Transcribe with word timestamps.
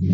Hello 0.00 0.06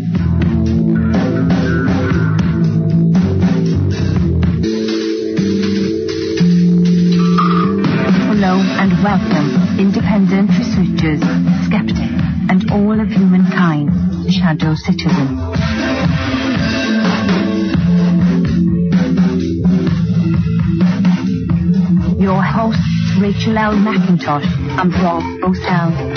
and 8.81 8.91
welcome, 9.03 9.77
independent 9.79 10.49
researchers, 10.57 11.21
skeptics, 11.67 11.99
and 12.49 12.71
all 12.71 12.99
of 12.99 13.09
humankind, 13.09 13.91
shadow 14.33 14.73
citizens. 14.73 15.39
Your 22.19 22.41
hosts, 22.41 22.81
Rachel 23.19 23.55
L. 23.59 23.73
McIntosh 23.75 24.49
and 24.81 24.91
Rob 24.95 25.21
Bosell. 25.41 26.14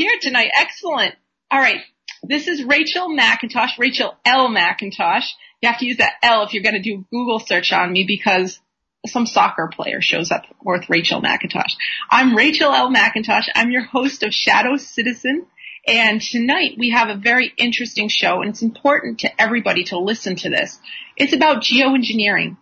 Here 0.00 0.18
tonight. 0.18 0.50
Excellent. 0.58 1.14
All 1.50 1.60
right. 1.60 1.80
This 2.22 2.48
is 2.48 2.64
Rachel 2.64 3.08
McIntosh, 3.08 3.78
Rachel 3.78 4.14
L. 4.24 4.48
McIntosh. 4.48 5.26
You 5.60 5.68
have 5.68 5.78
to 5.80 5.86
use 5.86 5.98
that 5.98 6.14
L 6.22 6.42
if 6.42 6.54
you're 6.54 6.62
going 6.62 6.74
to 6.74 6.82
do 6.82 7.04
Google 7.10 7.38
search 7.38 7.70
on 7.70 7.92
me 7.92 8.04
because 8.08 8.58
some 9.06 9.26
soccer 9.26 9.68
player 9.70 10.00
shows 10.00 10.30
up 10.30 10.44
with 10.64 10.88
Rachel 10.88 11.20
McIntosh. 11.20 11.74
I'm 12.10 12.34
Rachel 12.34 12.72
L. 12.72 12.90
McIntosh. 12.90 13.48
I'm 13.54 13.70
your 13.70 13.84
host 13.84 14.22
of 14.22 14.32
Shadow 14.32 14.76
Citizen. 14.78 15.46
And 15.86 16.22
tonight 16.22 16.76
we 16.78 16.90
have 16.90 17.10
a 17.10 17.20
very 17.20 17.52
interesting 17.58 18.08
show 18.08 18.40
and 18.40 18.50
it's 18.50 18.62
important 18.62 19.20
to 19.20 19.40
everybody 19.40 19.84
to 19.84 19.98
listen 19.98 20.36
to 20.36 20.48
this. 20.48 20.78
It's 21.16 21.34
about 21.34 21.62
geoengineering. 21.62 22.56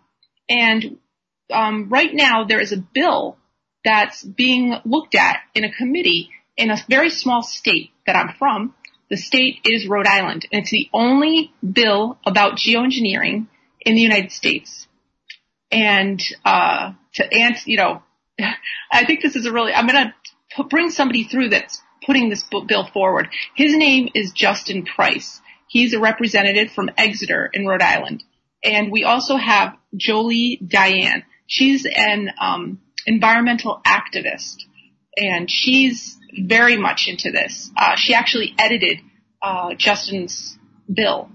And 0.49 0.97
um, 1.53 1.87
right 1.89 2.13
now 2.13 2.43
there 2.43 2.59
is 2.59 2.73
a 2.73 2.77
bill 2.77 3.37
that's 3.85 4.23
being 4.23 4.75
looked 4.83 5.15
at 5.15 5.39
in 5.55 5.63
a 5.63 5.71
committee 5.71 6.31
in 6.59 6.69
a 6.69 6.77
very 6.89 7.09
small 7.09 7.41
state 7.41 7.91
that 8.05 8.17
I'm 8.17 8.35
from. 8.37 8.75
The 9.09 9.15
state 9.15 9.61
is 9.63 9.87
Rhode 9.87 10.05
Island, 10.05 10.45
and 10.51 10.61
it's 10.61 10.71
the 10.71 10.89
only 10.93 11.51
bill 11.63 12.19
about 12.27 12.57
geoengineering 12.57 13.47
in 13.81 13.95
the 13.95 14.01
United 14.01 14.31
States. 14.31 14.85
And 15.71 16.21
uh, 16.43 16.91
to 17.15 17.33
answer, 17.33 17.63
you 17.65 17.77
know, 17.77 18.03
I 18.91 19.05
think 19.05 19.21
this 19.21 19.35
is 19.35 19.45
a 19.45 19.51
really. 19.51 19.73
I'm 19.73 19.87
going 19.87 20.11
to 20.57 20.63
bring 20.65 20.89
somebody 20.91 21.23
through 21.23 21.49
that's 21.49 21.81
putting 22.05 22.29
this 22.29 22.43
bill 22.43 22.87
forward. 22.93 23.29
His 23.55 23.75
name 23.75 24.09
is 24.13 24.31
Justin 24.31 24.85
Price. 24.85 25.41
He's 25.67 25.93
a 25.93 25.99
representative 25.99 26.71
from 26.71 26.91
Exeter 26.97 27.49
in 27.53 27.65
Rhode 27.65 27.81
Island, 27.81 28.23
and 28.63 28.91
we 28.91 29.05
also 29.05 29.37
have 29.37 29.77
Jolie 29.95 30.59
Diane. 30.67 31.23
She's 31.47 31.87
an 31.87 32.31
um, 32.39 32.81
environmental 33.07 33.81
activist, 33.85 34.57
and 35.17 35.49
she's 35.49 36.18
very 36.37 36.77
much 36.77 37.07
into 37.07 37.31
this. 37.31 37.71
Uh, 37.75 37.95
she 37.95 38.13
actually 38.13 38.53
edited 38.57 38.99
uh, 39.41 39.73
Justin's 39.75 40.57
bill. 40.91 41.29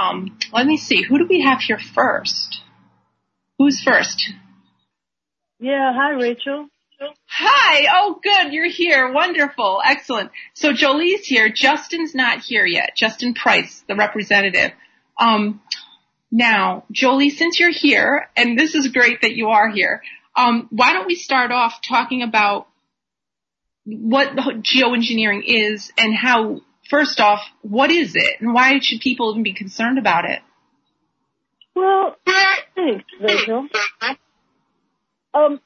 Um, 0.00 0.38
let 0.52 0.66
me 0.66 0.76
see. 0.76 1.02
Who 1.02 1.18
do 1.18 1.26
we 1.28 1.42
have 1.42 1.60
here 1.60 1.78
first? 1.78 2.62
Who's 3.58 3.82
first? 3.82 4.32
Yeah, 5.60 5.92
hi 5.94 6.12
Rachel. 6.12 6.68
Hi. 7.26 7.86
Oh, 7.92 8.20
good. 8.22 8.52
You're 8.52 8.70
here. 8.70 9.12
Wonderful. 9.12 9.80
Excellent. 9.84 10.30
So 10.54 10.72
Jolie's 10.72 11.26
here. 11.26 11.48
Justin's 11.48 12.14
not 12.14 12.40
here 12.40 12.64
yet. 12.64 12.90
Justin 12.96 13.34
Price, 13.34 13.84
the 13.88 13.96
representative. 13.96 14.72
Um, 15.18 15.60
now, 16.30 16.84
Jolie, 16.90 17.30
since 17.30 17.58
you're 17.58 17.72
here, 17.72 18.28
and 18.36 18.58
this 18.58 18.74
is 18.74 18.88
great 18.88 19.22
that 19.22 19.34
you 19.34 19.48
are 19.48 19.68
here, 19.68 20.02
um, 20.36 20.68
why 20.70 20.92
don't 20.92 21.06
we 21.06 21.14
start 21.14 21.50
off 21.50 21.80
talking 21.86 22.22
about 22.22 22.68
what 23.84 24.34
geoengineering 24.36 25.42
is 25.44 25.92
and 25.98 26.14
how, 26.14 26.60
first 26.88 27.20
off, 27.20 27.40
what 27.62 27.90
is 27.90 28.14
it 28.14 28.40
and 28.40 28.54
why 28.54 28.78
should 28.80 29.00
people 29.00 29.30
even 29.32 29.42
be 29.42 29.52
concerned 29.52 29.98
about 29.98 30.24
it? 30.24 30.40
Well, 31.74 32.16
thanks, 32.74 33.04
Rachel. 33.20 33.68
Um, 35.34 35.60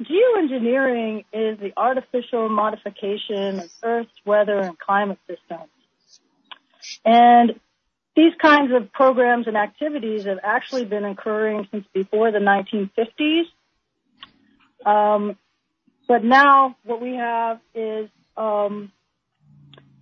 geoengineering 0.00 1.24
is 1.32 1.58
the 1.58 1.72
artificial 1.76 2.48
modification 2.48 3.58
of 3.60 3.70
Earth's 3.82 4.12
weather 4.24 4.58
and 4.60 4.78
climate 4.78 5.18
systems. 5.26 5.70
And 7.04 7.58
these 8.16 8.32
kinds 8.40 8.72
of 8.72 8.92
programs 8.92 9.46
and 9.46 9.56
activities 9.56 10.24
have 10.24 10.38
actually 10.42 10.84
been 10.84 11.04
occurring 11.04 11.66
since 11.70 11.84
before 11.92 12.30
the 12.32 12.38
1950s. 12.38 13.44
Um, 14.86 15.36
but 16.10 16.24
now 16.24 16.74
what 16.82 17.00
we 17.00 17.14
have 17.14 17.60
is 17.72 18.10
um, 18.36 18.90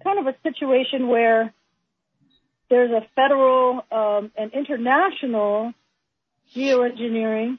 kind 0.02 0.18
of 0.18 0.26
a 0.26 0.34
situation 0.42 1.08
where 1.08 1.52
there's 2.70 2.90
a 2.90 3.06
federal 3.14 3.84
um, 3.92 4.32
and 4.34 4.54
international 4.54 5.74
geoengineering, 6.56 7.58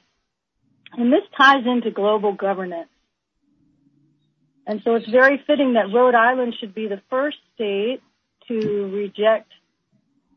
and 0.94 1.12
this 1.12 1.22
ties 1.38 1.64
into 1.64 1.92
global 1.92 2.32
governance. 2.32 2.88
And 4.66 4.80
so 4.82 4.96
it's 4.96 5.08
very 5.08 5.40
fitting 5.46 5.74
that 5.74 5.94
Rhode 5.94 6.16
Island 6.16 6.56
should 6.58 6.74
be 6.74 6.88
the 6.88 7.00
first 7.08 7.36
state 7.54 8.00
to 8.48 8.90
reject 8.92 9.52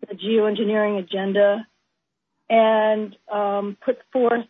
the 0.07 0.13
geoengineering 0.13 1.00
agenda 1.00 1.66
and 2.47 3.16
um, 3.28 3.75
put 3.84 3.97
forth 4.12 4.45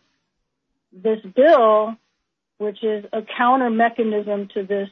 this 0.92 1.20
bill 1.34 1.96
which 2.58 2.82
is 2.82 3.04
a 3.12 3.20
counter 3.36 3.70
mechanism 3.70 4.48
to 4.54 4.64
this 4.64 4.88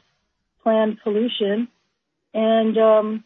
planned 0.63 0.99
pollution. 1.03 1.67
And 2.33 2.77
um, 2.77 3.23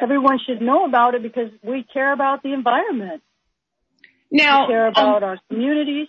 everyone 0.00 0.38
should 0.46 0.60
know 0.60 0.84
about 0.84 1.14
it 1.14 1.22
because 1.22 1.50
we 1.62 1.84
care 1.92 2.12
about 2.12 2.42
the 2.42 2.52
environment. 2.52 3.22
Now, 4.30 4.66
we 4.66 4.72
care 4.72 4.86
about 4.88 5.22
um, 5.22 5.28
our 5.28 5.38
communities. 5.48 6.08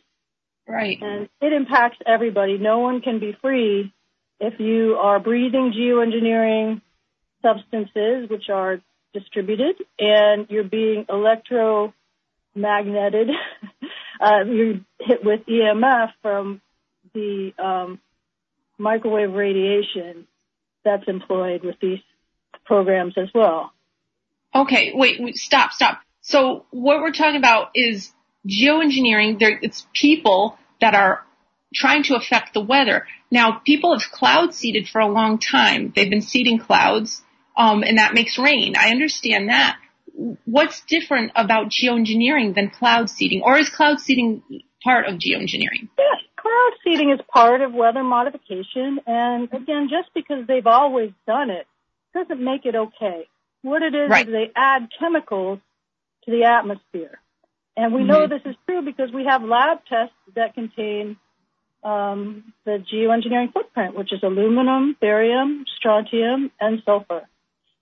Right. 0.68 0.98
And 1.02 1.30
it 1.42 1.54
impacts 1.54 1.98
everybody. 2.06 2.58
No 2.58 2.80
one 2.80 3.02
can 3.02 3.20
be 3.20 3.36
free 3.42 3.94
if 4.40 4.60
you 4.60 4.96
are 4.96 5.20
breathing 5.20 5.74
geoengineering 5.76 6.82
substances, 7.42 8.30
which 8.30 8.50
are 8.50 8.82
distributed, 9.14 9.76
and 9.98 10.48
you're 10.50 10.64
being 10.64 11.06
electromagneted. 11.10 11.94
uh, 14.20 14.44
you're 14.46 14.82
hit 15.00 15.24
with 15.24 15.46
EMF 15.48 16.10
from 16.22 16.62
the 17.18 17.64
um, 17.64 18.00
microwave 18.78 19.34
radiation 19.34 20.28
that's 20.84 21.08
employed 21.08 21.64
with 21.64 21.76
these 21.82 22.00
programs 22.66 23.16
as 23.18 23.30
well. 23.34 23.72
Okay, 24.54 24.92
wait, 24.94 25.22
wait, 25.22 25.36
stop, 25.36 25.72
stop. 25.72 26.00
So 26.22 26.66
what 26.72 27.02
we're 27.02 27.12
talking 27.12 27.38
about 27.38 27.72
is 27.76 28.12
geoengineering. 28.48 29.40
There, 29.40 29.60
it's 29.62 29.86
people 29.94 30.58
that 30.80 30.94
are 30.94 31.26
trying 31.74 32.04
to 32.04 32.16
affect 32.16 32.54
the 32.54 32.62
weather. 32.62 33.06
Now, 33.30 33.60
people 33.66 33.98
have 33.98 34.10
cloud 34.12 34.54
seeded 34.54 34.88
for 34.88 35.00
a 35.00 35.08
long 35.08 35.40
time. 35.40 35.92
They've 35.96 36.10
been 36.10 36.22
seeding 36.22 36.60
clouds, 36.60 37.22
um, 37.58 37.84
and 37.84 37.98
that 37.98 38.14
makes 38.14 38.38
rain. 38.38 38.76
I 38.78 38.90
understand 38.92 39.50
that. 39.50 39.78
What's 40.46 40.82
different 40.82 41.32
about 41.36 41.68
geoengineering 41.68 42.56
than 42.56 42.70
cloud 42.70 43.10
seeding, 43.10 43.42
or 43.44 43.58
is 43.58 43.70
cloud 43.70 44.00
seeding 44.00 44.42
part 44.84 45.08
of 45.08 45.16
geoengineering? 45.16 45.90
Yeah, 46.00 46.06
cloud 46.38 46.72
seeding 46.84 47.12
is 47.12 47.20
part 47.34 47.62
of 47.62 47.74
weather 47.74 48.04
modification, 48.04 49.00
and 49.06 49.52
again, 49.52 49.90
just 49.90 50.14
because 50.14 50.48
they've 50.48 50.68
always 50.68 51.12
done 51.26 51.50
it 51.50 51.68
doesn't 52.14 52.44
make 52.44 52.66
it 52.66 52.76
okay. 52.76 53.28
What 53.62 53.82
it 53.82 53.94
is 53.94 54.10
Right. 54.10 54.28
is 54.28 54.32
they 54.32 54.52
add 54.56 54.90
chemicals 55.00 55.60
to 56.26 56.32
the 56.32 56.46
atmosphere. 56.46 57.20
And 57.76 57.94
we 57.94 58.04
know 58.04 58.26
this 58.28 58.42
is 58.46 58.56
true 58.66 58.82
because 58.82 59.12
we 59.12 59.26
have 59.26 59.44
lab 59.44 59.86
tests 59.86 60.16
that 60.36 60.56
contain 60.56 61.18
um, 61.84 62.54
the 62.66 62.84
geoengineering 62.92 63.54
footprint, 63.54 63.96
which 63.96 64.12
is 64.12 64.24
aluminum, 64.24 64.96
barium, 65.00 65.66
strontium, 65.78 66.52
and 66.60 66.82
sulfur. 66.86 67.28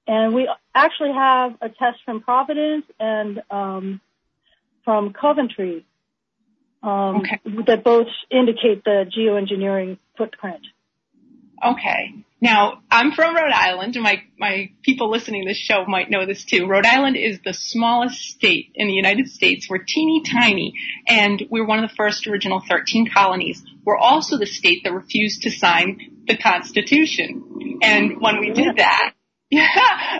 And 0.07 0.33
we 0.33 0.49
actually 0.73 1.13
have 1.13 1.55
a 1.61 1.69
test 1.69 1.99
from 2.03 2.21
Providence 2.21 2.85
and 2.99 3.41
um, 3.49 4.01
from 4.83 5.13
Coventry. 5.13 5.85
Um, 6.85 7.23
that 7.65 7.83
both 7.83 8.07
indicate 8.29 8.83
the 8.83 9.05
geoengineering 9.17 9.97
footprint. 10.17 10.61
Okay. 11.63 12.13
Now, 12.41 12.83
I'm 12.91 13.11
from 13.13 13.35
Rhode 13.35 13.51
Island, 13.51 13.95
and 13.95 14.03
my, 14.03 14.21
my 14.37 14.69
people 14.83 15.09
listening 15.09 15.43
to 15.43 15.49
this 15.49 15.57
show 15.57 15.85
might 15.87 16.11
know 16.11 16.27
this 16.27 16.45
too. 16.45 16.67
Rhode 16.67 16.85
Island 16.85 17.17
is 17.17 17.39
the 17.43 17.53
smallest 17.53 18.19
state 18.21 18.71
in 18.75 18.87
the 18.87 18.93
United 18.93 19.29
States. 19.29 19.67
We're 19.67 19.83
teeny 19.83 20.21
tiny, 20.21 20.73
and 21.07 21.41
we're 21.49 21.65
one 21.65 21.83
of 21.83 21.89
the 21.89 21.95
first 21.95 22.27
original 22.27 22.61
13 22.69 23.09
colonies. 23.11 23.63
We're 23.83 23.97
also 23.97 24.37
the 24.37 24.45
state 24.45 24.83
that 24.83 24.93
refused 24.93 25.41
to 25.43 25.49
sign 25.49 26.23
the 26.27 26.37
Constitution. 26.37 27.79
And 27.81 28.21
when 28.21 28.39
we 28.41 28.51
did 28.51 28.77
that, 28.77 29.13
Yeah, 29.49 29.67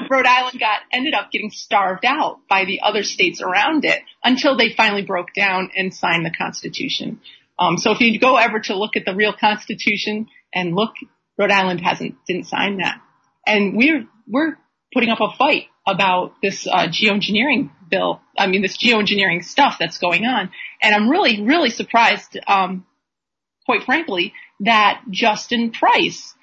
Rhode 0.09 0.27
Island 0.27 0.59
got 0.59 0.81
ended 0.91 1.13
up 1.13 1.31
getting 1.31 1.49
starved 1.51 2.05
out 2.05 2.39
by 2.47 2.65
the 2.65 2.81
other 2.81 3.03
states 3.03 3.41
around 3.41 3.85
it 3.85 4.01
until 4.23 4.57
they 4.57 4.73
finally 4.75 5.01
broke 5.01 5.33
down 5.35 5.71
and 5.75 5.93
signed 5.93 6.25
the 6.25 6.31
Constitution. 6.31 7.21
Um, 7.57 7.77
so 7.77 7.91
if 7.91 8.01
you 8.01 8.19
go 8.19 8.35
ever 8.37 8.59
to 8.59 8.77
look 8.77 8.95
at 8.95 9.05
the 9.05 9.15
real 9.15 9.33
Constitution 9.33 10.27
and 10.53 10.75
look, 10.75 10.91
Rhode 11.37 11.51
Island 11.51 11.81
hasn't 11.81 12.15
didn't 12.27 12.45
sign 12.45 12.77
that, 12.77 13.01
and 13.45 13.75
we're 13.75 14.05
we're 14.27 14.57
putting 14.93 15.09
up 15.09 15.19
a 15.21 15.35
fight 15.37 15.65
about 15.87 16.33
this 16.41 16.67
uh, 16.67 16.87
geoengineering 16.87 17.71
bill. 17.89 18.21
I 18.37 18.47
mean, 18.47 18.61
this 18.61 18.77
geoengineering 18.77 19.43
stuff 19.43 19.77
that's 19.79 19.97
going 19.97 20.25
on, 20.25 20.51
and 20.81 20.95
I'm 20.95 21.09
really 21.09 21.41
really 21.41 21.69
surprised, 21.69 22.37
um, 22.47 22.85
quite 23.65 23.83
frankly, 23.83 24.33
that 24.61 25.01
Justin 25.09 25.71
Price 25.71 26.33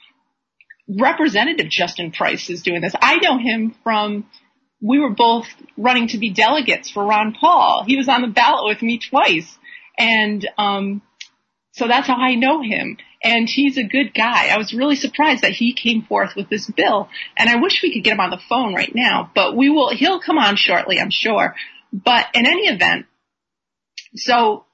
Representative 0.88 1.68
Justin 1.68 2.12
Price 2.12 2.50
is 2.50 2.62
doing 2.62 2.80
this. 2.80 2.94
I 3.00 3.16
know 3.16 3.38
him 3.38 3.74
from, 3.82 4.26
we 4.80 4.98
were 4.98 5.14
both 5.14 5.46
running 5.76 6.08
to 6.08 6.18
be 6.18 6.30
delegates 6.32 6.90
for 6.90 7.04
Ron 7.04 7.34
Paul. 7.38 7.84
He 7.86 7.96
was 7.96 8.08
on 8.08 8.22
the 8.22 8.28
ballot 8.28 8.66
with 8.66 8.82
me 8.82 8.98
twice. 8.98 9.56
And, 9.98 10.48
um, 10.58 11.02
so 11.72 11.88
that's 11.88 12.06
how 12.06 12.16
I 12.16 12.34
know 12.34 12.62
him. 12.62 12.98
And 13.22 13.48
he's 13.48 13.78
a 13.78 13.84
good 13.84 14.12
guy. 14.12 14.48
I 14.48 14.58
was 14.58 14.74
really 14.74 14.96
surprised 14.96 15.42
that 15.42 15.52
he 15.52 15.72
came 15.72 16.02
forth 16.02 16.34
with 16.36 16.50
this 16.50 16.68
bill. 16.68 17.08
And 17.38 17.48
I 17.48 17.60
wish 17.60 17.80
we 17.82 17.94
could 17.94 18.04
get 18.04 18.14
him 18.14 18.20
on 18.20 18.30
the 18.30 18.40
phone 18.48 18.74
right 18.74 18.92
now, 18.94 19.30
but 19.34 19.56
we 19.56 19.70
will, 19.70 19.94
he'll 19.94 20.20
come 20.20 20.38
on 20.38 20.56
shortly, 20.56 20.98
I'm 20.98 21.10
sure. 21.10 21.54
But 21.92 22.26
in 22.34 22.46
any 22.46 22.66
event, 22.68 23.06
so 24.14 24.64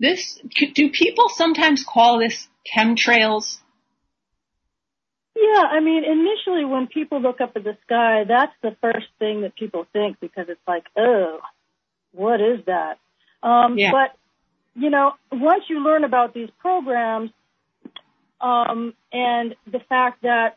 this, 0.00 0.38
do 0.74 0.90
people 0.90 1.28
sometimes 1.28 1.84
call 1.84 2.18
this 2.18 2.48
chemtrails? 2.74 3.58
Yeah, 5.40 5.62
I 5.70 5.80
mean, 5.80 6.02
initially 6.04 6.64
when 6.64 6.88
people 6.88 7.20
look 7.20 7.40
up 7.40 7.52
at 7.54 7.62
the 7.62 7.76
sky, 7.86 8.24
that's 8.26 8.52
the 8.60 8.76
first 8.80 9.06
thing 9.20 9.42
that 9.42 9.54
people 9.54 9.86
think 9.92 10.18
because 10.18 10.46
it's 10.48 10.60
like, 10.66 10.84
oh, 10.96 11.38
what 12.12 12.40
is 12.40 12.64
that? 12.66 12.98
Um, 13.42 13.78
yeah. 13.78 13.92
But, 13.92 14.16
you 14.74 14.90
know, 14.90 15.12
once 15.30 15.64
you 15.68 15.78
learn 15.84 16.02
about 16.02 16.34
these 16.34 16.48
programs, 16.58 17.30
um, 18.40 18.94
and 19.12 19.54
the 19.70 19.80
fact 19.88 20.22
that 20.22 20.56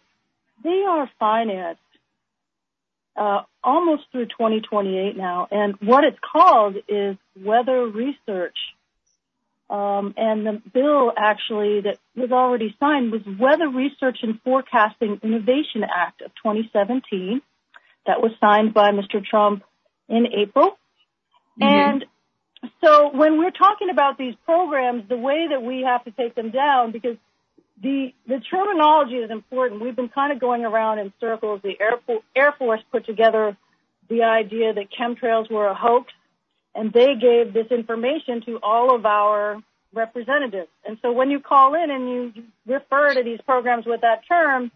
they 0.63 0.83
are 0.87 1.09
financed, 1.19 1.79
uh, 3.15 3.41
almost 3.63 4.03
through 4.11 4.25
2028 4.25 5.15
now, 5.15 5.47
and 5.51 5.75
what 5.79 6.03
it's 6.03 6.17
called 6.19 6.77
is 6.87 7.17
weather 7.35 7.85
research 7.85 8.57
and 9.71 10.45
the 10.45 10.62
bill 10.73 11.12
actually 11.15 11.81
that 11.81 11.97
was 12.15 12.31
already 12.31 12.75
signed 12.79 13.12
was 13.12 13.21
Weather 13.39 13.69
Research 13.69 14.19
and 14.21 14.41
Forecasting 14.41 15.19
Innovation 15.23 15.83
Act 15.83 16.21
of 16.21 16.31
2017 16.44 17.41
that 18.06 18.21
was 18.21 18.31
signed 18.39 18.73
by 18.73 18.91
Mr. 18.91 19.23
Trump 19.23 19.63
in 20.09 20.27
April. 20.27 20.77
Mm-hmm. 21.62 21.63
And 21.63 22.06
so 22.83 23.09
when 23.13 23.38
we're 23.38 23.51
talking 23.51 23.89
about 23.89 24.18
these 24.18 24.35
programs, 24.45 25.07
the 25.07 25.18
way 25.18 25.47
that 25.50 25.63
we 25.63 25.83
have 25.83 26.03
to 26.06 26.12
take 26.12 26.35
them 26.35 26.51
down, 26.51 26.91
because 26.91 27.17
the 27.81 28.13
the 28.27 28.39
terminology 28.39 29.15
is 29.15 29.31
important. 29.31 29.81
We've 29.81 29.95
been 29.95 30.09
kind 30.09 30.31
of 30.31 30.39
going 30.39 30.65
around 30.65 31.00
in 31.00 31.13
circles. 31.19 31.62
The 31.63 31.79
Air, 31.79 32.19
Air 32.35 32.53
Force 32.57 32.81
put 32.91 33.06
together 33.06 33.57
the 34.09 34.24
idea 34.24 34.74
that 34.74 34.88
chemtrails 34.91 35.50
were 35.50 35.67
a 35.67 35.74
hoax 35.74 36.12
and 36.75 36.94
they 36.94 37.15
gave 37.15 37.53
this 37.53 37.68
information 37.71 38.41
to 38.45 38.59
all 38.63 38.95
of 38.95 39.06
our 39.06 39.62
representatives. 39.94 40.69
And 40.85 40.97
so 41.01 41.12
when 41.12 41.31
you 41.31 41.39
call 41.39 41.73
in 41.75 41.91
and 41.91 42.09
you 42.09 42.44
refer 42.65 43.13
to 43.13 43.23
these 43.23 43.39
programs 43.45 43.85
with 43.85 44.01
that 44.01 44.27
term, 44.27 44.71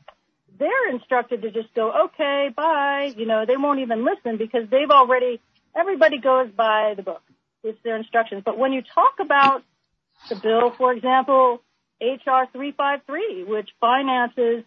they're 0.60 0.90
instructed 0.90 1.42
to 1.42 1.52
just 1.52 1.74
go, 1.74 2.06
okay, 2.06 2.50
bye. 2.56 3.14
You 3.16 3.26
know, 3.26 3.46
they 3.46 3.58
won't 3.58 3.80
even 3.80 4.06
listen 4.06 4.38
because 4.38 4.70
they've 4.70 4.90
already, 4.90 5.40
everybody 5.76 6.20
goes 6.20 6.50
by 6.56 6.94
the 6.96 7.04
book. 7.04 7.22
It's 7.64 7.80
their 7.84 7.98
instructions. 7.98 8.44
But 8.46 8.58
when 8.58 8.74
you 8.74 8.82
talk 8.94 9.16
about 9.20 9.64
the 10.30 10.36
bill, 10.36 10.72
for 10.78 10.94
example, 10.94 11.62
HR 12.02 12.46
353, 12.52 13.46
which 13.46 13.70
finances 13.80 14.64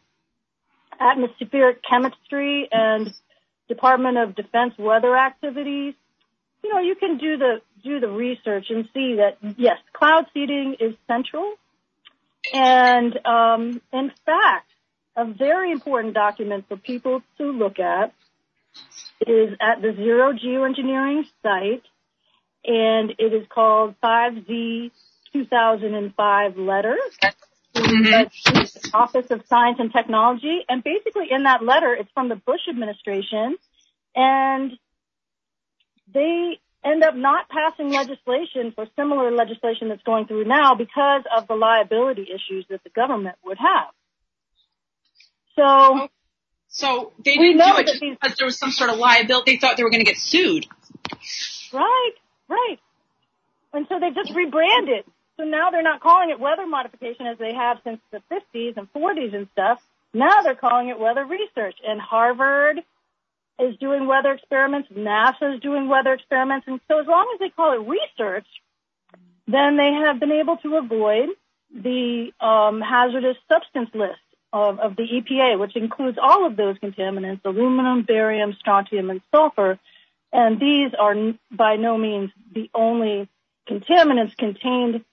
atmospheric 0.98 1.82
chemistry 1.88 2.68
and 2.72 3.12
Department 3.68 4.18
of 4.18 4.34
Defense 4.34 4.74
weather 4.78 5.16
activities, 5.16 5.94
you 6.62 6.72
know, 6.72 6.80
you 6.80 6.94
can 6.94 7.18
do 7.18 7.36
the 7.36 7.60
do 7.82 8.00
the 8.00 8.08
research 8.08 8.66
and 8.70 8.88
see 8.92 9.16
that 9.16 9.38
yes, 9.56 9.78
cloud 9.92 10.26
seeding 10.34 10.76
is 10.80 10.94
central, 11.06 11.54
and 12.52 13.18
um, 13.24 13.80
in 13.92 14.10
fact, 14.26 14.70
a 15.16 15.24
very 15.24 15.72
important 15.72 16.14
document 16.14 16.66
for 16.68 16.76
people 16.76 17.22
to 17.38 17.50
look 17.50 17.78
at 17.78 18.12
is 19.26 19.54
at 19.60 19.82
the 19.82 19.92
Zero 19.94 20.32
Geoengineering 20.32 21.24
site, 21.42 21.82
and 22.64 23.14
it 23.18 23.32
is 23.32 23.46
called 23.48 23.94
5Z 24.02 24.90
2005 25.32 26.56
letter. 26.56 26.96
Mm-hmm. 27.74 28.96
Office 28.96 29.30
of 29.30 29.42
Science 29.46 29.78
and 29.78 29.92
Technology, 29.92 30.64
and 30.68 30.82
basically 30.82 31.26
in 31.30 31.44
that 31.44 31.62
letter, 31.62 31.94
it's 31.94 32.10
from 32.12 32.28
the 32.28 32.36
Bush 32.36 32.62
administration, 32.68 33.56
and 34.16 34.72
they 36.12 36.58
end 36.84 37.02
up 37.02 37.14
not 37.14 37.48
passing 37.48 37.90
legislation 37.90 38.72
for 38.74 38.86
similar 38.96 39.30
legislation 39.30 39.88
that's 39.88 40.02
going 40.02 40.26
through 40.26 40.44
now 40.44 40.74
because 40.74 41.22
of 41.36 41.48
the 41.48 41.54
liability 41.54 42.22
issues 42.22 42.64
that 42.70 42.82
the 42.84 42.90
government 42.90 43.36
would 43.44 43.58
have. 43.58 43.92
So, 45.56 46.08
so 46.68 47.12
they 47.24 47.36
didn't 47.36 47.58
do 47.58 47.78
it 47.78 47.86
just 47.86 48.00
these, 48.00 48.16
because 48.20 48.36
there 48.38 48.46
was 48.46 48.58
some 48.58 48.70
sort 48.70 48.90
of 48.90 48.98
liability. 48.98 49.52
They 49.52 49.58
thought 49.58 49.76
they 49.76 49.82
were 49.82 49.90
going 49.90 50.04
to 50.04 50.10
get 50.10 50.18
sued. 50.18 50.66
Right, 51.72 52.12
right. 52.48 52.78
And 53.72 53.86
so 53.88 53.98
they 53.98 54.10
just 54.10 54.34
rebranded. 54.34 55.04
So 55.36 55.44
now 55.44 55.70
they're 55.70 55.82
not 55.82 56.00
calling 56.00 56.30
it 56.30 56.40
weather 56.40 56.66
modification 56.66 57.26
as 57.26 57.38
they 57.38 57.54
have 57.54 57.78
since 57.84 58.00
the 58.10 58.22
50s 58.30 58.76
and 58.76 58.92
40s 58.92 59.34
and 59.34 59.48
stuff. 59.52 59.80
Now 60.14 60.42
they're 60.42 60.54
calling 60.54 60.88
it 60.88 60.98
weather 60.98 61.24
research. 61.24 61.76
And 61.86 62.00
Harvard 62.00 62.80
is 63.58 63.76
doing 63.78 64.06
weather 64.06 64.32
experiments, 64.32 64.88
NASA 64.90 65.54
is 65.54 65.60
doing 65.60 65.88
weather 65.88 66.12
experiments, 66.12 66.66
and 66.68 66.80
so 66.88 67.00
as 67.00 67.06
long 67.06 67.30
as 67.34 67.40
they 67.40 67.50
call 67.50 67.72
it 67.72 67.88
research, 67.88 68.46
then 69.46 69.76
they 69.76 69.92
have 69.92 70.20
been 70.20 70.32
able 70.32 70.56
to 70.58 70.76
avoid 70.76 71.28
the 71.74 72.30
um, 72.40 72.80
hazardous 72.80 73.36
substance 73.48 73.90
list 73.94 74.20
of, 74.52 74.78
of 74.78 74.96
the 74.96 75.02
EPA, 75.02 75.58
which 75.58 75.76
includes 75.76 76.18
all 76.20 76.46
of 76.46 76.56
those 76.56 76.78
contaminants, 76.78 77.40
aluminum, 77.44 78.02
barium, 78.02 78.54
strontium, 78.58 79.10
and 79.10 79.20
sulfur. 79.30 79.78
And 80.32 80.60
these 80.60 80.92
are 80.98 81.14
by 81.50 81.76
no 81.76 81.98
means 81.98 82.30
the 82.52 82.70
only 82.74 83.28
contaminants 83.68 84.36
contained 84.36 85.04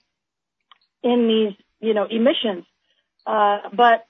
in 1.03 1.27
these, 1.27 1.53
you 1.79 1.93
know, 1.93 2.05
emissions. 2.05 2.65
Uh, 3.25 3.59
but 3.73 4.05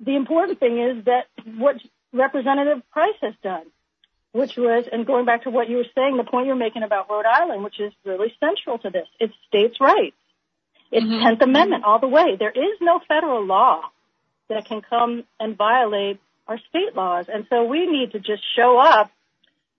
the 0.00 0.14
important 0.14 0.60
thing 0.60 0.78
is 0.78 1.04
that 1.04 1.26
what 1.56 1.76
Representative 2.12 2.82
Price 2.90 3.16
has 3.22 3.34
done, 3.42 3.64
which 4.32 4.56
was, 4.56 4.86
and 4.90 5.06
going 5.06 5.24
back 5.24 5.42
to 5.42 5.50
what 5.50 5.68
you 5.68 5.76
were 5.76 5.86
saying, 5.94 6.16
the 6.16 6.24
point 6.24 6.46
you're 6.46 6.56
making 6.56 6.82
about 6.82 7.10
Rhode 7.10 7.26
Island, 7.26 7.64
which 7.64 7.80
is 7.80 7.92
really 8.04 8.32
central 8.40 8.78
to 8.78 8.90
this, 8.90 9.06
it's 9.20 9.34
states' 9.48 9.80
rights. 9.80 10.16
It's 10.92 11.04
mm-hmm. 11.04 11.26
10th 11.26 11.42
Amendment 11.42 11.84
all 11.84 11.98
the 11.98 12.08
way. 12.08 12.36
There 12.38 12.50
is 12.50 12.78
no 12.80 13.00
federal 13.08 13.44
law 13.44 13.82
that 14.48 14.66
can 14.66 14.82
come 14.82 15.24
and 15.40 15.56
violate 15.56 16.20
our 16.46 16.58
state 16.68 16.94
laws. 16.94 17.26
And 17.32 17.46
so 17.50 17.64
we 17.64 17.86
need 17.86 18.12
to 18.12 18.20
just 18.20 18.42
show 18.54 18.78
up 18.78 19.10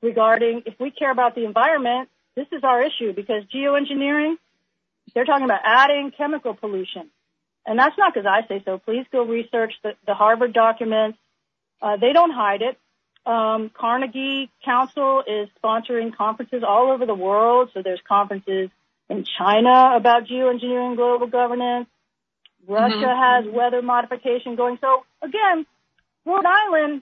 regarding 0.02 0.64
if 0.66 0.76
we 0.80 0.92
care 0.92 1.12
about 1.12 1.36
the 1.36 1.46
environment, 1.46 2.10
this 2.36 2.48
is 2.52 2.64
our 2.64 2.82
issue 2.84 3.14
because 3.14 3.44
geoengineering, 3.54 4.36
they're 5.14 5.26
talking 5.26 5.46
about 5.46 5.62
adding 5.64 6.12
chemical 6.16 6.54
pollution. 6.54 7.10
And 7.66 7.78
that's 7.80 7.98
not 7.98 8.14
because 8.14 8.28
I 8.28 8.48
say 8.48 8.62
so. 8.64 8.78
Please 8.78 9.06
go 9.12 9.26
research 9.26 9.74
the, 9.84 9.92
the 10.06 10.14
Harvard 10.14 10.54
documents. 10.54 11.18
Uh, 11.82 11.98
they 11.98 12.14
don't 12.14 12.32
hide 12.32 12.62
it. 12.62 12.78
Um, 13.26 13.70
Carnegie 13.74 14.50
Council 14.64 15.24
is 15.28 15.50
sponsoring 15.62 16.16
conferences 16.16 16.64
all 16.66 16.92
over 16.92 17.06
the 17.06 17.16
world. 17.16 17.72
So 17.74 17.82
there's 17.82 18.00
conferences 18.08 18.70
in 19.10 19.26
China 19.38 19.94
about 19.96 20.28
geoengineering 20.28 20.96
global 20.96 21.28
governance. 21.28 21.88
Russia 22.68 22.96
mm-hmm. 22.96 23.46
has 23.46 23.54
weather 23.54 23.82
modification 23.82 24.56
going. 24.56 24.78
So 24.82 25.06
again, 25.22 25.66
Rhode 26.26 26.46
Island 26.46 27.02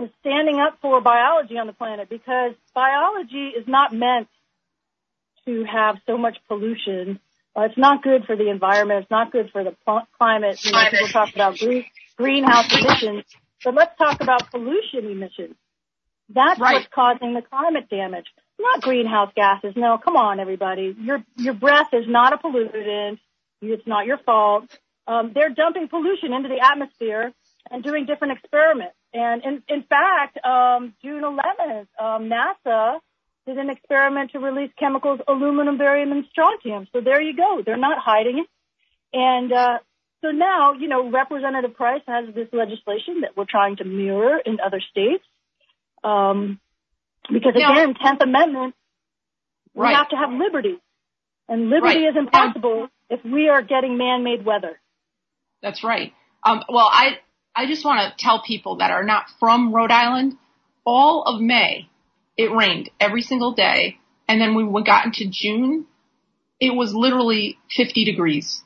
is 0.00 0.10
standing 0.20 0.60
up 0.60 0.78
for 0.80 1.00
biology 1.00 1.58
on 1.58 1.66
the 1.66 1.72
planet 1.72 2.08
because 2.08 2.52
biology 2.74 3.52
is 3.56 3.66
not 3.66 3.92
meant 3.92 4.28
to 5.46 5.64
have 5.64 5.96
so 6.06 6.16
much 6.16 6.38
pollution. 6.48 7.20
Uh, 7.56 7.62
it's 7.62 7.78
not 7.78 8.02
good 8.02 8.24
for 8.24 8.36
the 8.36 8.48
environment. 8.50 9.02
It's 9.02 9.10
not 9.10 9.30
good 9.30 9.50
for 9.52 9.62
the 9.62 9.76
climate. 10.18 10.58
People 10.60 11.08
talk 11.08 11.32
about 11.34 11.58
green, 11.58 11.84
greenhouse 12.16 12.72
emissions. 12.72 13.24
But 13.64 13.74
let's 13.74 13.96
talk 13.96 14.20
about 14.20 14.50
pollution 14.50 15.10
emissions. 15.10 15.56
That's 16.28 16.60
right. 16.60 16.74
what's 16.74 16.88
causing 16.94 17.34
the 17.34 17.42
climate 17.42 17.88
damage, 17.90 18.26
not 18.58 18.82
greenhouse 18.82 19.32
gases. 19.34 19.74
No, 19.76 19.98
come 19.98 20.16
on, 20.16 20.40
everybody. 20.40 20.94
Your 20.98 21.24
your 21.36 21.54
breath 21.54 21.88
is 21.92 22.04
not 22.06 22.32
a 22.32 22.38
pollutant. 22.38 23.18
It's 23.60 23.86
not 23.86 24.06
your 24.06 24.18
fault. 24.18 24.64
Um, 25.06 25.32
they're 25.34 25.50
dumping 25.50 25.88
pollution 25.88 26.32
into 26.32 26.48
the 26.48 26.60
atmosphere 26.64 27.32
and 27.70 27.82
doing 27.82 28.06
different 28.06 28.38
experiments. 28.38 28.96
And 29.12 29.42
in, 29.44 29.62
in 29.68 29.82
fact, 29.82 30.38
um, 30.44 30.94
June 31.02 31.22
11th, 31.22 31.86
um, 31.98 32.30
NASA 32.30 32.98
did 33.46 33.58
an 33.58 33.70
experiment 33.70 34.32
to 34.32 34.38
release 34.38 34.70
chemicals 34.78 35.20
aluminum, 35.28 35.78
barium, 35.78 36.12
and 36.12 36.24
strontium. 36.30 36.88
So 36.92 37.00
there 37.00 37.20
you 37.20 37.36
go. 37.36 37.62
They're 37.64 37.76
not 37.76 37.98
hiding 37.98 38.38
it. 38.38 38.46
And 39.12 39.52
uh, 39.52 39.78
so 40.24 40.30
now, 40.30 40.72
you 40.72 40.88
know, 40.88 41.10
Representative 41.10 41.74
Price 41.74 42.00
has 42.08 42.34
this 42.34 42.48
legislation 42.52 43.20
that 43.20 43.36
we're 43.36 43.44
trying 43.48 43.76
to 43.76 43.84
mirror 43.84 44.38
in 44.44 44.58
other 44.64 44.80
states. 44.90 45.24
Um, 46.02 46.60
because 47.30 47.54
again, 47.54 47.94
Tenth 47.94 48.22
Amendment, 48.22 48.74
we 49.74 49.86
have 49.86 50.08
to 50.10 50.16
have 50.16 50.30
liberty, 50.32 50.78
and 51.48 51.68
liberty 51.68 52.04
Right. 52.04 52.10
is 52.10 52.16
impossible 52.16 52.88
if 53.10 53.24
we 53.24 53.48
are 53.48 53.62
getting 53.62 53.98
man-made 53.98 54.44
weather. 54.44 54.80
That's 55.62 55.84
right. 55.84 56.12
Um, 56.42 56.62
well, 56.68 56.88
I 56.90 57.18
I 57.54 57.66
just 57.66 57.84
want 57.84 58.00
to 58.00 58.24
tell 58.24 58.42
people 58.42 58.76
that 58.76 58.90
are 58.90 59.04
not 59.04 59.26
from 59.38 59.74
Rhode 59.74 59.92
Island, 59.92 60.36
all 60.84 61.22
of 61.22 61.40
May, 61.40 61.88
it 62.36 62.50
rained 62.50 62.90
every 62.98 63.22
single 63.22 63.52
day, 63.52 63.98
and 64.28 64.40
then 64.40 64.54
when 64.54 64.72
we 64.72 64.82
got 64.82 65.06
into 65.06 65.26
June, 65.30 65.86
it 66.60 66.74
was 66.74 66.94
literally 66.94 67.58
50 67.76 68.04
degrees. 68.04 68.62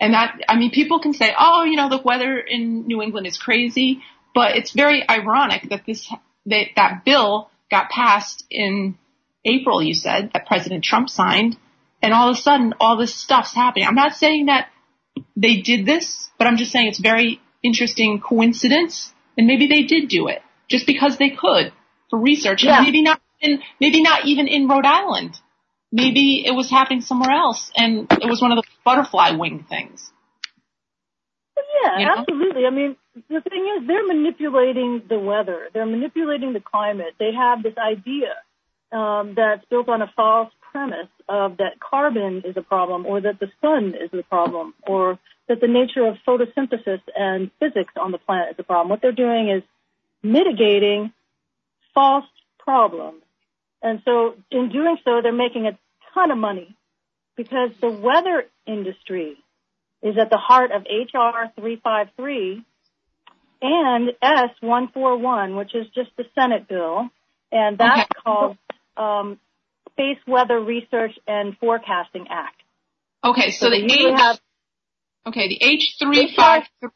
And 0.00 0.14
that, 0.14 0.40
I 0.48 0.56
mean, 0.56 0.70
people 0.70 1.00
can 1.00 1.12
say, 1.12 1.32
oh, 1.38 1.64
you 1.64 1.76
know, 1.76 1.88
the 1.88 2.00
weather 2.02 2.38
in 2.38 2.86
New 2.86 3.02
England 3.02 3.26
is 3.26 3.36
crazy, 3.36 4.00
but 4.34 4.56
it's 4.56 4.70
very 4.72 5.08
ironic 5.08 5.68
that 5.70 5.82
this, 5.86 6.08
that, 6.46 6.66
that 6.76 7.04
bill 7.04 7.50
got 7.70 7.90
passed 7.90 8.44
in 8.50 8.96
April, 9.44 9.82
you 9.82 9.94
said, 9.94 10.30
that 10.34 10.46
President 10.46 10.84
Trump 10.84 11.08
signed, 11.08 11.56
and 12.00 12.12
all 12.12 12.30
of 12.30 12.36
a 12.36 12.40
sudden, 12.40 12.74
all 12.80 12.96
this 12.96 13.14
stuff's 13.14 13.54
happening. 13.54 13.86
I'm 13.86 13.94
not 13.96 14.14
saying 14.14 14.46
that 14.46 14.68
they 15.36 15.56
did 15.62 15.84
this, 15.84 16.30
but 16.38 16.46
I'm 16.46 16.56
just 16.56 16.70
saying 16.70 16.86
it's 16.88 17.00
very 17.00 17.40
interesting 17.62 18.20
coincidence, 18.20 19.12
and 19.36 19.46
maybe 19.46 19.66
they 19.66 19.82
did 19.82 20.08
do 20.08 20.28
it 20.28 20.42
just 20.68 20.86
because 20.86 21.18
they 21.18 21.30
could 21.30 21.72
for 22.10 22.18
research, 22.18 22.62
Yeah. 22.62 22.76
and 22.76 22.86
maybe 22.86 23.02
not 23.02 23.20
in, 23.40 23.60
maybe 23.80 24.02
not 24.02 24.26
even 24.26 24.46
in 24.46 24.68
Rhode 24.68 24.86
Island. 24.86 25.38
Maybe 25.90 26.44
it 26.46 26.52
was 26.52 26.70
happening 26.70 27.00
somewhere 27.00 27.30
else, 27.30 27.70
and 27.76 28.06
it 28.10 28.28
was 28.28 28.42
one 28.42 28.52
of 28.52 28.56
the 28.56 28.64
butterfly 28.84 29.30
wing 29.32 29.64
things. 29.68 30.12
Yeah, 31.82 31.98
You 31.98 32.06
know? 32.06 32.14
absolutely. 32.18 32.66
I 32.66 32.70
mean, 32.70 32.96
the 33.14 33.40
thing 33.40 33.76
is, 33.76 33.86
they're 33.86 34.06
manipulating 34.06 35.02
the 35.08 35.18
weather. 35.18 35.68
They're 35.72 35.86
manipulating 35.86 36.52
the 36.52 36.60
climate. 36.60 37.14
They 37.18 37.32
have 37.32 37.62
this 37.62 37.74
idea 37.78 38.34
um, 38.92 39.34
that's 39.34 39.64
built 39.70 39.88
on 39.88 40.02
a 40.02 40.10
false 40.14 40.52
premise 40.72 41.08
of 41.28 41.58
that 41.58 41.80
carbon 41.80 42.42
is 42.44 42.56
a 42.56 42.62
problem, 42.62 43.06
or 43.06 43.20
that 43.20 43.40
the 43.40 43.48
sun 43.60 43.94
is 43.94 44.10
the 44.10 44.22
problem, 44.22 44.74
or 44.86 45.18
that 45.48 45.60
the 45.60 45.68
nature 45.68 46.06
of 46.06 46.16
photosynthesis 46.26 47.00
and 47.16 47.50
physics 47.58 47.92
on 48.00 48.12
the 48.12 48.18
planet 48.18 48.50
is 48.50 48.56
a 48.58 48.62
problem. 48.62 48.88
What 48.88 49.00
they're 49.00 49.12
doing 49.12 49.48
is 49.48 49.62
mitigating 50.22 51.12
false 51.94 52.26
problems. 52.58 53.22
And 53.82 54.02
so 54.04 54.34
in 54.50 54.70
doing 54.70 54.96
so, 55.04 55.20
they're 55.22 55.32
making 55.32 55.66
a 55.66 55.78
ton 56.14 56.30
of 56.30 56.38
money 56.38 56.74
because 57.36 57.70
the 57.80 57.90
weather 57.90 58.44
industry 58.66 59.36
is 60.02 60.16
at 60.18 60.30
the 60.30 60.36
heart 60.36 60.70
of 60.72 60.82
HR 60.82 61.50
353 61.54 62.64
and 63.62 64.10
S141, 64.22 65.56
which 65.56 65.74
is 65.74 65.86
just 65.94 66.10
the 66.16 66.24
Senate 66.34 66.68
bill. 66.68 67.08
And 67.50 67.78
that's 67.78 68.00
Okay. 68.00 68.20
called 68.24 68.58
um, 68.96 69.38
Space 69.92 70.18
Weather 70.26 70.60
Research 70.60 71.12
and 71.26 71.56
Forecasting 71.58 72.26
Act. 72.30 72.60
Okay, 73.24 73.50
so, 73.50 73.70
they 73.70 73.80
the 73.82 73.94
H, 73.94 74.14
have, 74.16 74.40
okay, 75.26 75.48
the 75.48 75.58
H 75.60 75.96
three 75.98 76.32
five 76.36 76.68
three. 76.80 76.90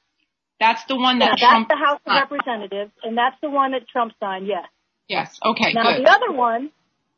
That's 0.60 0.84
the 0.84 0.94
one 0.94 1.18
yeah, 1.18 1.30
that 1.30 1.38
that's 1.40 1.68
the 1.68 1.76
House 1.76 2.00
of. 2.06 2.30
Representatives, 2.30 2.92
and 3.02 3.18
that's 3.18 3.34
the 3.42 3.50
one 3.50 3.72
that 3.72 3.88
Trump 3.88 4.12
signed, 4.20 4.46
yes. 4.46 4.66
Yes. 5.12 5.38
Okay. 5.44 5.72
Now 5.72 5.92
good. 5.96 6.04
the 6.06 6.10
other 6.10 6.32
one, 6.32 6.70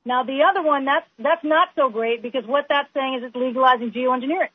now 0.05 0.23
the 0.25 0.43
other 0.51 0.63
one, 0.63 0.85
that's 0.85 1.07
that's 1.19 1.45
not 1.45 1.69
so 1.77 1.89
great 1.89 2.21
because 2.23 2.45
what 2.45 2.67
that's 2.69 2.89
saying 2.93 3.15
is 3.19 3.23
it's 3.25 3.37
legalizing 3.37 3.91
geoengineering. 3.93 4.53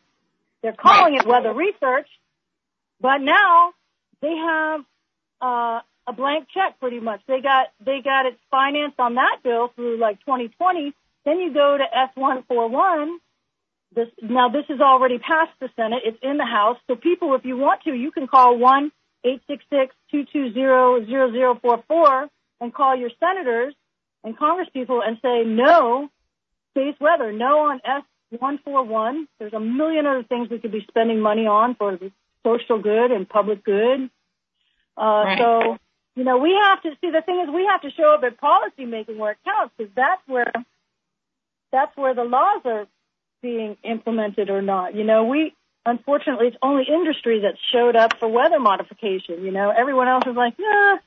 They're 0.61 0.73
calling 0.73 1.13
Right. 1.13 1.21
it 1.21 1.27
weather 1.27 1.53
research, 1.53 2.07
but 2.99 3.19
now 3.21 3.73
they 4.21 4.35
have 4.35 4.81
uh, 5.41 5.79
a 6.05 6.13
blank 6.15 6.47
check 6.53 6.79
pretty 6.79 6.99
much. 6.99 7.21
They 7.27 7.39
got 7.41 7.67
they 7.79 8.01
got 8.03 8.25
it 8.25 8.37
financed 8.51 8.99
on 8.99 9.15
that 9.15 9.37
bill 9.43 9.69
through 9.75 9.97
like 9.97 10.19
2020. 10.21 10.93
Then 11.25 11.39
you 11.39 11.53
go 11.53 11.77
to 11.77 11.85
S141. 12.17 13.17
This 13.95 14.07
now 14.21 14.49
this 14.49 14.65
is 14.69 14.81
already 14.81 15.17
passed 15.17 15.51
the 15.59 15.69
Senate. 15.75 16.01
It's 16.05 16.17
in 16.21 16.37
the 16.37 16.45
House. 16.45 16.77
So 16.87 16.95
people, 16.95 17.33
if 17.35 17.45
you 17.45 17.57
want 17.57 17.83
to, 17.83 17.93
you 17.93 18.11
can 18.11 18.27
call 18.27 18.57
one 18.57 18.91
eight 19.23 19.41
six 19.47 19.63
six 19.69 19.95
two 20.11 20.25
two 20.31 20.53
zero 20.53 21.05
zero 21.05 21.31
zero 21.31 21.57
four 21.61 21.83
four 21.87 22.27
and 22.61 22.73
call 22.73 22.95
your 22.95 23.09
senators 23.19 23.73
and 24.23 24.37
congresspeople 24.37 25.01
and 25.05 25.17
say 25.21 25.43
no 25.45 26.09
space 26.71 26.95
weather, 26.99 27.31
no 27.31 27.69
on 27.69 27.81
S141. 28.33 29.27
There's 29.39 29.53
a 29.53 29.59
million 29.59 30.05
other 30.05 30.23
things 30.23 30.49
we 30.49 30.59
could 30.59 30.71
be 30.71 30.85
spending 30.87 31.19
money 31.19 31.47
on 31.47 31.75
for 31.75 31.95
the 31.97 32.11
social 32.45 32.79
good 32.79 33.11
and 33.11 33.27
public 33.27 33.63
good. 33.63 34.09
Uh, 34.97 35.23
Right. 35.25 35.37
So, 35.39 35.77
you 36.15 36.23
know, 36.25 36.37
we 36.37 36.51
have 36.51 36.81
to 36.83 36.89
see 36.99 37.11
the 37.11 37.21
thing 37.21 37.39
is 37.39 37.53
we 37.53 37.65
have 37.65 37.81
to 37.81 37.91
show 37.91 38.13
up 38.13 38.23
at 38.23 38.37
policy 38.37 38.85
making 38.85 39.17
where 39.17 39.31
it 39.31 39.37
counts 39.45 39.73
because 39.77 39.93
that's 39.95 40.21
where 40.27 40.51
that's 41.71 41.95
where 41.95 42.13
the 42.13 42.23
laws 42.23 42.61
are 42.65 42.87
being 43.41 43.77
implemented 43.83 44.49
or 44.49 44.61
not. 44.61 44.95
You 44.95 45.03
know, 45.05 45.25
we 45.25 45.53
unfortunately 45.85 46.47
it's 46.47 46.57
only 46.61 46.83
industry 46.87 47.41
that 47.41 47.55
showed 47.71 47.95
up 47.95 48.19
for 48.19 48.27
weather 48.27 48.59
modification. 48.59 49.45
You 49.45 49.51
know, 49.51 49.69
everyone 49.69 50.07
else 50.09 50.25
is 50.27 50.35
like, 50.35 50.55
nah, 50.59 50.97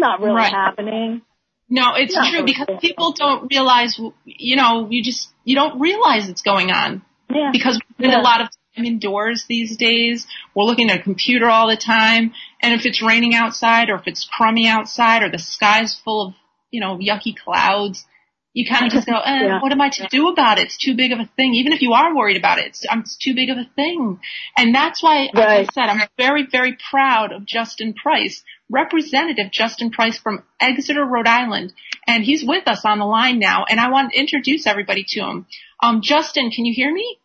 not 0.00 0.20
really 0.20 0.34
Right. 0.36 0.52
happening. 0.52 1.22
No, 1.68 1.94
it's 1.94 2.14
Yeah. 2.16 2.30
true 2.30 2.44
because 2.44 2.66
people 2.80 3.12
don't 3.12 3.48
realize, 3.50 3.98
you 4.24 4.56
know, 4.56 4.88
you 4.90 5.04
just, 5.04 5.28
you 5.44 5.54
don't 5.54 5.78
realize 5.78 6.28
it's 6.28 6.42
going 6.42 6.72
on 6.72 7.02
Yeah. 7.32 7.50
because 7.52 7.76
we 7.76 7.94
spend 7.94 8.12
Yeah. 8.12 8.20
a 8.20 8.22
lot 8.22 8.40
of 8.40 8.48
time 8.76 8.84
indoors 8.84 9.44
these 9.48 9.76
days. 9.76 10.26
We're 10.54 10.64
looking 10.64 10.90
at 10.90 10.98
a 11.00 11.02
computer 11.02 11.48
all 11.48 11.68
the 11.68 11.76
time. 11.76 12.32
And 12.60 12.74
if 12.74 12.86
it's 12.86 13.00
raining 13.00 13.34
outside 13.34 13.88
or 13.88 13.94
if 13.96 14.06
it's 14.08 14.24
crummy 14.24 14.66
outside 14.66 15.22
or 15.22 15.28
the 15.30 15.38
sky's 15.38 15.94
full 15.94 16.26
of, 16.28 16.34
you 16.72 16.80
know, 16.80 16.98
yucky 16.98 17.36
clouds, 17.36 18.04
you 18.52 18.66
kind 18.68 18.84
of 18.86 18.90
just 18.92 19.06
go, 19.06 19.16
eh, 19.16 19.44
Yeah. 19.44 19.60
what 19.60 19.70
am 19.70 19.80
I 19.80 19.90
to 19.90 20.08
do 20.10 20.26
about 20.28 20.58
it? 20.58 20.62
It's 20.62 20.76
too 20.76 20.94
big 20.96 21.12
of 21.12 21.20
a 21.20 21.26
thing. 21.36 21.54
Even 21.54 21.72
if 21.72 21.82
you 21.82 21.92
are 21.92 22.12
worried 22.16 22.36
about 22.36 22.58
it, 22.58 22.66
it's, 22.66 22.84
um, 22.90 23.00
it's 23.00 23.16
too 23.16 23.32
big 23.34 23.48
of 23.48 23.58
a 23.58 23.64
thing. 23.76 24.18
And 24.56 24.74
that's 24.74 25.00
why, 25.04 25.30
like 25.32 25.48
I 25.48 25.64
said, 25.72 25.88
I'm 25.88 26.02
very, 26.18 26.46
very 26.50 26.76
proud 26.90 27.30
of 27.30 27.46
Justin 27.46 27.94
Price, 27.94 28.42
Representative 28.70 29.50
Justin 29.50 29.90
Price 29.90 30.18
from 30.18 30.44
Exeter, 30.60 31.04
Rhode 31.04 31.26
Island. 31.26 31.72
And 32.06 32.24
he's 32.24 32.44
with 32.44 32.66
us 32.68 32.82
on 32.84 32.98
the 32.98 33.04
line 33.04 33.38
now. 33.38 33.64
And 33.68 33.80
I 33.80 33.90
want 33.90 34.12
to 34.12 34.18
introduce 34.18 34.66
everybody 34.66 35.04
to 35.08 35.20
him. 35.20 35.46
Um, 35.82 36.00
Justin, 36.02 36.50
can 36.50 36.64
you 36.64 36.72
hear 36.74 36.92
me? 36.92 37.18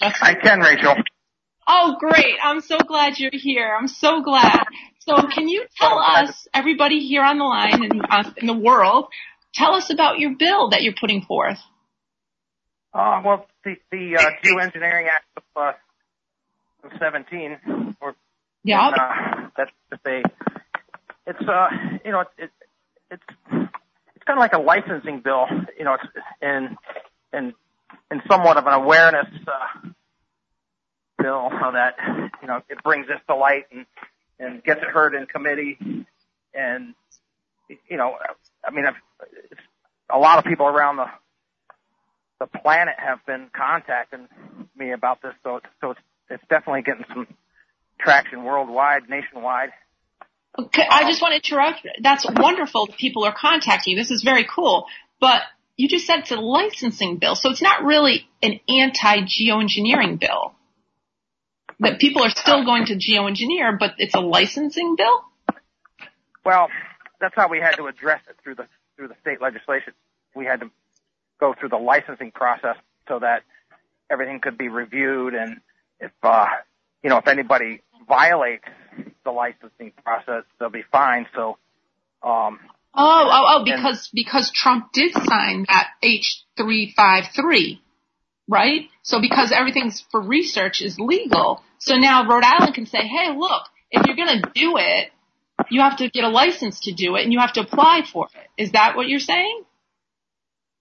Justin? 0.00 0.12
I 0.22 0.34
can, 0.34 0.60
Rachel. 0.60 0.94
Oh, 1.66 1.96
great. 1.98 2.36
I'm 2.42 2.60
so 2.60 2.78
glad 2.78 3.18
you're 3.18 3.30
here. 3.32 3.76
I'm 3.78 3.88
so 3.88 4.22
glad. 4.22 4.64
So 5.00 5.16
can 5.32 5.48
you 5.48 5.64
tell 5.76 5.98
us, 5.98 6.48
everybody 6.52 7.00
here 7.00 7.22
on 7.22 7.38
the 7.38 7.44
line 7.44 7.82
and 7.84 8.02
uh, 8.08 8.30
in 8.36 8.46
the 8.46 8.54
world, 8.54 9.06
tell 9.54 9.74
us 9.74 9.90
about 9.90 10.18
your 10.18 10.34
bill 10.38 10.70
that 10.70 10.82
you're 10.82 10.94
putting 10.98 11.22
forth? 11.22 11.58
Uh, 12.92 13.22
well, 13.24 13.46
the, 13.64 13.76
the 13.90 14.16
uh, 14.16 14.30
Geoengineering 14.44 15.06
Act 15.08 15.24
of 15.36 15.42
uh, 15.56 15.72
of 16.82 16.90
17, 16.98 17.58
or 18.00 18.14
Yeah. 18.62 18.88
uh, 18.88 19.48
that's 19.56 19.70
to 19.90 19.98
say, 20.04 20.22
it's 21.26 21.48
uh, 21.48 21.68
you 22.04 22.12
know, 22.12 22.24
it, 22.38 22.50
it's 23.10 23.22
it's 23.50 24.24
kind 24.26 24.38
of 24.38 24.38
like 24.38 24.52
a 24.52 24.58
licensing 24.58 25.20
bill, 25.20 25.46
you 25.78 25.84
know, 25.84 25.94
it's 25.94 26.04
in 26.42 26.76
in 27.32 27.54
in 28.10 28.22
somewhat 28.28 28.56
of 28.56 28.66
an 28.66 28.72
awareness 28.72 29.26
uh, 29.46 29.88
bill, 31.18 31.50
so 31.50 31.72
that 31.72 31.96
you 32.42 32.48
know 32.48 32.60
it 32.68 32.82
brings 32.82 33.06
this 33.06 33.18
to 33.28 33.36
light 33.36 33.64
and 33.72 33.86
and 34.38 34.62
gets 34.64 34.80
it 34.82 34.88
heard 34.88 35.14
in 35.14 35.26
committee, 35.26 35.78
and 36.54 36.94
you 37.68 37.96
know, 37.96 38.16
I 38.64 38.70
mean, 38.70 38.84
it's, 38.86 39.60
a 40.12 40.18
lot 40.18 40.38
of 40.38 40.44
people 40.44 40.66
around 40.66 40.96
the 40.96 41.06
the 42.40 42.46
planet 42.46 42.94
have 42.98 43.24
been 43.26 43.48
contacting 43.54 44.28
me 44.76 44.92
about 44.92 45.22
this, 45.22 45.34
so 45.44 45.60
so 45.80 45.92
it's, 45.92 46.00
it's 46.28 46.44
definitely 46.48 46.82
getting 46.82 47.04
some 47.08 47.26
traction 48.02 48.44
worldwide, 48.44 49.08
nationwide. 49.08 49.70
Okay, 50.58 50.86
I 50.88 51.04
just 51.04 51.22
want 51.22 51.32
to 51.32 51.48
interrupt. 51.48 51.86
That's 52.02 52.26
wonderful 52.28 52.86
that 52.86 52.96
people 52.96 53.24
are 53.24 53.34
contacting 53.34 53.92
you. 53.92 53.98
This 53.98 54.10
is 54.10 54.22
very 54.22 54.46
cool. 54.52 54.86
But 55.20 55.42
you 55.76 55.88
just 55.88 56.06
said 56.06 56.20
it's 56.20 56.30
a 56.30 56.36
licensing 56.36 57.18
bill, 57.18 57.34
so 57.34 57.50
it's 57.50 57.62
not 57.62 57.84
really 57.84 58.28
an 58.42 58.60
anti-geoengineering 58.68 60.18
bill. 60.18 60.54
That 61.78 61.98
people 61.98 62.22
are 62.22 62.30
still 62.30 62.64
going 62.64 62.86
to 62.86 62.96
geoengineer, 62.96 63.78
but 63.78 63.94
it's 63.96 64.14
a 64.14 64.20
licensing 64.20 64.96
bill? 64.96 65.24
Well, 66.44 66.68
that's 67.20 67.34
how 67.34 67.48
we 67.48 67.58
had 67.58 67.76
to 67.76 67.86
address 67.86 68.20
it 68.28 68.36
through 68.42 68.56
the 68.56 68.66
through 68.96 69.08
the 69.08 69.14
state 69.22 69.40
legislation. 69.40 69.94
We 70.34 70.44
had 70.44 70.60
to 70.60 70.70
go 71.38 71.54
through 71.58 71.70
the 71.70 71.78
licensing 71.78 72.32
process 72.32 72.76
so 73.08 73.20
that 73.20 73.44
everything 74.10 74.40
could 74.40 74.58
be 74.58 74.68
reviewed, 74.68 75.34
and 75.34 75.60
if 76.00 76.10
uh, 76.22 76.46
you 77.02 77.08
know 77.08 77.16
if 77.18 77.28
anybody 77.28 77.80
violates 78.08 78.64
the 79.24 79.30
licensing 79.30 79.92
process, 80.04 80.44
they'll 80.58 80.70
be 80.70 80.84
fine. 80.90 81.26
So, 81.34 81.58
um, 82.22 82.58
Oh, 82.92 83.28
oh, 83.30 83.44
oh, 83.48 83.64
because, 83.64 84.10
because 84.12 84.50
Trump 84.50 84.92
did 84.92 85.12
sign 85.14 85.64
that 85.68 85.90
H353, 86.02 87.78
right? 88.48 88.88
So 89.02 89.20
because 89.20 89.52
everything's 89.52 90.04
for 90.10 90.20
research 90.20 90.82
is 90.82 90.98
legal, 90.98 91.62
so 91.78 91.96
now 91.96 92.28
Rhode 92.28 92.42
Island 92.42 92.74
can 92.74 92.86
say, 92.86 93.06
hey, 93.06 93.32
look, 93.36 93.62
if 93.92 94.04
you're 94.06 94.16
gonna 94.16 94.42
do 94.56 94.76
it, 94.76 95.10
you 95.70 95.82
have 95.82 95.98
to 95.98 96.10
get 96.10 96.24
a 96.24 96.28
license 96.28 96.80
to 96.80 96.92
do 96.92 97.14
it 97.14 97.22
and 97.22 97.32
you 97.32 97.38
have 97.38 97.52
to 97.52 97.60
apply 97.60 98.02
for 98.12 98.26
it. 98.34 98.62
Is 98.62 98.72
that 98.72 98.96
what 98.96 99.06
you're 99.06 99.20
saying? 99.20 99.62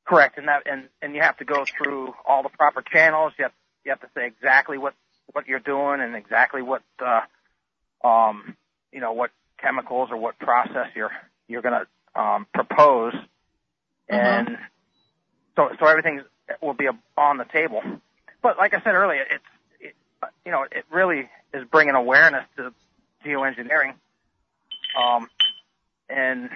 correct, 0.09 0.37
and 0.37 0.47
that 0.47 0.63
and 0.65 0.89
and 1.01 1.15
you 1.15 1.21
have 1.21 1.37
to 1.37 1.45
go 1.45 1.63
through 1.65 2.13
all 2.27 2.41
the 2.43 2.49
proper 2.49 2.81
channels. 2.81 3.31
You 3.37 3.45
have 3.45 3.53
you 3.85 3.91
have 3.91 4.01
to 4.01 4.09
say 4.15 4.25
exactly 4.25 4.77
what 4.77 4.93
what 5.33 5.47
you're 5.47 5.59
doing 5.59 6.01
and 6.01 6.15
exactly 6.15 6.61
what 6.61 6.81
uh, 7.03 8.07
um, 8.07 8.55
you 8.91 8.99
know 8.99 9.13
what 9.13 9.31
chemicals 9.61 10.09
or 10.11 10.17
what 10.17 10.39
process 10.39 10.87
you're 10.95 11.11
you're 11.47 11.61
going 11.61 11.81
to 11.81 12.21
um, 12.21 12.47
propose, 12.53 13.13
and 14.07 14.57
so 15.55 15.69
so 15.79 15.85
everything 15.85 16.21
will 16.61 16.73
be 16.73 16.87
on 17.17 17.37
the 17.37 17.45
table. 17.45 17.81
But 18.41 18.57
like 18.57 18.73
I 18.73 18.81
said 18.81 18.93
earlier, 18.93 19.23
it's 19.29 19.43
it, 19.79 19.95
you 20.45 20.51
know 20.51 20.63
it 20.63 20.85
really 20.91 21.29
is 21.53 21.63
bringing 21.71 21.95
awareness 21.95 22.45
to 22.57 22.73
geoengineering, 23.25 23.93
um, 24.97 25.29
and 26.09 26.49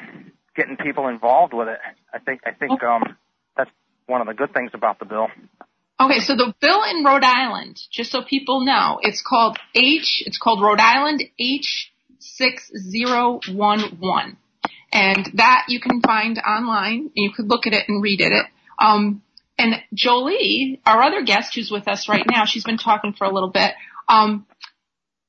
getting 0.55 0.77
people 0.77 1.07
involved 1.07 1.53
with 1.53 1.67
it. 1.67 1.79
I 2.13 2.19
think 2.19 2.41
I 2.45 2.51
think 2.51 2.81
um, 2.83 3.15
that's 3.57 3.71
one 4.05 4.21
of 4.21 4.27
the 4.27 4.33
good 4.33 4.53
things 4.53 4.71
about 4.73 4.99
the 4.99 5.05
bill. 5.05 5.27
Okay, 5.99 6.19
so 6.19 6.35
the 6.35 6.53
bill 6.59 6.83
in 6.83 7.03
Rhode 7.03 7.23
Island, 7.23 7.79
just 7.91 8.11
so 8.11 8.21
people 8.23 8.65
know, 8.65 8.99
it's 9.01 9.21
called 9.21 9.57
H, 9.75 10.23
it's 10.25 10.37
called 10.37 10.61
Rhode 10.61 10.79
Island 10.79 11.23
H6011. 11.39 14.37
And 14.91 15.31
that 15.35 15.65
you 15.69 15.79
can 15.79 16.01
find 16.01 16.39
online, 16.39 17.11
and 17.15 17.15
you 17.15 17.31
could 17.31 17.47
look 17.47 17.67
at 17.67 17.73
it 17.73 17.87
and 17.87 18.03
read 18.03 18.21
it. 18.21 18.33
Um, 18.79 19.21
and 19.57 19.75
Jolie, 19.93 20.81
our 20.85 21.01
other 21.01 21.23
guest 21.23 21.55
who's 21.55 21.71
with 21.71 21.87
us 21.87 22.09
right 22.09 22.25
now, 22.29 22.45
she's 22.45 22.63
been 22.63 22.77
talking 22.77 23.13
for 23.13 23.25
a 23.25 23.33
little 23.33 23.49
bit. 23.49 23.73
Um, 24.09 24.45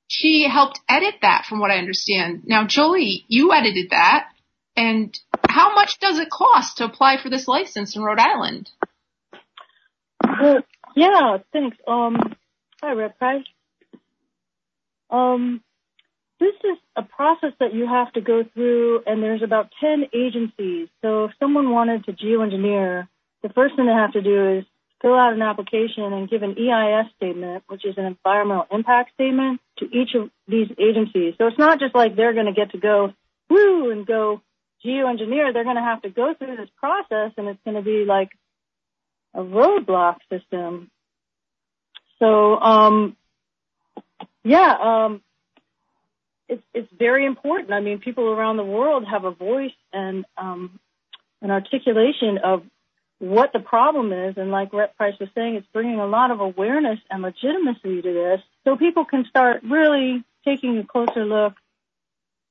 she 0.09 0.47
helped 0.49 0.81
edit 0.89 1.17
that 1.23 1.45
from 1.49 1.61
what 1.61 1.71
I 1.71 1.79
understand. 1.79 2.43
Now, 2.47 2.67
Jolie, 2.67 3.25
you 3.29 3.53
edited 3.53 3.91
that. 3.91 4.29
And 4.77 5.17
how 5.49 5.75
much 5.75 6.01
does 6.01 6.19
it 6.19 6.31
cost 6.31 6.79
to 6.79 6.85
apply 6.85 7.19
for 7.23 7.31
this 7.31 7.47
license 7.47 7.97
in 7.97 8.03
Rhode 8.03 8.19
Island? 8.19 8.71
Yeah, 10.97 11.39
thanks. 11.53 11.77
Um, 11.89 12.17
hi, 12.81 12.93
Red. 12.93 13.15
Um, 15.11 15.61
this 16.39 16.55
is 16.63 16.79
a 16.95 17.03
process 17.03 17.51
that 17.59 17.75
you 17.75 17.87
have 17.87 18.13
to 18.13 18.21
go 18.21 18.45
through, 18.55 19.03
and 19.05 19.21
there's 19.21 19.43
about 19.43 19.73
10 19.81 20.05
agencies. 20.15 20.89
So 21.03 21.25
if 21.25 21.33
someone 21.41 21.71
wanted 21.71 22.05
to 22.05 22.13
geoengineer, 22.13 23.09
the 23.43 23.49
first 23.49 23.75
thing 23.75 23.87
they 23.87 23.93
have 23.93 24.13
to 24.13 24.23
do 24.23 24.59
is 24.59 24.65
fill 25.03 25.15
out 25.15 25.33
an 25.33 25.43
application 25.43 26.13
and 26.13 26.31
give 26.31 26.43
an 26.43 26.57
EIS 26.57 27.07
statement, 27.17 27.65
which 27.67 27.85
is 27.85 27.99
an 27.99 28.05
environmental 28.05 28.67
impact 28.71 29.15
statement, 29.15 29.61
to 29.79 29.87
each 29.87 30.15
of 30.15 30.31
these 30.47 30.69
agencies. 30.79 31.35
So 31.39 31.49
it's 31.49 31.59
not 31.59 31.81
just 31.81 31.95
like 31.95 32.15
they're 32.15 32.35
going 32.35 32.47
to 32.47 32.53
get 32.53 32.71
to 32.71 32.79
go, 32.79 33.13
woo, 33.51 33.91
and 33.91 34.07
go 34.07 34.43
geoengineer. 34.85 35.53
They're 35.53 35.65
going 35.65 35.77
to 35.77 35.83
have 35.83 36.03
to 36.03 36.11
go 36.11 36.35
through 36.35 36.57
this 36.57 36.71
process, 36.77 37.33
and 37.37 37.49
it's 37.49 37.61
going 37.65 37.77
to 37.77 37.83
be 37.83 38.05
like 38.05 38.31
a 39.35 39.43
roadblock 39.43 40.17
system. 40.31 40.91
So, 42.19 42.59
um, 42.61 43.17
yeah, 44.45 44.77
um, 44.81 45.23
it's 46.49 46.63
it's 46.73 46.89
very 46.97 47.27
important. 47.27 47.73
I 47.73 47.81
mean, 47.81 47.99
people 47.99 48.29
around 48.29 48.57
the 48.57 48.65
world 48.65 49.05
have 49.11 49.25
a 49.25 49.31
voice 49.31 49.73
and 49.93 50.25
um, 50.37 50.79
an 51.43 51.51
articulation 51.51 52.39
of 52.43 52.63
what 53.19 53.53
the 53.53 53.61
problem 53.61 54.13
is, 54.13 54.37
and 54.37 54.51
like 54.51 54.73
Rep 54.73 54.97
Price 54.97 55.15
was 55.19 55.29
saying, 55.35 55.55
it's 55.55 55.67
bringing 55.73 55.99
a 55.99 56.07
lot 56.07 56.31
of 56.31 56.41
awareness 56.41 56.99
and 57.11 57.23
legitimacy 57.23 58.03
to 58.03 58.13
this, 58.13 58.41
so 58.65 58.77
people 58.77 59.05
can 59.05 59.25
start 59.29 59.63
really 59.63 60.25
taking 60.45 60.79
a 60.79 60.85
closer 60.85 61.25
look 61.25 61.55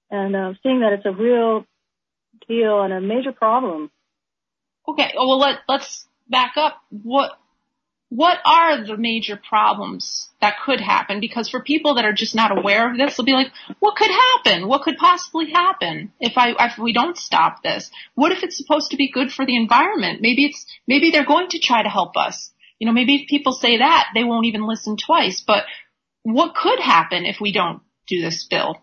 and 0.09 0.35
uh, 0.35 0.53
seeing 0.63 0.79
that 0.81 0.93
it's 0.93 1.05
a 1.05 1.11
real 1.11 1.65
deal 2.47 2.81
and 2.81 2.93
a 2.93 3.01
major 3.01 3.31
problem. 3.31 3.91
Okay, 4.87 5.13
well 5.15 5.37
let 5.37 5.59
let's 5.67 6.07
back 6.29 6.53
up. 6.57 6.81
What 6.89 7.31
what 8.15 8.37
are 8.45 8.85
the 8.85 8.95
major 8.95 9.37
problems 9.37 10.29
that 10.39 10.57
could 10.63 10.79
happen? 10.79 11.19
Because 11.19 11.49
for 11.49 11.63
people 11.63 11.95
that 11.95 12.05
are 12.05 12.13
just 12.13 12.35
not 12.35 12.55
aware 12.55 12.91
of 12.91 12.95
this, 12.95 13.17
they'll 13.17 13.25
be 13.25 13.33
like, 13.33 13.51
what 13.79 13.95
could 13.95 14.11
happen? 14.11 14.67
What 14.67 14.83
could 14.83 14.97
possibly 14.97 15.51
happen 15.51 16.13
if 16.19 16.33
I, 16.37 16.53
if 16.59 16.77
we 16.77 16.93
don't 16.93 17.17
stop 17.17 17.63
this? 17.63 17.89
What 18.13 18.31
if 18.31 18.43
it's 18.43 18.55
supposed 18.55 18.91
to 18.91 18.97
be 18.97 19.11
good 19.11 19.31
for 19.31 19.47
the 19.47 19.55
environment? 19.55 20.21
Maybe 20.21 20.45
it's, 20.45 20.63
maybe 20.87 21.09
they're 21.09 21.25
going 21.25 21.47
to 21.49 21.59
try 21.59 21.81
to 21.81 21.89
help 21.89 22.15
us. 22.15 22.51
You 22.77 22.85
know, 22.85 22.93
maybe 22.93 23.15
if 23.15 23.29
people 23.29 23.51
say 23.51 23.79
that, 23.79 24.09
they 24.13 24.23
won't 24.23 24.45
even 24.45 24.67
listen 24.67 24.95
twice, 24.95 25.41
but 25.41 25.63
what 26.21 26.53
could 26.53 26.79
happen 26.79 27.25
if 27.25 27.41
we 27.41 27.51
don't 27.51 27.81
do 28.07 28.21
this 28.21 28.45
bill? 28.47 28.79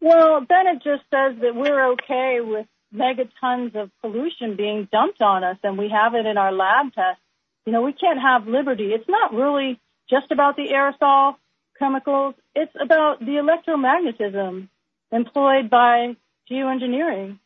Well, 0.00 0.44
then 0.48 0.66
it 0.66 0.82
just 0.82 1.02
says 1.10 1.40
that 1.40 1.54
we're 1.54 1.92
okay 1.92 2.38
with 2.40 2.66
megatons 2.94 3.74
of 3.74 3.90
pollution 4.00 4.56
being 4.56 4.88
dumped 4.90 5.20
on 5.20 5.44
us 5.44 5.58
and 5.62 5.76
we 5.76 5.90
have 5.90 6.14
it 6.14 6.26
in 6.26 6.36
our 6.38 6.52
lab 6.52 6.92
tests. 6.94 7.22
You 7.66 7.72
know, 7.72 7.82
we 7.82 7.92
can't 7.92 8.20
have 8.20 8.46
liberty. 8.46 8.92
It's 8.92 9.08
not 9.08 9.34
really 9.34 9.78
just 10.08 10.30
about 10.30 10.56
the 10.56 10.68
aerosol 10.68 11.36
chemicals. 11.78 12.34
It's 12.54 12.72
about 12.80 13.20
the 13.20 13.32
electromagnetism 13.32 14.68
employed 15.12 15.70
by 15.70 16.16
geoengineering 16.50 17.38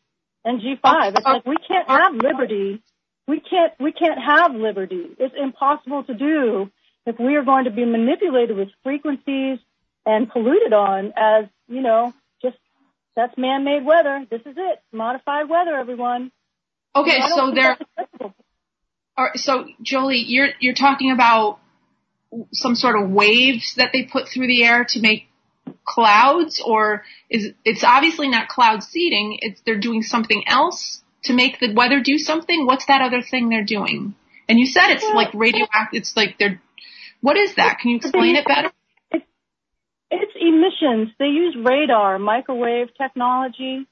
and 0.45 0.61
G5. 0.61 0.79
Uh, 0.83 1.11
it's 1.15 1.25
uh, 1.25 1.33
like 1.33 1.45
we 1.45 1.57
can't 1.67 1.89
uh, 1.89 1.97
have 1.97 2.15
liberty. 2.15 2.81
We 3.27 3.39
can't, 3.39 3.73
we 3.79 3.91
can't 3.91 4.19
have 4.19 4.55
liberty. 4.55 5.07
It's 5.17 5.35
impossible 5.37 6.03
to 6.05 6.13
do 6.13 6.71
if 7.05 7.19
we 7.19 7.35
are 7.35 7.43
going 7.43 7.65
to 7.65 7.71
be 7.71 7.85
manipulated 7.85 8.55
with 8.55 8.69
frequencies 8.83 9.59
and 10.05 10.29
polluted 10.29 10.73
on 10.73 11.13
as, 11.15 11.45
you 11.67 11.81
know, 11.81 12.13
that's 13.15 13.37
man-made 13.37 13.85
weather. 13.85 14.25
This 14.29 14.41
is 14.41 14.55
it. 14.57 14.81
Modified 14.91 15.49
weather, 15.49 15.75
everyone. 15.75 16.31
Okay, 16.95 17.19
I 17.21 17.29
so 17.29 17.51
there, 17.51 17.77
that's 17.77 17.81
acceptable. 17.97 18.35
All 19.17 19.25
right, 19.25 19.37
so 19.37 19.65
Jolie, 19.81 20.23
you're 20.25 20.49
you're 20.59 20.73
talking 20.73 21.11
about 21.11 21.59
some 22.51 22.75
sort 22.75 23.01
of 23.01 23.09
waves 23.11 23.75
that 23.75 23.91
they 23.93 24.03
put 24.03 24.27
through 24.27 24.47
the 24.47 24.63
air 24.63 24.85
to 24.89 24.99
make 24.99 25.27
clouds, 25.85 26.61
or 26.63 27.03
is 27.29 27.51
it's 27.63 27.83
obviously 27.83 28.27
not 28.29 28.47
cloud 28.47 28.83
seeding? 28.83 29.37
It's 29.41 29.61
they're 29.65 29.79
doing 29.79 30.01
something 30.01 30.43
else 30.47 31.01
to 31.23 31.33
make 31.33 31.59
the 31.59 31.73
weather 31.73 32.01
do 32.01 32.17
something. 32.17 32.65
What's 32.65 32.85
that 32.87 33.01
other 33.01 33.21
thing 33.21 33.49
they're 33.49 33.63
doing? 33.63 34.15
And 34.49 34.59
you 34.59 34.65
said 34.65 34.89
it's 34.89 35.05
like 35.05 35.33
radioactive. 35.33 36.01
It's 36.01 36.15
like 36.15 36.37
they're. 36.37 36.61
What 37.21 37.37
is 37.37 37.55
that? 37.55 37.79
Can 37.79 37.91
you 37.91 37.97
explain 37.97 38.35
it 38.35 38.45
better? 38.45 38.71
It's 40.15 40.33
emissions. 40.39 41.09
They 41.17 41.25
use 41.25 41.55
radar, 41.57 42.19
microwave 42.19 42.89
technology. 42.95 43.87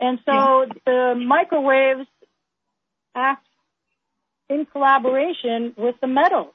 And 0.00 0.18
so 0.24 0.66
the 0.86 1.14
microwaves 1.16 2.08
act 3.14 3.46
in 4.48 4.64
collaboration 4.64 5.74
with 5.76 5.96
the 6.00 6.06
metals. 6.06 6.54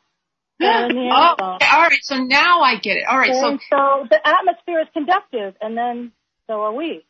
in 0.60 0.68
the 0.96 1.10
Oh, 1.12 1.36
all 1.40 1.60
right. 1.62 2.00
So 2.02 2.16
now 2.18 2.62
I 2.62 2.78
get 2.78 2.98
it. 2.98 3.04
All 3.08 3.18
right. 3.18 3.34
So 3.34 3.60
so 3.70 4.08
the 4.10 4.20
atmosphere 4.28 4.82
is 4.82 4.88
conductive, 4.94 5.56
and 5.62 5.78
then 5.78 6.12
so 6.48 6.62
are 6.62 6.74
we. 6.74 7.06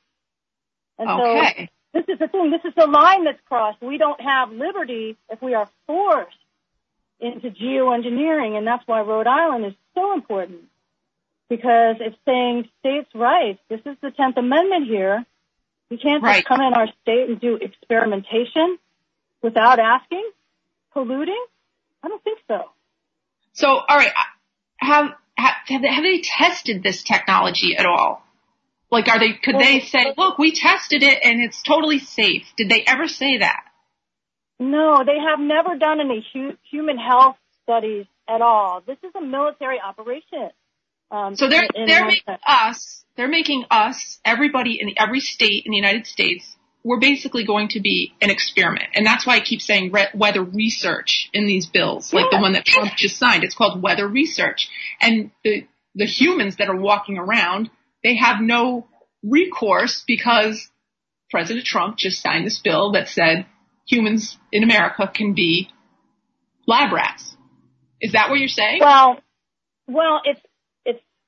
And 0.98 1.10
okay. 1.10 1.70
so 1.94 2.02
this 2.02 2.14
is 2.14 2.20
the 2.20 2.28
thing. 2.28 2.52
This 2.52 2.66
is 2.66 2.74
the 2.76 2.88
line 2.88 3.24
that's 3.24 3.40
crossed. 3.48 3.82
We 3.82 3.98
don't 3.98 4.20
have 4.20 4.52
liberty 4.52 5.18
if 5.30 5.42
we 5.42 5.54
are 5.54 5.70
forced 5.88 6.36
into 7.22 7.50
geoengineering, 7.50 8.58
and 8.58 8.68
that's 8.68 8.84
why 8.86 9.02
Rhode 9.02 9.28
Island 9.28 9.66
is 9.66 9.74
so 9.96 10.14
important 10.14 10.64
because 11.50 11.96
it's 12.00 12.16
saying 12.26 12.70
states' 12.80 13.10
rights. 13.14 13.60
This 13.70 13.82
is 13.86 13.98
the 14.02 14.12
Tenth 14.12 14.38
Amendment 14.38 14.88
here. 14.88 15.26
You 15.90 15.98
can't 15.98 16.24
just 16.24 16.46
come 16.46 16.62
in 16.62 16.74
our 16.74 16.88
state 17.02 17.30
and 17.30 17.42
do 17.42 17.56
experimentation 17.56 18.78
without 19.42 19.80
asking, 19.80 20.30
polluting. 20.94 21.44
I 22.04 22.08
don't 22.08 22.24
think 22.24 22.40
so. 22.48 22.70
So, 23.54 23.68
all 23.68 23.98
right, 23.98 24.12
have 24.78 25.14
have 25.36 25.56
have 25.68 26.04
they, 26.04 26.22
tested 26.22 26.84
this 26.84 27.04
technology 27.04 27.76
at 27.76 27.86
all? 27.86 28.24
Like, 28.92 29.08
are 29.08 29.20
they? 29.20 29.34
Could 29.34 29.58
they 29.58 29.80
say, 29.80 30.14
"Look, 30.16 30.38
we 30.38 30.52
tested 30.52 31.04
it 31.04 31.20
and 31.24 31.42
it's 31.42 31.62
totally 31.64 32.00
safe"? 32.00 32.46
Did 32.56 32.70
they 32.70 32.84
ever 32.86 33.08
say 33.08 33.40
that? 33.40 33.64
No, 34.60 35.04
they 35.06 35.18
have 35.18 35.40
never 35.40 35.76
done 35.78 36.00
any 36.00 36.26
hu- 36.34 36.58
human 36.70 36.98
health 36.98 37.38
studies 37.64 38.06
at 38.28 38.42
all. 38.42 38.82
This 38.86 38.98
is 39.04 39.12
a 39.16 39.22
military 39.22 39.80
operation. 39.80 40.52
Um, 41.12 41.36
So 41.36 41.50
they're 41.50 41.68
they're 41.74 42.06
making 42.06 42.36
us, 42.46 43.04
they're 43.16 43.28
making 43.28 43.66
us, 43.72 44.20
everybody 44.24 44.80
in 44.80 44.94
every 44.98 45.20
state 45.20 45.66
in 45.66 45.72
the 45.72 45.78
United 45.78 46.06
States, 46.06 46.56
we're 46.84 47.00
basically 47.00 47.46
going 47.46 47.70
to 47.70 47.82
be 47.82 48.14
an 48.22 48.30
experiment, 48.30 48.90
and 48.94 49.06
that's 49.06 49.26
why 49.26 49.36
I 49.36 49.40
keep 49.42 49.62
saying 49.62 49.92
re- 49.92 50.08
weather 50.14 50.44
research 50.44 51.30
in 51.34 51.46
these 51.46 51.68
bills, 51.68 52.14
like 52.14 52.32
the 52.32 52.38
one 52.38 52.54
that 52.54 52.66
Trump 52.66 52.92
just 52.96 53.18
signed. 53.18 53.44
It's 53.44 53.56
called 53.56 53.82
weather 53.82 54.08
research, 54.08 54.70
and 55.02 55.32
the 55.44 55.68
the 55.96 56.06
humans 56.06 56.58
that 56.58 56.70
are 56.70 56.76
walking 56.76 57.18
around, 57.18 57.70
they 58.04 58.16
have 58.16 58.40
no 58.40 58.88
recourse 59.24 60.04
because 60.08 60.70
President 61.30 61.66
Trump 61.66 61.98
just 61.98 62.22
signed 62.22 62.46
this 62.46 62.60
bill 62.60 62.94
that 62.94 63.10
said 63.10 63.46
humans 63.86 64.38
in 64.52 64.64
America 64.64 65.12
can 65.14 65.34
be 65.34 65.70
lab 66.66 66.94
rats. 66.94 67.36
Is 68.00 68.14
that 68.14 68.30
what 68.30 68.40
you're 68.40 68.48
saying? 68.48 68.80
Well, 68.80 69.20
well, 69.88 70.22
it's 70.24 70.40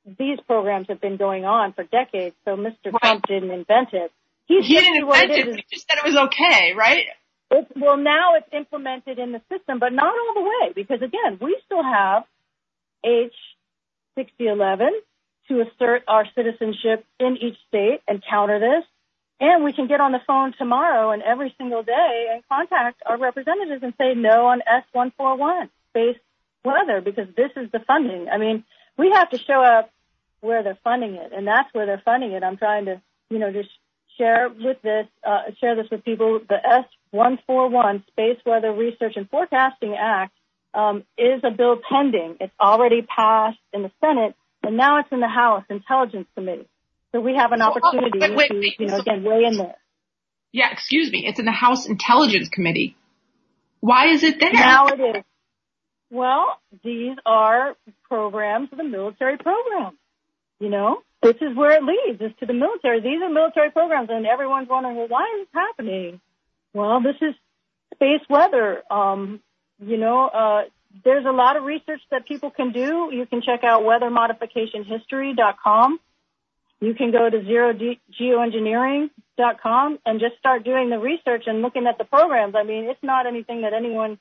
these 0.05 0.39
programs 0.47 0.87
have 0.89 1.01
been 1.01 1.17
going 1.17 1.45
on 1.45 1.73
for 1.73 1.83
decades, 1.83 2.35
so 2.45 2.55
Mr. 2.55 2.91
Right. 2.91 3.01
Trump 3.01 3.27
didn't 3.27 3.51
invent 3.51 3.89
it. 3.93 4.11
He's 4.47 4.65
he 4.65 4.75
didn't 4.75 5.03
invent 5.03 5.31
it 5.31 5.47
it. 5.47 5.55
He 5.55 5.75
just 5.75 5.87
said 5.89 5.97
it 6.03 6.05
was 6.05 6.17
okay, 6.27 6.73
right? 6.75 7.05
It, 7.51 7.67
well, 7.75 7.97
now 7.97 8.35
it's 8.35 8.47
implemented 8.53 9.19
in 9.19 9.31
the 9.31 9.41
system, 9.51 9.79
but 9.79 9.93
not 9.93 10.13
all 10.13 10.33
the 10.33 10.41
way, 10.41 10.73
because 10.73 11.01
again, 11.01 11.37
we 11.41 11.59
still 11.65 11.83
have 11.83 12.23
H 13.03 13.33
6011 14.15 14.89
to 15.47 15.61
assert 15.61 16.03
our 16.07 16.25
citizenship 16.35 17.05
in 17.19 17.37
each 17.37 17.57
state 17.67 18.01
and 18.07 18.23
counter 18.27 18.59
this. 18.59 18.85
And 19.39 19.63
we 19.63 19.73
can 19.73 19.87
get 19.87 19.99
on 19.99 20.11
the 20.11 20.21
phone 20.27 20.53
tomorrow 20.57 21.11
and 21.11 21.23
every 21.23 21.53
single 21.57 21.81
day 21.81 22.27
and 22.31 22.43
contact 22.47 23.01
our 23.05 23.17
representatives 23.17 23.81
and 23.81 23.93
say 23.97 24.13
no 24.13 24.47
on 24.47 24.61
S141 24.95 25.69
space 25.89 26.17
weather 26.63 27.01
because 27.01 27.27
this 27.35 27.49
is 27.55 27.71
the 27.71 27.79
funding. 27.79 28.29
I 28.29 28.37
mean, 28.37 28.63
we 28.97 29.11
have 29.11 29.29
to 29.31 29.37
show 29.37 29.61
up 29.61 29.91
where 30.41 30.63
they're 30.63 30.77
funding 30.83 31.15
it, 31.15 31.31
and 31.33 31.47
that's 31.47 31.73
where 31.73 31.85
they're 31.85 32.01
funding 32.03 32.31
it. 32.31 32.43
I'm 32.43 32.57
trying 32.57 32.85
to, 32.85 33.01
you 33.29 33.39
know, 33.39 33.51
just 33.51 33.69
share 34.17 34.49
with 34.49 34.81
this, 34.81 35.07
uh, 35.25 35.51
share 35.59 35.75
this 35.75 35.87
with 35.91 36.03
people. 36.03 36.39
The 36.47 36.83
S141 37.13 38.05
Space 38.07 38.39
Weather 38.45 38.73
Research 38.73 39.13
and 39.15 39.29
Forecasting 39.29 39.95
Act 39.99 40.33
um, 40.73 41.03
is 41.17 41.41
a 41.43 41.51
bill 41.51 41.79
pending. 41.89 42.37
It's 42.39 42.53
already 42.59 43.01
passed 43.01 43.59
in 43.73 43.83
the 43.83 43.91
Senate, 44.01 44.35
and 44.63 44.77
now 44.77 44.99
it's 44.99 45.09
in 45.11 45.19
the 45.19 45.27
House 45.27 45.63
Intelligence 45.69 46.27
Committee. 46.35 46.67
So 47.11 47.19
we 47.19 47.35
have 47.35 47.51
an 47.51 47.59
Well, 47.59 47.73
opportunity 47.73 48.19
wait, 48.19 48.35
wait, 48.35 48.49
to, 48.49 48.83
you 48.83 48.87
know, 48.89 48.97
again, 48.97 49.23
weigh 49.23 49.43
in 49.43 49.57
there. 49.57 49.75
Yeah, 50.53 50.71
excuse 50.71 51.11
me. 51.11 51.25
It's 51.25 51.39
in 51.39 51.45
the 51.45 51.51
House 51.51 51.87
Intelligence 51.87 52.49
Committee. 52.49 52.95
Why 53.79 54.07
is 54.07 54.23
it 54.23 54.39
there? 54.39 54.53
Now 54.53 54.87
it 54.87 54.99
is. 54.99 55.23
Well, 56.11 56.59
these 56.83 57.15
are 57.25 57.75
programs, 58.03 58.69
the 58.75 58.83
military 58.83 59.37
programs. 59.37 59.97
You 60.59 60.67
know, 60.69 61.01
this 61.23 61.37
is 61.37 61.55
where 61.55 61.71
it 61.71 61.83
leads, 61.83 62.21
is 62.21 62.33
to 62.41 62.45
the 62.45 62.53
military. 62.53 62.99
These 62.99 63.21
are 63.23 63.29
military 63.29 63.71
programs, 63.71 64.09
and 64.11 64.27
everyone's 64.27 64.67
wondering, 64.69 64.97
well, 64.97 65.07
why 65.07 65.39
is 65.39 65.47
this 65.47 65.53
happening? 65.53 66.19
Well, 66.73 67.01
this 67.01 67.15
is 67.21 67.33
space 67.95 68.19
weather. 68.29 68.83
Um, 68.91 69.39
you 69.79 69.95
know, 69.97 70.27
uh, 70.27 70.63
there's 71.03 71.25
a 71.25 71.31
lot 71.31 71.55
of 71.55 71.63
research 71.63 72.01
that 72.11 72.27
people 72.27 72.51
can 72.51 72.73
do. 72.73 73.09
You 73.11 73.25
can 73.25 73.41
check 73.41 73.63
out 73.63 73.83
weathermodificationhistory.com. 73.83 75.99
You 76.81 76.93
can 76.93 77.11
go 77.11 77.29
to 77.29 77.39
zerogeoengineering.com 77.39 79.99
and 80.05 80.19
just 80.19 80.37
start 80.39 80.65
doing 80.65 80.89
the 80.89 80.99
research 80.99 81.45
and 81.47 81.61
looking 81.61 81.87
at 81.87 81.97
the 81.97 82.03
programs. 82.03 82.55
I 82.55 82.63
mean, 82.63 82.83
it's 82.85 83.01
not 83.01 83.27
anything 83.27 83.61
that 83.61 83.73
anyone 83.73 84.19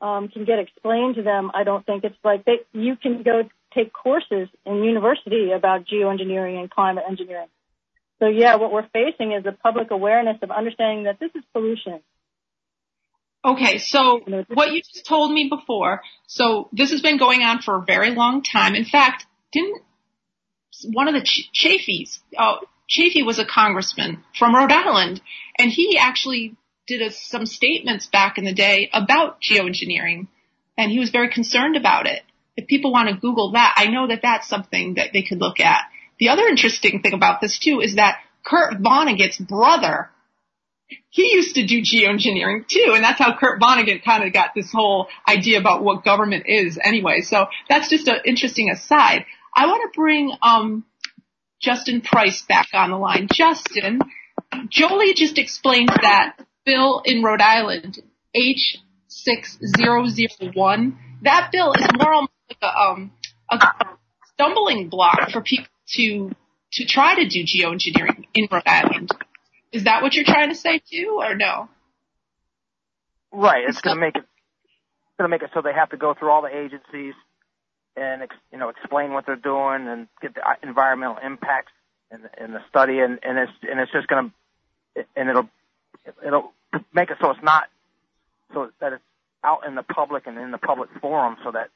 um, 0.00 0.28
can 0.28 0.44
get 0.44 0.58
explained 0.58 1.16
to 1.16 1.22
them. 1.22 1.50
I 1.54 1.64
don't 1.64 1.84
think 1.84 2.04
it's 2.04 2.16
like 2.24 2.44
they, 2.44 2.60
you 2.72 2.96
can 2.96 3.22
go 3.22 3.42
take 3.74 3.92
courses 3.92 4.48
in 4.64 4.84
university 4.84 5.52
about 5.52 5.86
geoengineering 5.86 6.58
and 6.58 6.70
climate 6.70 7.04
engineering. 7.08 7.48
So 8.18 8.28
yeah, 8.28 8.56
what 8.56 8.72
we're 8.72 8.88
facing 8.92 9.32
is 9.32 9.44
a 9.46 9.52
public 9.52 9.90
awareness 9.90 10.38
of 10.42 10.50
understanding 10.50 11.04
that 11.04 11.20
this 11.20 11.30
is 11.34 11.42
pollution. 11.52 12.00
Okay, 13.44 13.78
so 13.78 14.20
what 14.54 14.72
you 14.72 14.82
just 14.82 15.06
told 15.06 15.32
me 15.32 15.48
before, 15.48 16.02
so 16.26 16.68
this 16.72 16.90
has 16.90 17.00
been 17.00 17.16
going 17.16 17.42
on 17.42 17.62
for 17.62 17.76
a 17.76 17.84
very 17.84 18.10
long 18.10 18.42
time. 18.42 18.74
In 18.74 18.84
fact, 18.84 19.24
didn't 19.52 19.82
one 20.84 21.08
of 21.08 21.14
the 21.14 21.22
Ch- 21.22 21.50
Chafees, 21.54 22.18
uh, 22.36 22.56
Chafee 22.90 23.24
was 23.24 23.38
a 23.38 23.44
congressman 23.44 24.24
from 24.36 24.54
Rhode 24.54 24.72
Island, 24.72 25.20
and 25.58 25.70
he 25.70 25.96
actually 25.96 26.56
did 26.86 27.02
a, 27.02 27.10
some 27.10 27.46
statements 27.46 28.06
back 28.06 28.38
in 28.38 28.44
the 28.44 28.54
day 28.54 28.90
about 28.92 29.38
geoengineering, 29.40 30.28
and 30.78 30.90
he 30.90 30.98
was 30.98 31.10
very 31.10 31.30
concerned 31.30 31.76
about 31.76 32.06
it. 32.06 32.22
If 32.56 32.66
people 32.66 32.92
want 32.92 33.08
to 33.08 33.16
Google 33.16 33.52
that, 33.52 33.74
I 33.76 33.88
know 33.88 34.06
that 34.08 34.22
that's 34.22 34.48
something 34.48 34.94
that 34.94 35.10
they 35.12 35.22
could 35.22 35.40
look 35.40 35.60
at. 35.60 35.82
The 36.18 36.30
other 36.30 36.46
interesting 36.46 37.02
thing 37.02 37.12
about 37.12 37.40
this 37.40 37.58
too 37.58 37.80
is 37.80 37.96
that 37.96 38.18
Kurt 38.44 38.80
Vonnegut's 38.80 39.38
brother 39.38 40.10
he 41.10 41.32
used 41.32 41.56
to 41.56 41.66
do 41.66 41.80
geoengineering 41.80 42.66
too, 42.68 42.92
and 42.94 43.02
that's 43.02 43.18
how 43.18 43.36
Kurt 43.36 43.60
Vonnegut 43.60 44.04
kind 44.04 44.24
of 44.24 44.32
got 44.32 44.50
this 44.54 44.70
whole 44.72 45.08
idea 45.26 45.58
about 45.58 45.82
what 45.82 46.04
government 46.04 46.44
is 46.46 46.78
anyway. 46.80 47.22
So 47.22 47.46
that's 47.68 47.88
just 47.88 48.06
an 48.06 48.18
interesting 48.24 48.70
aside. 48.70 49.24
I 49.54 49.66
want 49.66 49.90
to 49.90 49.98
bring 49.98 50.32
um, 50.42 50.84
Justin 51.60 52.02
Price 52.02 52.42
back 52.42 52.68
on 52.72 52.90
the 52.90 52.96
line. 52.96 53.28
Justin, 53.32 54.00
Jolie 54.68 55.14
just 55.14 55.38
explained 55.38 55.88
that 55.88 56.36
bill 56.66 57.00
in 57.04 57.22
Rhode 57.22 57.40
Island, 57.40 57.98
H6001, 58.36 60.96
that 61.22 61.48
bill 61.50 61.72
is 61.72 61.86
more 61.96 62.12
almost 62.12 62.32
like 62.50 62.58
a, 62.60 62.66
um, 62.66 63.10
a 63.50 63.58
stumbling 64.34 64.90
block 64.90 65.30
for 65.30 65.40
people 65.40 65.68
to 65.94 66.30
to 66.72 66.84
try 66.84 67.14
to 67.14 67.28
do 67.28 67.44
geoengineering 67.44 68.24
in 68.34 68.48
Rhode 68.50 68.66
Island. 68.66 69.12
Is 69.72 69.84
that 69.84 70.02
what 70.02 70.14
you're 70.14 70.24
trying 70.24 70.48
to 70.50 70.54
say 70.54 70.80
too, 70.90 71.20
or 71.20 71.36
no? 71.36 71.68
Right. 73.32 73.64
It's 73.66 73.80
going 73.80 73.96
to 73.96 74.00
make 74.00 74.16
it 74.16 74.24
going 75.18 75.30
to 75.30 75.34
make 75.34 75.42
it 75.42 75.50
so 75.54 75.62
they 75.62 75.72
have 75.72 75.88
to 75.90 75.96
go 75.96 76.14
through 76.14 76.30
all 76.30 76.42
the 76.42 76.54
agencies 76.54 77.14
and 77.96 78.22
you 78.52 78.58
know 78.58 78.68
explain 78.68 79.12
what 79.12 79.24
they're 79.24 79.36
doing 79.36 79.88
and 79.88 80.08
get 80.20 80.34
the 80.34 80.42
uh, 80.42 80.54
environmental 80.62 81.16
impacts 81.24 81.72
the, 82.10 82.44
in 82.44 82.52
the 82.52 82.60
study 82.68 83.00
and 83.00 83.18
and 83.22 83.38
it's 83.38 83.52
and 83.62 83.80
it's 83.80 83.90
just 83.92 84.08
going 84.08 84.30
to 84.94 85.04
and 85.16 85.30
it'll 85.30 85.48
it'll 86.24 86.52
make 86.92 87.10
it 87.10 87.16
so 87.20 87.30
it's 87.30 87.42
not 87.42 87.64
so 88.52 88.70
that 88.80 88.92
it's 88.94 89.02
out 89.44 89.66
in 89.66 89.74
the 89.74 89.82
public 89.82 90.26
and 90.26 90.38
in 90.38 90.50
the 90.50 90.58
public 90.58 90.90
forum 91.00 91.36
so 91.44 91.52
that 91.52 91.68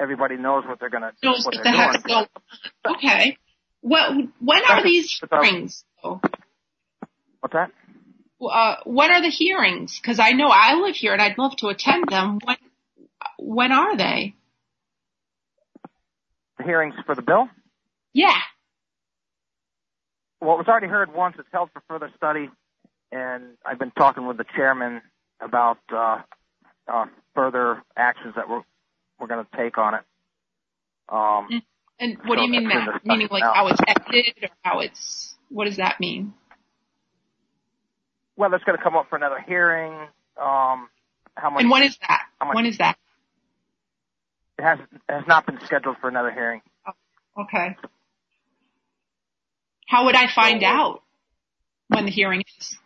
everybody 0.00 0.36
knows 0.36 0.64
what 0.66 0.78
they're 0.80 0.90
going 0.90 1.02
to 1.02 1.12
Knows 1.22 1.44
what 1.44 1.56
what 1.56 1.64
they're 1.64 1.92
the 1.92 2.28
doing. 2.84 2.96
Okay. 2.96 3.36
Well, 3.82 4.28
when 4.40 4.62
are 4.68 4.82
these 4.82 5.20
hearings? 5.30 5.84
What's 6.02 7.52
that? 7.52 7.70
Uh, 8.40 8.76
when 8.84 9.10
are 9.10 9.22
the 9.22 9.28
hearings? 9.28 9.98
Because 10.00 10.18
I 10.18 10.32
know 10.32 10.48
I 10.48 10.74
live 10.74 10.96
here 10.96 11.12
and 11.12 11.22
I'd 11.22 11.38
love 11.38 11.56
to 11.58 11.68
attend 11.68 12.04
them. 12.08 12.38
When 12.44 12.56
when 13.38 13.72
are 13.72 13.96
they? 13.96 14.34
The 16.58 16.64
hearings 16.64 16.94
for 17.06 17.14
the 17.14 17.22
bill? 17.22 17.48
Yeah. 18.12 18.36
Well, 20.40 20.54
it 20.54 20.58
was 20.58 20.68
already 20.68 20.88
heard 20.88 21.14
once. 21.14 21.36
It's 21.38 21.48
held 21.52 21.70
for 21.72 21.82
further 21.88 22.10
study, 22.16 22.50
and 23.12 23.44
I've 23.64 23.78
been 23.78 23.92
talking 23.92 24.26
with 24.26 24.38
the 24.38 24.44
chairman 24.56 25.02
about 25.40 25.78
uh, 25.94 26.22
uh, 26.88 27.06
further 27.34 27.82
actions 27.96 28.34
that 28.36 28.48
we're 28.48 28.62
we're 29.20 29.26
going 29.28 29.44
to 29.44 29.56
take 29.56 29.78
on 29.78 29.94
it. 29.94 30.00
Um, 31.08 31.62
And 32.00 32.18
what 32.24 32.36
do 32.36 32.42
you 32.42 32.48
mean 32.50 32.68
that? 32.68 33.04
Meaning 33.04 33.28
like 33.30 33.42
now. 33.42 33.52
how 33.54 33.68
it's 33.68 33.80
edited 33.86 34.34
or 34.42 34.48
how 34.62 34.80
it's 34.80 35.34
what 35.50 35.66
does 35.66 35.76
that 35.76 36.00
mean? 36.00 36.34
Well, 38.36 38.52
it's 38.54 38.64
going 38.64 38.76
to 38.78 38.82
come 38.82 38.96
up 38.96 39.08
for 39.10 39.16
another 39.16 39.38
hearing, 39.46 39.92
um, 40.40 40.88
how 41.36 41.50
much 41.50 41.60
And 41.62 41.70
when 41.70 41.82
is 41.82 41.96
that? 42.08 42.22
How 42.40 42.46
much- 42.46 42.54
When 42.56 42.66
is 42.66 42.78
that? 42.78 42.96
it 44.58 44.62
has 44.62 44.78
has 45.08 45.24
not 45.28 45.46
been 45.46 45.58
scheduled 45.64 45.98
for 46.00 46.08
another 46.08 46.30
hearing. 46.32 46.62
Okay. 47.38 47.76
How 49.86 50.06
would 50.06 50.14
I 50.16 50.26
find 50.34 50.62
So- 50.62 50.66
out 50.66 51.02
when 51.88 52.06
the 52.06 52.10
hearing 52.10 52.42
is? 52.58 52.78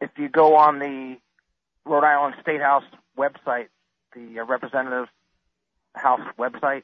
If 0.00 0.10
you 0.16 0.28
go 0.28 0.56
on 0.56 0.78
the 0.78 1.16
Rhode 1.84 2.04
Island 2.04 2.36
State 2.40 2.60
House 2.60 2.84
website, 3.16 3.68
the 4.14 4.40
uh, 4.40 4.44
Representative 4.44 5.08
House 5.94 6.20
website, 6.38 6.82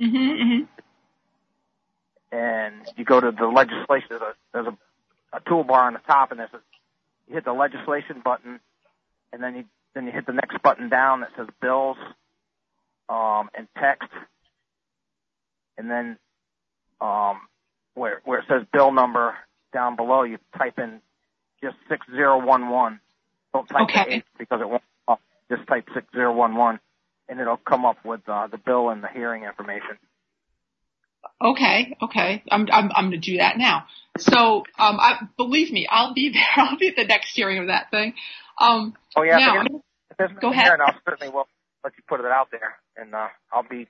Mm-hmm, 0.00 0.42
hmm 0.42 0.64
and 2.34 2.74
you 2.96 3.04
go 3.04 3.20
to 3.20 3.30
the 3.30 3.46
legislation, 3.46 4.08
there's 4.10 4.22
a, 4.22 4.34
there's 4.52 4.66
a, 4.66 5.36
a 5.36 5.40
toolbar 5.42 5.86
on 5.86 5.92
the 5.92 6.00
top, 6.00 6.32
and 6.32 6.40
there's 6.40 6.52
a, 6.52 6.58
you 7.28 7.34
hit 7.34 7.44
the 7.44 7.52
legislation 7.52 8.20
button, 8.24 8.58
and 9.32 9.40
then 9.40 9.54
you 9.54 9.64
then 9.94 10.06
you 10.06 10.12
hit 10.12 10.26
the 10.26 10.32
next 10.32 10.60
button 10.60 10.88
down 10.88 11.20
that 11.20 11.30
says 11.36 11.46
bills, 11.62 11.96
um, 13.08 13.50
and 13.56 13.68
text, 13.78 14.08
and 15.78 15.88
then 15.88 16.18
um, 17.00 17.40
where 17.94 18.20
where 18.24 18.40
it 18.40 18.46
says 18.48 18.66
bill 18.72 18.90
number 18.90 19.36
down 19.72 19.94
below, 19.94 20.24
you 20.24 20.38
type 20.58 20.78
in 20.80 21.00
just 21.64 21.76
six 21.88 22.06
zero 22.10 22.44
one 22.44 22.68
one. 22.68 23.00
Don't 23.52 23.66
type 23.66 23.82
Okay. 23.84 24.22
because 24.38 24.60
it 24.60 24.68
won't. 24.68 24.82
Up. 25.08 25.20
Just 25.50 25.66
type 25.66 25.86
six 25.94 26.06
zero 26.14 26.32
one 26.32 26.54
one, 26.54 26.78
and 27.28 27.40
it'll 27.40 27.56
come 27.56 27.84
up 27.84 28.04
with 28.04 28.20
uh, 28.28 28.46
the 28.48 28.58
bill 28.58 28.90
and 28.90 29.02
the 29.02 29.08
hearing 29.08 29.44
information. 29.44 29.98
Okay, 31.40 31.96
okay. 32.02 32.42
I'm 32.50 32.68
I'm 32.70 32.90
I'm 32.94 33.06
gonna 33.06 33.16
do 33.18 33.38
that 33.38 33.56
now. 33.56 33.86
So, 34.18 34.64
um, 34.78 35.00
I 35.00 35.26
believe 35.36 35.72
me, 35.72 35.86
I'll 35.90 36.14
be 36.14 36.30
there. 36.34 36.42
I'll 36.64 36.76
be 36.76 36.88
at 36.88 36.96
the 36.96 37.04
next 37.04 37.34
hearing 37.34 37.58
of 37.58 37.66
that 37.68 37.90
thing. 37.90 38.14
Um, 38.60 38.94
Oh 39.16 39.22
yeah, 39.22 39.38
Now, 39.38 39.62
if 40.10 40.16
there's 40.18 40.30
Go 40.40 40.50
ahead. 40.50 40.66
hearing, 40.66 40.80
I'll 40.80 40.94
certainly 41.08 41.32
will 41.32 41.48
let 41.82 41.92
you 41.96 42.02
put 42.08 42.20
it 42.20 42.26
out 42.26 42.48
there, 42.50 42.76
and 42.96 43.14
uh, 43.14 43.28
I'll 43.52 43.66
be 43.68 43.88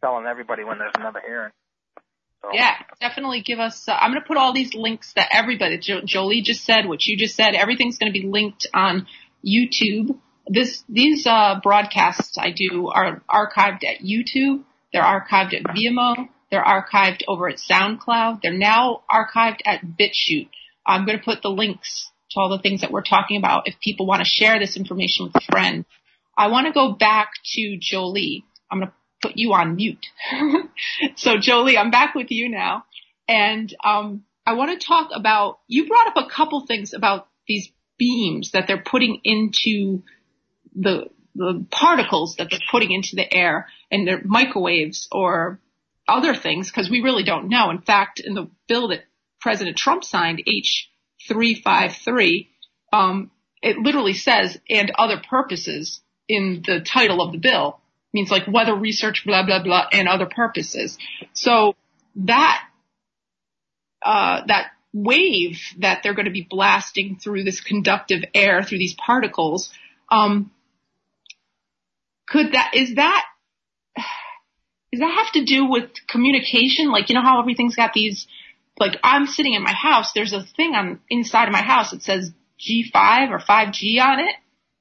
telling 0.00 0.26
everybody 0.26 0.64
when 0.64 0.78
there's 0.78 0.94
another 0.96 1.20
hearing. 1.26 1.52
So. 2.42 2.48
Yeah, 2.52 2.74
definitely 3.00 3.42
give 3.42 3.58
us. 3.58 3.86
Uh, 3.86 3.92
I'm 3.92 4.12
going 4.12 4.22
to 4.22 4.26
put 4.26 4.36
all 4.36 4.54
these 4.54 4.74
links 4.74 5.12
that 5.14 5.28
everybody, 5.30 5.78
jo- 5.78 6.00
Jolie 6.04 6.42
just 6.42 6.64
said, 6.64 6.86
what 6.86 7.04
you 7.04 7.18
just 7.18 7.36
said, 7.36 7.54
everything's 7.54 7.98
going 7.98 8.12
to 8.12 8.18
be 8.18 8.26
linked 8.26 8.66
on 8.72 9.06
YouTube. 9.46 10.18
This, 10.46 10.82
these, 10.88 11.26
uh, 11.26 11.60
broadcasts 11.62 12.38
I 12.38 12.50
do 12.50 12.88
are 12.88 13.22
archived 13.30 13.84
at 13.84 14.00
YouTube. 14.00 14.64
They're 14.92 15.02
archived 15.02 15.54
at 15.54 15.64
Vimeo. 15.64 16.28
They're 16.50 16.64
archived 16.64 17.22
over 17.28 17.48
at 17.48 17.58
SoundCloud. 17.58 18.40
They're 18.42 18.52
now 18.52 19.02
archived 19.10 19.60
at 19.64 19.82
BitChute. 19.82 20.48
I'm 20.86 21.06
going 21.06 21.18
to 21.18 21.24
put 21.24 21.42
the 21.42 21.50
links 21.50 22.10
to 22.30 22.40
all 22.40 22.48
the 22.48 22.62
things 22.62 22.80
that 22.80 22.90
we're 22.90 23.02
talking 23.02 23.36
about 23.36 23.68
if 23.68 23.78
people 23.80 24.06
want 24.06 24.20
to 24.20 24.24
share 24.24 24.58
this 24.58 24.76
information 24.76 25.26
with 25.26 25.36
a 25.36 25.52
friend. 25.52 25.84
I 26.36 26.48
want 26.48 26.66
to 26.66 26.72
go 26.72 26.92
back 26.92 27.32
to 27.54 27.76
Jolie. 27.80 28.44
I'm 28.70 28.78
going 28.78 28.88
to 28.88 28.94
put 29.20 29.32
you 29.36 29.52
on 29.52 29.76
mute. 29.76 30.06
so 31.16 31.38
Jolie, 31.38 31.78
I'm 31.78 31.90
back 31.90 32.14
with 32.14 32.30
you 32.30 32.48
now. 32.48 32.84
And 33.28 33.74
um, 33.84 34.24
I 34.46 34.54
want 34.54 34.78
to 34.78 34.86
talk 34.86 35.10
about, 35.14 35.58
you 35.68 35.86
brought 35.86 36.08
up 36.08 36.16
a 36.16 36.30
couple 36.30 36.66
things 36.66 36.94
about 36.94 37.28
these 37.46 37.70
beams 37.98 38.52
that 38.52 38.66
they're 38.66 38.82
putting 38.82 39.20
into 39.24 40.02
the, 40.74 41.10
the 41.34 41.64
particles 41.70 42.36
that 42.36 42.48
they're 42.50 42.60
putting 42.70 42.90
into 42.90 43.16
the 43.16 43.32
air 43.32 43.68
and 43.90 44.06
their 44.06 44.20
microwaves 44.24 45.06
or 45.12 45.60
other 46.08 46.34
things 46.34 46.70
because 46.70 46.90
we 46.90 47.02
really 47.02 47.22
don't 47.22 47.48
know. 47.48 47.70
In 47.70 47.82
fact, 47.82 48.20
in 48.20 48.34
the 48.34 48.50
bill 48.66 48.88
that 48.88 49.04
President 49.40 49.76
Trump 49.76 50.04
signed, 50.04 50.42
H353, 51.30 52.48
um, 52.92 53.30
it 53.62 53.76
literally 53.78 54.14
says, 54.14 54.58
and 54.68 54.90
other 54.98 55.22
purposes 55.28 56.00
in 56.28 56.62
the 56.66 56.80
title 56.80 57.22
of 57.22 57.32
the 57.32 57.38
bill 57.38 57.79
means 58.12 58.30
like 58.30 58.46
weather 58.48 58.74
research, 58.74 59.24
blah, 59.24 59.44
blah, 59.44 59.62
blah, 59.62 59.86
and 59.92 60.08
other 60.08 60.26
purposes. 60.26 60.98
So 61.32 61.74
that, 62.16 62.62
uh, 64.04 64.42
that 64.46 64.72
wave 64.92 65.58
that 65.78 66.02
they're 66.02 66.14
going 66.14 66.26
to 66.26 66.32
be 66.32 66.46
blasting 66.48 67.18
through 67.22 67.44
this 67.44 67.60
conductive 67.60 68.22
air, 68.34 68.62
through 68.62 68.78
these 68.78 68.94
particles, 68.94 69.72
um, 70.10 70.50
could 72.28 72.52
that, 72.52 72.72
is 72.74 72.96
that, 72.96 73.24
does 74.92 75.00
that 75.00 75.14
have 75.24 75.32
to 75.32 75.44
do 75.44 75.66
with 75.66 75.90
communication? 76.08 76.90
Like, 76.90 77.08
you 77.08 77.14
know 77.14 77.22
how 77.22 77.40
everything's 77.40 77.76
got 77.76 77.92
these, 77.92 78.26
like 78.78 78.98
I'm 79.04 79.26
sitting 79.26 79.54
in 79.54 79.62
my 79.62 79.72
house, 79.72 80.12
there's 80.12 80.32
a 80.32 80.42
thing 80.42 80.74
on 80.74 81.00
inside 81.08 81.46
of 81.46 81.52
my 81.52 81.62
house 81.62 81.92
that 81.92 82.02
says 82.02 82.32
G5 82.60 83.30
or 83.30 83.38
5G 83.38 84.00
on 84.00 84.20
it. 84.20 84.34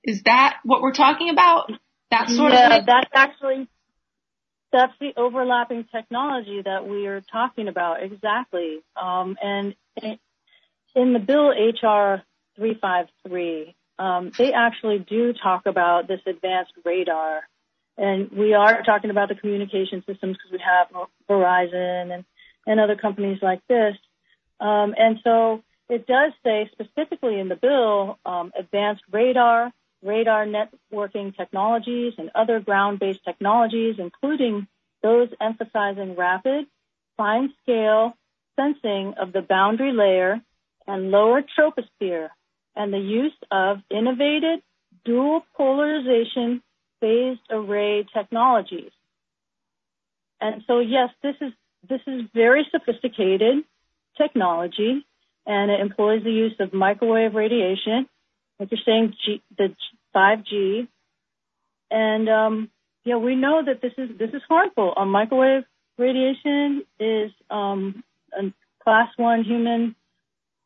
Is 0.04 0.24
that 0.24 0.58
what 0.64 0.82
we're 0.82 0.94
talking 0.94 1.30
about? 1.30 1.72
That 2.12 2.30
sort 2.30 2.54
yeah, 2.54 2.78
of 2.78 2.86
that's 2.86 3.10
actually 3.14 3.68
that's 4.72 4.94
the 5.00 5.14
overlapping 5.18 5.86
technology 5.86 6.62
that 6.64 6.88
we 6.88 7.08
are 7.08 7.22
talking 7.22 7.68
about 7.68 8.04
exactly. 8.04 8.80
Um, 8.96 9.38
and 9.42 9.76
in 10.96 11.14
the 11.14 11.20
bill 11.20 11.50
HR 11.50 12.24
353, 12.56 13.76
um, 13.98 14.32
they 14.38 14.54
actually 14.54 15.00
do 15.00 15.34
talk 15.34 15.66
about 15.66 16.08
this 16.08 16.22
advanced 16.26 16.74
radar, 16.86 17.42
and 17.98 18.32
we 18.32 18.54
are 18.54 18.82
talking 18.84 19.10
about 19.10 19.30
the 19.30 19.36
communication 19.36 20.04
systems 20.08 20.38
because 20.38 20.52
we 20.52 20.60
have 20.60 20.88
Verizon 21.30 22.14
and 22.14 22.26
and 22.66 22.80
other 22.80 22.96
companies 22.96 23.40
like 23.42 23.62
this. 23.68 23.96
Um, 24.60 24.94
and 24.98 25.20
so 25.24 25.64
it 25.90 26.06
does 26.06 26.34
say 26.44 26.70
specifically 26.72 27.40
in 27.40 27.50
the 27.50 27.56
bill 27.56 28.20
um, 28.26 28.52
advanced 28.58 29.04
radar, 29.12 29.72
radar 30.04 30.46
networking 30.46 31.36
technologies 31.36 32.14
and 32.18 32.30
other 32.36 32.60
ground-based 32.60 33.24
technologies, 33.24 33.96
including 33.98 34.68
those 35.04 35.30
emphasizing 35.42 36.16
rapid, 36.16 36.66
fine-scale 37.18 38.14
sensing 38.56 39.14
of 39.20 39.32
the 39.34 39.42
boundary 39.42 39.94
layer 39.94 40.42
and 40.88 41.12
lower 41.12 41.42
troposphere, 41.42 42.30
and 42.76 42.94
the 42.94 43.00
use 43.00 43.36
of 43.52 43.80
innovative 43.90 44.60
dual 45.06 45.46
polarization 45.56 46.62
phased 47.00 47.42
array 47.50 48.06
technologies. 48.14 48.92
And 50.42 50.64
so, 50.68 50.80
yes, 50.80 51.10
this 51.22 51.36
is 51.42 51.52
this 51.88 52.02
is 52.08 52.24
very 52.34 52.68
sophisticated 52.72 53.64
technology, 54.18 55.06
and 55.46 55.72
it 55.72 55.80
employs 55.80 56.24
the 56.24 56.32
use 56.32 56.56
of 56.60 56.74
microwave 56.74 57.36
radiation 57.36 58.08
like 58.60 58.70
you're 58.72 58.80
saying, 58.86 59.14
G, 59.26 59.42
the 59.58 59.74
5G, 60.16 60.88
and 61.90 62.30
um, 62.30 62.70
yeah, 63.04 63.16
we 63.16 63.36
know 63.36 63.64
that 63.66 63.82
this 63.82 63.94
is 63.98 64.18
this 64.18 64.30
is 64.34 64.42
harmful. 64.48 64.94
Um, 64.96 65.10
microwave 65.10 65.64
radiation 65.98 66.84
is 67.00 67.32
um, 67.50 68.04
a 68.38 68.54
class 68.84 69.10
one 69.18 69.44
human 69.44 69.96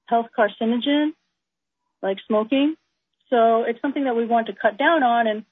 health 0.08 0.28
carcinogen, 0.38 1.12
like 2.02 2.18
smoking. 2.28 2.76
So 3.30 3.64
it's 3.64 3.82
something 3.82 4.04
that 4.06 4.16
we 4.16 4.26
want 4.26 4.48
to 4.48 4.54
cut 4.54 4.78
down 4.78 5.04
on, 5.04 5.28
and 5.28 5.46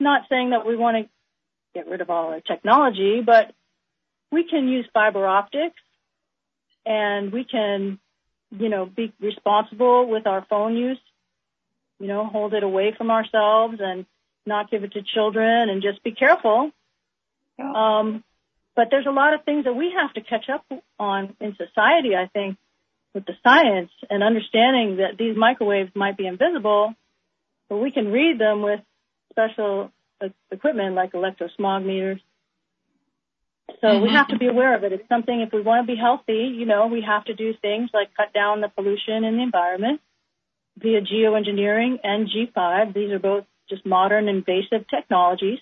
not 0.00 0.22
saying 0.28 0.50
that 0.50 0.66
we 0.66 0.76
want 0.76 0.96
to 0.96 1.10
get 1.74 1.88
rid 1.88 2.00
of 2.00 2.10
all 2.10 2.28
our 2.28 2.40
technology, 2.40 3.20
but 3.24 3.52
we 4.32 4.44
can 4.44 4.68
use 4.68 4.86
fiber 4.92 5.26
optics, 5.26 5.80
and 6.84 7.32
we 7.32 7.44
can, 7.44 7.98
you 8.50 8.68
know, 8.68 8.86
be 8.86 9.12
responsible 9.20 10.08
with 10.08 10.26
our 10.26 10.44
phone 10.48 10.76
use 10.76 10.98
you 12.04 12.08
know, 12.08 12.26
hold 12.26 12.52
it 12.52 12.62
away 12.62 12.92
from 12.94 13.10
ourselves 13.10 13.78
and 13.80 14.04
not 14.44 14.70
give 14.70 14.84
it 14.84 14.92
to 14.92 15.00
children 15.02 15.70
and 15.70 15.80
just 15.80 16.04
be 16.04 16.12
careful. 16.12 16.70
Yeah. 17.58 17.72
Um, 17.74 18.22
but 18.76 18.88
there's 18.90 19.06
a 19.06 19.10
lot 19.10 19.32
of 19.32 19.42
things 19.46 19.64
that 19.64 19.72
we 19.72 19.94
have 19.98 20.12
to 20.12 20.20
catch 20.20 20.50
up 20.52 20.66
on 20.98 21.34
in 21.40 21.56
society, 21.56 22.14
I 22.14 22.26
think, 22.26 22.58
with 23.14 23.24
the 23.24 23.32
science 23.42 23.90
and 24.10 24.22
understanding 24.22 24.98
that 24.98 25.16
these 25.18 25.34
microwaves 25.34 25.92
might 25.94 26.18
be 26.18 26.26
invisible, 26.26 26.92
but 27.70 27.78
we 27.78 27.90
can 27.90 28.12
read 28.12 28.38
them 28.38 28.60
with 28.60 28.80
special 29.30 29.90
equipment 30.50 30.94
like 30.94 31.12
electrosmog 31.12 31.86
meters. 31.86 32.20
So 33.80 33.86
mm-hmm. 33.86 34.02
we 34.02 34.10
have 34.10 34.28
to 34.28 34.36
be 34.36 34.48
aware 34.48 34.76
of 34.76 34.84
it. 34.84 34.92
It's 34.92 35.08
something 35.08 35.40
if 35.40 35.54
we 35.54 35.62
want 35.62 35.86
to 35.86 35.90
be 35.90 35.98
healthy, 35.98 36.52
you 36.54 36.66
know, 36.66 36.86
we 36.86 37.00
have 37.00 37.24
to 37.24 37.34
do 37.34 37.54
things 37.62 37.88
like 37.94 38.14
cut 38.14 38.34
down 38.34 38.60
the 38.60 38.68
pollution 38.68 39.24
in 39.24 39.38
the 39.38 39.42
environment 39.42 40.02
via 40.78 41.00
geoengineering 41.00 41.98
and 42.02 42.28
G5. 42.28 42.94
These 42.94 43.12
are 43.12 43.18
both 43.18 43.44
just 43.68 43.86
modern 43.86 44.28
invasive 44.28 44.86
technologies. 44.88 45.58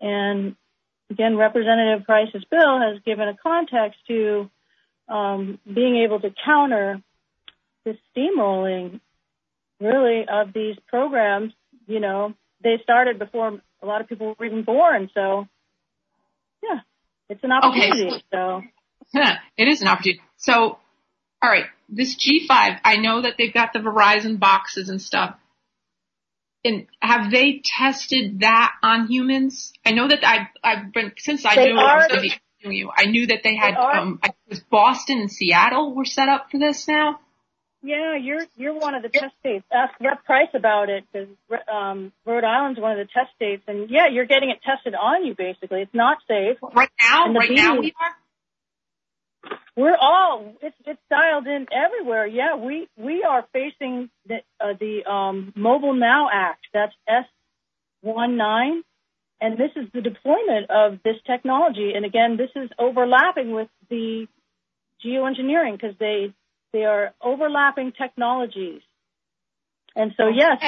And 0.00 0.56
again, 1.10 1.36
Representative 1.36 2.04
Price's 2.04 2.44
bill 2.50 2.80
has 2.80 3.00
given 3.04 3.28
a 3.28 3.36
context 3.36 3.98
to 4.08 4.50
um, 5.08 5.58
being 5.66 6.02
able 6.04 6.20
to 6.20 6.34
counter 6.44 7.02
the 7.84 7.96
steamrolling, 8.14 9.00
really, 9.80 10.24
of 10.28 10.52
these 10.52 10.76
programs. 10.88 11.52
You 11.86 12.00
know, 12.00 12.34
they 12.62 12.78
started 12.82 13.18
before 13.18 13.60
a 13.82 13.86
lot 13.86 14.00
of 14.00 14.08
people 14.08 14.34
were 14.38 14.46
even 14.46 14.62
born. 14.62 15.10
So, 15.14 15.48
yeah, 16.62 16.80
it's 17.28 17.42
an 17.42 17.52
opportunity. 17.52 18.06
Okay. 18.06 18.24
So, 18.32 18.62
it 19.56 19.68
is 19.68 19.82
an 19.82 19.88
opportunity. 19.88 20.22
So, 20.36 20.78
all 21.42 21.50
right, 21.50 21.66
this 21.88 22.16
G5, 22.16 22.80
I 22.84 22.96
know 22.96 23.22
that 23.22 23.34
they've 23.36 23.52
got 23.52 23.72
the 23.72 23.80
Verizon 23.80 24.38
boxes 24.38 24.88
and 24.88 25.02
stuff. 25.02 25.36
And 26.64 26.86
have 27.00 27.32
they 27.32 27.60
tested 27.64 28.40
that 28.40 28.72
on 28.82 29.08
humans? 29.08 29.72
I 29.84 29.90
know 29.90 30.06
that 30.06 30.24
I've, 30.24 30.46
I've 30.62 30.92
been, 30.92 31.12
since 31.18 31.44
I 31.44 31.56
they 31.56 31.72
knew 31.72 31.78
I 31.78 31.96
was 31.96 32.06
going 32.06 32.30
to 32.30 32.36
be 32.62 32.76
you, 32.76 32.92
I 32.96 33.06
knew 33.06 33.26
that 33.26 33.40
they 33.42 33.56
had, 33.56 33.74
they 33.74 33.98
um, 33.98 34.20
I 34.22 34.30
was 34.48 34.60
Boston 34.60 35.18
and 35.18 35.32
Seattle 35.32 35.94
were 35.96 36.04
set 36.04 36.28
up 36.28 36.52
for 36.52 36.58
this 36.58 36.86
now. 36.86 37.18
Yeah, 37.84 38.16
you're 38.16 38.46
you're 38.56 38.78
one 38.78 38.94
of 38.94 39.02
the 39.02 39.08
test 39.08 39.34
states. 39.40 39.64
Ask 39.72 39.98
Rep 40.00 40.24
Price 40.24 40.50
about 40.54 40.88
it 40.88 41.02
because 41.12 41.28
um, 41.66 42.12
Rhode 42.24 42.44
Island's 42.44 42.78
one 42.78 42.92
of 42.92 42.98
the 42.98 43.12
test 43.12 43.34
states, 43.34 43.64
and 43.66 43.90
yeah, 43.90 44.06
you're 44.08 44.26
getting 44.26 44.50
it 44.50 44.60
tested 44.64 44.94
on 44.94 45.26
you. 45.26 45.34
Basically, 45.34 45.80
it's 45.80 45.92
not 45.92 46.18
safe. 46.28 46.58
Right 46.62 46.90
now, 47.00 47.32
right 47.34 47.50
now 47.50 47.80
we 47.80 47.92
are. 48.00 48.14
We're 49.76 49.96
all 49.96 50.54
it's 50.60 50.76
it's 50.86 51.00
dialed 51.10 51.46
in 51.46 51.66
everywhere. 51.72 52.26
Yeah, 52.26 52.56
we 52.56 52.88
we 52.96 53.24
are 53.24 53.44
facing 53.52 54.10
the 54.26 54.40
uh, 54.60 54.74
the 54.78 55.04
um, 55.10 55.52
Mobile 55.56 55.94
Now 55.94 56.28
Act. 56.32 56.66
That's 56.72 56.94
S 57.08 57.24
19 58.02 58.84
and 59.42 59.58
this 59.58 59.72
is 59.74 59.88
the 59.92 60.00
deployment 60.00 60.70
of 60.70 61.00
this 61.02 61.16
technology. 61.26 61.92
And 61.94 62.04
again, 62.04 62.36
this 62.36 62.50
is 62.54 62.70
overlapping 62.78 63.50
with 63.50 63.68
the 63.90 64.28
geoengineering 65.04 65.72
because 65.72 65.96
they 65.98 66.32
they 66.72 66.84
are 66.84 67.12
overlapping 67.20 67.92
technologies. 67.92 68.82
And 69.96 70.14
so 70.16 70.28
yes, 70.28 70.62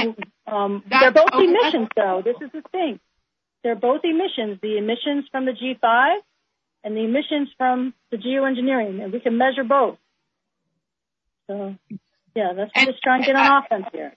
um, 0.47 0.83
they're 0.91 1.13
both 1.13 1.31
emissions 1.35 1.89
though. 1.95 2.21
This 2.23 2.37
is 2.43 2.51
the 2.53 2.63
thing. 2.73 2.99
They're 3.63 3.77
both 3.77 4.01
emissions. 4.05 4.59
The 4.61 4.77
emissions 4.77 5.27
from 5.31 5.47
the 5.47 5.53
G5 5.53 6.17
and 6.85 6.95
the 6.95 7.01
emissions 7.01 7.49
from 7.57 7.95
the 8.11 8.19
geoengineering, 8.19 9.03
and 9.03 9.13
we 9.13 9.19
can 9.19 9.39
measure 9.39 9.65
both. 9.65 9.97
So, 11.47 11.75
yeah, 12.37 12.53
let's 12.57 12.71
and, 12.75 12.87
just 12.87 13.03
trying 13.03 13.23
to 13.23 13.27
get 13.27 13.37
on 13.37 13.65
offense 13.65 13.87
here. 13.93 14.15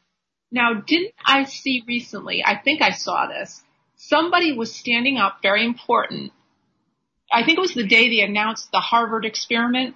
Now, 0.51 0.73
didn't 0.86 1.13
I 1.25 1.45
see 1.45 1.84
recently, 1.88 2.43
I 2.45 2.58
think 2.58 2.82
I 2.82 2.91
saw 2.91 3.27
this, 3.27 3.62
somebody 3.95 4.53
was 4.53 4.73
standing 4.73 5.17
up, 5.17 5.38
very 5.41 5.65
important. 5.65 6.32
I 7.32 7.43
think 7.43 7.58
it 7.58 7.62
was 7.62 7.73
the 7.73 7.88
day 7.88 8.10
they 8.10 8.21
announced 8.21 8.71
the 8.71 8.80
Harvard 8.80 9.25
experiment. 9.25 9.95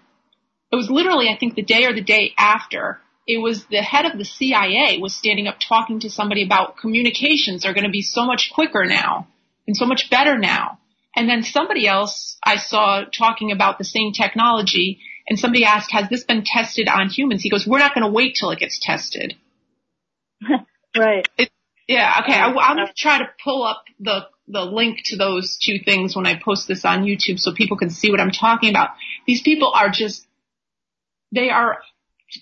It 0.72 0.76
was 0.76 0.90
literally, 0.90 1.28
I 1.30 1.38
think, 1.38 1.56
the 1.56 1.62
day 1.62 1.86
or 1.86 1.94
the 1.94 2.02
day 2.02 2.34
after. 2.38 3.00
It 3.28 3.38
was 3.38 3.66
the 3.66 3.82
head 3.82 4.06
of 4.06 4.18
the 4.18 4.26
CIA 4.26 4.98
was 5.00 5.16
standing 5.16 5.48
up 5.48 5.58
talking 5.60 6.02
to 6.02 6.10
somebody 6.10 6.44
about 6.44 6.78
communications 6.78 7.66
are 7.66 7.74
going 7.74 7.86
to 7.86 7.90
be 7.90 8.02
so 8.02 8.26
much 8.26 8.52
quicker 8.54 8.86
now 8.86 9.28
and 9.68 9.78
so 9.78 9.86
much 9.86 10.10
better 10.10 10.38
now. 10.38 10.80
And 11.16 11.28
then 11.30 11.44
somebody 11.44 11.88
else 11.88 12.38
I 12.44 12.58
saw 12.58 13.04
talking 13.06 13.52
about 13.52 13.78
the 13.78 13.84
same 13.84 14.14
technology 14.14 15.00
and 15.28 15.40
somebody 15.40 15.66
asked, 15.66 15.92
has 15.92 16.10
this 16.10 16.24
been 16.24 16.44
tested 16.46 16.88
on 16.88 17.10
humans? 17.10 17.44
He 17.44 17.50
goes, 17.50 17.68
we're 17.68 17.80
not 17.80 17.94
going 17.94 18.06
to 18.06 18.12
wait 18.12 18.36
till 18.40 18.52
it 18.52 18.60
gets 18.60 18.80
tested. 18.82 19.36
right. 20.98 21.28
It, 21.38 21.50
yeah. 21.88 22.22
Okay. 22.24 22.34
I, 22.34 22.48
I'm 22.48 22.76
going 22.76 22.88
to 22.88 22.94
try 22.98 23.20
to 23.20 23.30
pull 23.44 23.64
up 23.64 23.84
the, 24.00 24.28
the 24.48 24.62
link 24.62 25.00
to 25.06 25.18
those 25.18 25.58
two 25.62 25.80
things 25.84 26.16
when 26.16 26.26
I 26.26 26.40
post 26.44 26.68
this 26.68 26.86
on 26.86 27.04
YouTube 27.04 27.40
so 27.40 27.54
people 27.54 27.78
can 27.78 27.90
see 27.90 28.10
what 28.10 28.20
I'm 28.20 28.32
talking 28.32 28.70
about. 28.70 28.92
These 29.28 29.42
people 29.42 29.72
are 29.74 29.90
just, 29.90 30.26
they 31.32 31.50
are 31.50 31.80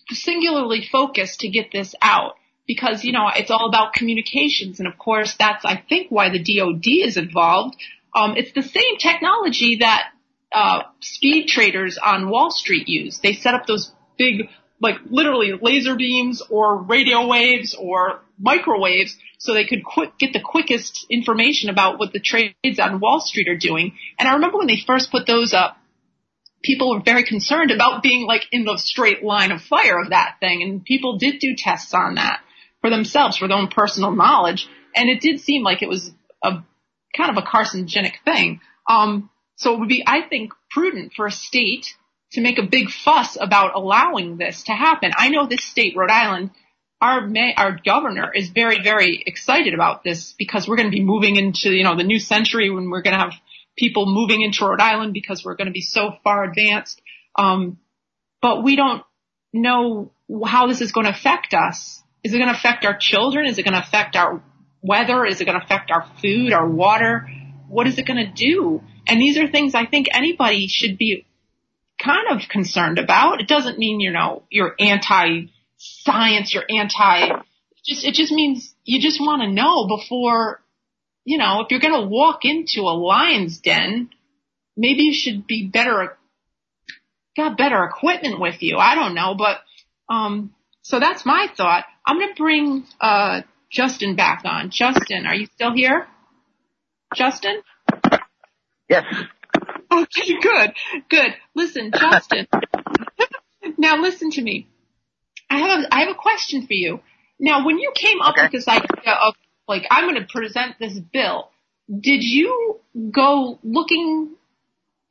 singularly 0.09 0.87
focused 0.91 1.41
to 1.41 1.49
get 1.49 1.71
this 1.71 1.95
out 2.01 2.35
because, 2.67 3.03
you 3.03 3.11
know, 3.11 3.29
it's 3.35 3.51
all 3.51 3.67
about 3.67 3.93
communications. 3.93 4.79
And 4.79 4.87
of 4.87 4.97
course, 4.97 5.35
that's, 5.37 5.65
I 5.65 5.83
think, 5.89 6.09
why 6.09 6.29
the 6.29 6.39
DOD 6.39 6.85
is 6.85 7.17
involved. 7.17 7.75
Um, 8.15 8.35
it's 8.37 8.53
the 8.53 8.63
same 8.63 8.97
technology 8.97 9.77
that 9.81 10.09
uh, 10.51 10.83
speed 10.99 11.47
traders 11.47 11.97
on 12.03 12.29
Wall 12.29 12.51
Street 12.51 12.87
use. 12.87 13.19
They 13.21 13.33
set 13.33 13.53
up 13.53 13.67
those 13.67 13.91
big, 14.17 14.49
like 14.81 14.95
literally 15.09 15.53
laser 15.61 15.95
beams 15.95 16.41
or 16.49 16.81
radio 16.81 17.27
waves 17.27 17.75
or 17.79 18.21
microwaves 18.39 19.15
so 19.37 19.53
they 19.53 19.65
could 19.65 19.83
quick, 19.83 20.17
get 20.17 20.33
the 20.33 20.41
quickest 20.41 21.05
information 21.09 21.69
about 21.69 21.99
what 21.99 22.13
the 22.13 22.19
trades 22.19 22.79
on 22.79 22.99
Wall 22.99 23.19
Street 23.19 23.47
are 23.47 23.57
doing. 23.57 23.93
And 24.17 24.27
I 24.27 24.33
remember 24.33 24.57
when 24.57 24.67
they 24.67 24.81
first 24.85 25.11
put 25.11 25.27
those 25.27 25.53
up, 25.53 25.77
people 26.63 26.91
were 26.91 27.01
very 27.03 27.23
concerned 27.23 27.71
about 27.71 28.03
being 28.03 28.25
like 28.25 28.43
in 28.51 28.65
the 28.65 28.77
straight 28.77 29.23
line 29.23 29.51
of 29.51 29.61
fire 29.61 29.99
of 29.99 30.09
that 30.09 30.37
thing. 30.39 30.61
And 30.63 30.83
people 30.83 31.17
did 31.17 31.39
do 31.39 31.55
tests 31.57 31.93
on 31.93 32.15
that 32.15 32.41
for 32.81 32.89
themselves, 32.89 33.37
for 33.37 33.47
their 33.47 33.57
own 33.57 33.67
personal 33.67 34.11
knowledge. 34.11 34.67
And 34.95 35.09
it 35.09 35.21
did 35.21 35.39
seem 35.39 35.63
like 35.63 35.81
it 35.81 35.89
was 35.89 36.11
a 36.43 36.63
kind 37.15 37.35
of 37.35 37.43
a 37.43 37.45
carcinogenic 37.45 38.23
thing. 38.23 38.61
Um, 38.87 39.29
so 39.55 39.73
it 39.73 39.79
would 39.79 39.89
be, 39.89 40.03
I 40.05 40.21
think, 40.21 40.53
prudent 40.71 41.13
for 41.15 41.27
a 41.27 41.31
state 41.31 41.85
to 42.31 42.41
make 42.41 42.59
a 42.59 42.63
big 42.63 42.89
fuss 42.89 43.37
about 43.39 43.75
allowing 43.75 44.37
this 44.37 44.63
to 44.63 44.71
happen. 44.71 45.11
I 45.15 45.29
know 45.29 45.47
this 45.47 45.63
state, 45.63 45.95
Rhode 45.95 46.11
Island, 46.11 46.51
our 47.01 47.25
may, 47.25 47.53
our 47.55 47.77
governor 47.83 48.31
is 48.33 48.49
very, 48.49 48.81
very 48.83 49.23
excited 49.25 49.73
about 49.73 50.03
this 50.03 50.33
because 50.37 50.67
we're 50.67 50.75
going 50.75 50.91
to 50.91 50.95
be 50.95 51.03
moving 51.03 51.37
into, 51.37 51.71
you 51.71 51.83
know, 51.83 51.95
the 51.95 52.03
new 52.03 52.19
century 52.19 52.69
when 52.69 52.89
we're 52.89 53.01
going 53.01 53.17
to 53.17 53.23
have 53.23 53.33
people 53.77 54.05
moving 54.05 54.41
into 54.41 54.65
Rhode 54.65 54.81
Island 54.81 55.13
because 55.13 55.43
we're 55.43 55.55
going 55.55 55.67
to 55.67 55.73
be 55.73 55.81
so 55.81 56.11
far 56.23 56.43
advanced. 56.43 57.01
Um, 57.37 57.79
but 58.41 58.63
we 58.63 58.75
don't 58.75 59.03
know 59.53 60.11
how 60.45 60.67
this 60.67 60.81
is 60.81 60.91
going 60.91 61.05
to 61.05 61.11
affect 61.11 61.53
us. 61.53 62.01
Is 62.23 62.33
it 62.33 62.37
going 62.37 62.51
to 62.51 62.57
affect 62.57 62.85
our 62.85 62.97
children? 62.97 63.47
Is 63.47 63.57
it 63.57 63.63
going 63.63 63.73
to 63.73 63.85
affect 63.85 64.15
our 64.15 64.43
weather? 64.81 65.25
Is 65.25 65.41
it 65.41 65.45
going 65.45 65.59
to 65.59 65.65
affect 65.65 65.91
our 65.91 66.07
food, 66.21 66.53
our 66.53 66.67
water? 66.67 67.29
What 67.67 67.87
is 67.87 67.97
it 67.97 68.05
going 68.05 68.25
to 68.25 68.31
do? 68.31 68.81
And 69.07 69.19
these 69.19 69.37
are 69.37 69.47
things 69.47 69.75
I 69.75 69.85
think 69.85 70.07
anybody 70.11 70.67
should 70.67 70.97
be 70.97 71.25
kind 72.01 72.27
of 72.31 72.47
concerned 72.49 72.97
about. 72.97 73.41
It 73.41 73.47
doesn't 73.47 73.77
mean, 73.77 73.99
you 73.99 74.11
know, 74.11 74.43
you're 74.49 74.75
anti 74.79 75.47
science, 75.77 76.53
you're 76.53 76.65
anti, 76.69 77.41
just, 77.85 78.05
it 78.05 78.13
just 78.13 78.31
means 78.31 78.73
you 78.83 79.01
just 79.01 79.19
want 79.19 79.41
to 79.41 79.51
know 79.51 79.87
before, 79.87 80.61
you 81.25 81.37
know, 81.37 81.61
if 81.61 81.71
you're 81.71 81.79
going 81.79 82.01
to 82.01 82.07
walk 82.07 82.43
into 82.43 82.81
a 82.81 82.95
lion's 82.95 83.59
den, 83.59 84.09
maybe 84.75 85.03
you 85.03 85.13
should 85.13 85.47
be 85.47 85.67
better, 85.67 86.17
got 87.35 87.57
better 87.57 87.83
equipment 87.83 88.39
with 88.39 88.61
you. 88.61 88.77
I 88.77 88.95
don't 88.95 89.15
know, 89.15 89.35
but, 89.35 89.61
um, 90.13 90.53
so 90.81 90.99
that's 90.99 91.25
my 91.25 91.47
thought. 91.55 91.85
I'm 92.05 92.17
going 92.17 92.35
to 92.35 92.41
bring, 92.41 92.85
uh, 92.99 93.41
Justin 93.71 94.15
back 94.15 94.41
on. 94.45 94.69
Justin, 94.71 95.25
are 95.25 95.35
you 95.35 95.47
still 95.47 95.73
here? 95.73 96.07
Justin? 97.15 97.61
Yes. 98.89 99.05
Okay, 99.91 100.39
good, 100.41 100.71
good. 101.09 101.33
Listen, 101.55 101.91
Justin. 101.91 102.47
now 103.77 103.97
listen 104.01 104.31
to 104.31 104.41
me. 104.41 104.67
I 105.49 105.59
have 105.59 105.79
a, 105.79 105.93
I 105.95 105.99
have 106.01 106.09
a 106.09 106.15
question 106.15 106.65
for 106.67 106.73
you. 106.73 106.99
Now, 107.39 107.65
when 107.65 107.79
you 107.79 107.91
came 107.95 108.21
up 108.21 108.33
Okay. 108.33 108.43
with 108.43 108.51
this 108.51 108.67
idea 108.67 109.13
of 109.21 109.35
like 109.67 109.83
I'm 109.89 110.05
going 110.09 110.21
to 110.21 110.27
present 110.27 110.75
this 110.79 110.97
bill, 110.99 111.49
did 111.89 112.23
you 112.23 112.79
go 113.11 113.59
looking 113.63 114.35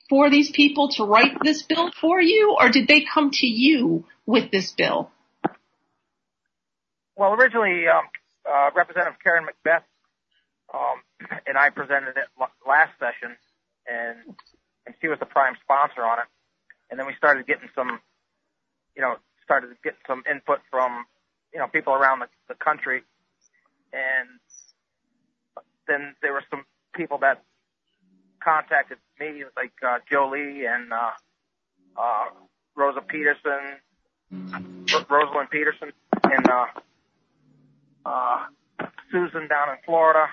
for 0.09 0.31
these 0.31 0.51
people 0.51 0.89
to 0.91 1.05
write 1.05 1.39
this 1.43 1.63
bill 1.63 1.91
for 2.01 2.21
you, 2.21 2.57
or 2.59 2.71
did 2.71 2.89
they 2.89 3.05
come 3.13 3.31
to 3.33 3.47
you 3.47 4.05
with 4.27 4.51
this 4.51 4.73
bill? 4.73 5.11
Well, 7.17 7.33
originally, 7.35 7.87
um, 7.89 8.05
uh, 8.49 8.71
Representative 8.75 9.19
Karen 9.23 9.45
Macbeth 9.45 9.85
um, 10.73 11.01
and 11.47 11.57
I 11.57 11.71
presented 11.71 12.17
it 12.17 12.29
last 12.67 12.93
session, 12.99 13.37
and 13.87 14.37
and 14.87 14.95
she 15.01 15.09
was 15.09 15.19
the 15.19 15.27
prime 15.27 15.55
sponsor 15.63 16.05
on 16.05 16.19
it. 16.19 16.27
And 16.91 16.99
then 16.99 17.07
we 17.07 17.15
started 17.17 17.47
getting 17.47 17.69
some, 17.75 18.01
you 18.97 19.03
know, 19.03 19.17
started 19.45 19.71
getting 19.85 20.01
some 20.07 20.23
input 20.31 20.61
from, 20.71 21.05
you 21.53 21.59
know, 21.59 21.67
people 21.69 21.93
around 21.93 22.21
the, 22.21 22.29
the 22.49 22.55
country, 22.55 23.03
and 23.93 24.29
then 25.87 26.15
there 26.23 26.33
were 26.33 26.45
some 26.51 26.65
people 26.95 27.19
that 27.19 27.43
contacted 28.43 28.99
me, 29.19 29.45
like 29.57 29.73
uh, 29.87 29.99
Jolie 30.11 30.67
and 30.67 30.93
uh, 30.93 31.11
uh, 31.97 32.25
Rosa 32.77 33.01
Peterson, 33.01 33.81
Rosalind 35.11 35.51
Peterson, 35.51 35.93
and 36.25 36.49
uh, 36.49 36.67
uh, 38.09 38.87
Susan 39.13 39.49
down 39.49 39.71
in 39.71 39.77
Florida, 39.85 40.27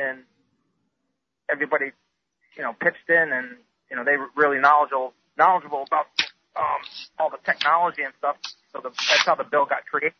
and 0.00 0.20
everybody, 1.50 1.92
you 2.56 2.62
know, 2.62 2.72
pitched 2.72 3.08
in, 3.08 3.32
and 3.32 3.56
you 3.90 3.96
know 3.96 4.04
they 4.04 4.16
were 4.16 4.28
really 4.36 4.58
knowledgeable 4.58 5.12
knowledgeable 5.36 5.84
about 5.86 6.06
um, 6.56 6.80
all 7.18 7.30
the 7.30 7.38
technology 7.44 8.02
and 8.02 8.12
stuff. 8.18 8.36
So 8.72 8.80
the, 8.82 8.90
that's 8.90 9.26
how 9.26 9.34
the 9.34 9.44
bill 9.44 9.66
got 9.66 9.86
created. 9.86 10.14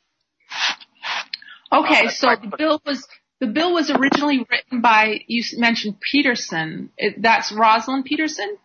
Okay, 1.73 2.07
Uh, 2.07 2.11
so 2.11 2.37
the 2.41 2.57
bill 2.57 2.81
was 2.85 3.07
the 3.41 3.47
bill 3.47 3.73
was 3.75 3.91
originally 3.91 4.47
written 4.51 4.81
by 4.81 5.21
you 5.27 5.43
mentioned 5.57 5.97
Peterson. 6.01 6.91
It, 6.97 7.21
that's 7.23 7.53
Rosalind 7.53 8.05
Peterson. 8.05 8.57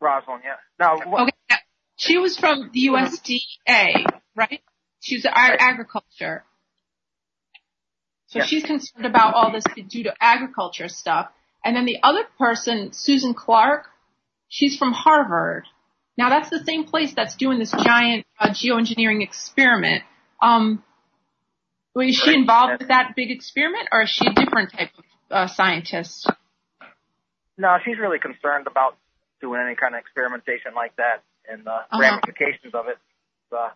Rosalind, 0.00 0.42
yeah. 0.44 0.56
Now, 0.78 0.98
wh- 0.98 1.22
Okay, 1.22 1.56
she 1.96 2.16
was 2.18 2.36
from 2.38 2.70
the 2.72 2.86
USDA, 2.86 4.06
right? 4.34 4.62
She 5.00 5.16
was 5.16 5.26
ag- 5.26 5.58
agriculture. 5.60 6.44
So 8.30 8.38
Yes. 8.38 8.48
she's 8.48 8.62
concerned 8.64 9.06
about 9.06 9.34
all 9.34 9.50
this 9.52 9.64
due 9.88 10.04
to 10.04 10.14
agriculture 10.20 10.88
stuff. 10.88 11.30
And 11.64 11.74
then 11.76 11.84
the 11.84 11.98
other 12.02 12.24
person, 12.38 12.92
Susan 12.92 13.34
Clark, 13.34 13.86
she's 14.48 14.76
from 14.78 14.92
Harvard. 14.92 15.64
Now 16.16 16.28
that's 16.30 16.48
the 16.48 16.62
same 16.64 16.84
place 16.84 17.12
that's 17.14 17.34
doing 17.36 17.58
this 17.58 17.72
giant 17.72 18.24
uh, 18.38 18.50
geoengineering 18.50 19.22
experiment. 19.22 20.04
Um, 20.40 20.84
was 21.94 22.14
she 22.14 22.34
involved 22.34 22.78
with 22.78 22.88
that 22.88 23.14
big 23.16 23.30
experiment, 23.32 23.88
or 23.90 24.02
is 24.02 24.10
she 24.10 24.24
a 24.26 24.32
different 24.32 24.72
type 24.72 24.90
of 24.96 25.04
uh, 25.30 25.46
scientist? 25.48 26.30
no, 27.58 27.76
she's 27.84 27.98
really 27.98 28.18
concerned 28.20 28.66
about 28.68 28.96
doing 29.40 29.60
any 29.60 29.74
kind 29.74 29.94
of 29.94 30.00
experimentation 30.00 30.72
like 30.74 30.94
that 30.96 31.22
and 31.50 31.64
the 31.66 31.70
Uh-huh. 31.72 31.98
ramifications 32.00 32.74
of 32.74 32.86
it. 32.88 32.98
Uh, 33.52 33.70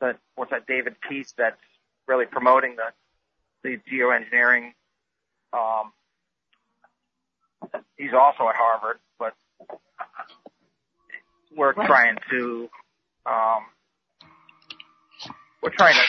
that 0.00 0.18
what's 0.34 0.50
that? 0.50 0.66
David 0.66 0.96
Keith 1.08 1.32
that's 1.38 1.56
really 2.08 2.26
promoting 2.26 2.74
the 2.76 2.92
the 3.62 3.78
geoengineering. 3.90 4.72
Um, 5.52 5.92
he's 7.96 8.12
also 8.12 8.48
at 8.48 8.54
Harvard, 8.56 8.98
but 9.18 9.34
we're 11.56 11.72
Right. 11.72 11.86
trying 11.86 12.16
to 12.30 12.68
um, 13.26 13.66
we're 15.62 15.70
trying 15.70 15.94
to, 15.94 16.02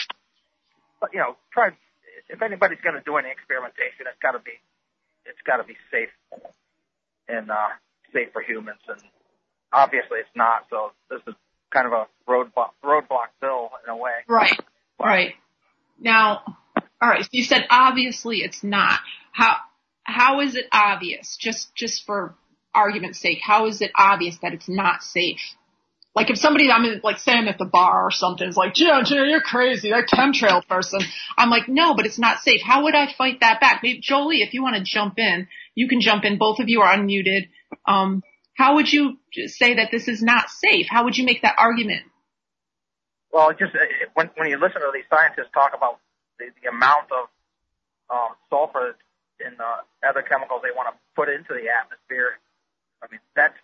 but, 1.00 1.10
you 1.12 1.18
know, 1.18 1.36
try. 1.52 1.70
If 2.28 2.42
anybody's 2.42 2.78
going 2.82 2.94
to 2.94 3.00
do 3.00 3.16
any 3.16 3.30
experimentation, 3.30 4.06
it's 4.06 4.20
got 4.22 4.32
to 4.32 4.38
be 4.38 4.52
it's 5.24 5.40
got 5.46 5.56
to 5.56 5.64
be 5.64 5.74
safe 5.90 6.10
and 7.28 7.50
uh, 7.50 7.74
safe 8.12 8.28
for 8.32 8.42
humans, 8.42 8.78
and 8.86 9.00
obviously 9.72 10.18
it's 10.20 10.36
not. 10.36 10.66
So 10.70 10.92
this 11.10 11.20
is 11.26 11.34
kind 11.72 11.86
of 11.86 11.92
a 11.92 12.06
roadblock 12.30 12.70
roadblock 12.84 13.32
bill 13.40 13.70
in 13.84 13.90
a 13.90 13.96
way. 13.96 14.22
Right, 14.28 14.60
right. 15.00 15.34
Now, 16.00 16.42
all 17.00 17.08
right. 17.08 17.22
So 17.22 17.28
you 17.32 17.44
said 17.44 17.66
obviously 17.70 18.38
it's 18.38 18.62
not. 18.62 19.00
How 19.32 19.56
how 20.04 20.40
is 20.40 20.56
it 20.56 20.66
obvious? 20.72 21.36
Just 21.38 21.74
just 21.74 22.04
for 22.04 22.34
argument's 22.74 23.20
sake, 23.20 23.38
how 23.42 23.66
is 23.66 23.80
it 23.80 23.90
obvious 23.94 24.38
that 24.42 24.52
it's 24.52 24.68
not 24.68 25.02
safe? 25.02 25.40
Like 26.14 26.30
if 26.30 26.38
somebody, 26.38 26.68
I'm 26.70 27.00
like 27.04 27.18
say 27.18 27.32
I'm 27.32 27.46
at 27.46 27.58
the 27.58 27.64
bar 27.64 28.04
or 28.04 28.10
something, 28.10 28.48
is 28.48 28.56
like, 28.56 28.74
Gina, 28.74 29.04
Gina, 29.04 29.26
you're 29.28 29.40
crazy, 29.40 29.90
that 29.90 30.08
chemtrail 30.08 30.66
person. 30.66 31.00
I'm 31.36 31.50
like, 31.50 31.68
no, 31.68 31.94
but 31.94 32.06
it's 32.06 32.18
not 32.18 32.40
safe. 32.40 32.60
How 32.60 32.84
would 32.84 32.94
I 32.94 33.12
fight 33.16 33.40
that 33.40 33.60
back? 33.60 33.80
Maybe 33.82 34.00
Jolie, 34.00 34.42
if 34.42 34.52
you 34.52 34.62
want 34.62 34.74
to 34.74 34.82
jump 34.82 35.18
in, 35.18 35.46
you 35.76 35.86
can 35.86 36.00
jump 36.00 36.24
in. 36.24 36.38
Both 36.38 36.58
of 36.58 36.68
you 36.68 36.80
are 36.80 36.92
unmuted. 36.96 37.48
Um, 37.86 38.22
how 38.54 38.74
would 38.74 38.92
you 38.92 39.18
say 39.46 39.76
that 39.76 39.90
this 39.92 40.08
is 40.08 40.20
not 40.20 40.50
safe? 40.50 40.86
How 40.90 41.04
would 41.04 41.16
you 41.16 41.24
make 41.24 41.42
that 41.42 41.54
argument? 41.56 42.02
Well, 43.32 43.50
just 43.52 43.74
uh, 43.74 43.78
when 44.14 44.30
when 44.36 44.48
you 44.48 44.58
listen 44.58 44.80
to 44.80 44.90
these 44.92 45.04
scientists 45.08 45.52
talk 45.54 45.72
about 45.76 46.00
the, 46.38 46.50
the 46.62 46.68
amount 46.68 47.10
of 47.12 47.28
um, 48.10 48.36
sulfur 48.50 48.96
in 49.40 49.54
uh, 49.60 49.82
other 50.08 50.22
chemicals 50.22 50.60
they 50.62 50.74
want 50.74 50.88
to 50.90 50.96
put 51.14 51.28
into 51.28 51.54
the 51.54 51.68
atmosphere, 51.70 52.38
I 53.02 53.06
mean 53.10 53.20
that's 53.36 53.58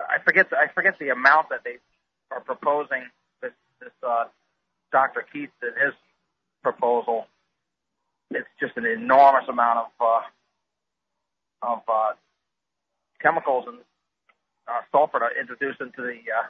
I 0.00 0.22
forget 0.24 0.50
the, 0.50 0.56
I 0.56 0.68
forget 0.72 0.98
the 0.98 1.10
amount 1.10 1.50
that 1.50 1.62
they 1.64 1.76
are 2.30 2.40
proposing. 2.40 3.04
This 3.42 3.52
this 3.80 3.92
uh, 4.06 4.24
Dr. 4.92 5.24
Keith 5.32 5.50
and 5.62 5.74
his 5.76 5.94
proposal. 6.62 7.26
It's 8.30 8.48
just 8.60 8.76
an 8.76 8.86
enormous 8.86 9.48
amount 9.48 9.78
of 9.78 9.90
uh, 10.00 10.22
of 11.62 11.80
uh, 11.88 12.12
chemicals 13.20 13.64
and 13.68 13.78
uh, 14.68 14.80
sulfur 14.92 15.18
to 15.18 15.40
introduce 15.40 15.76
into 15.80 16.02
the 16.02 16.18
uh, 16.30 16.46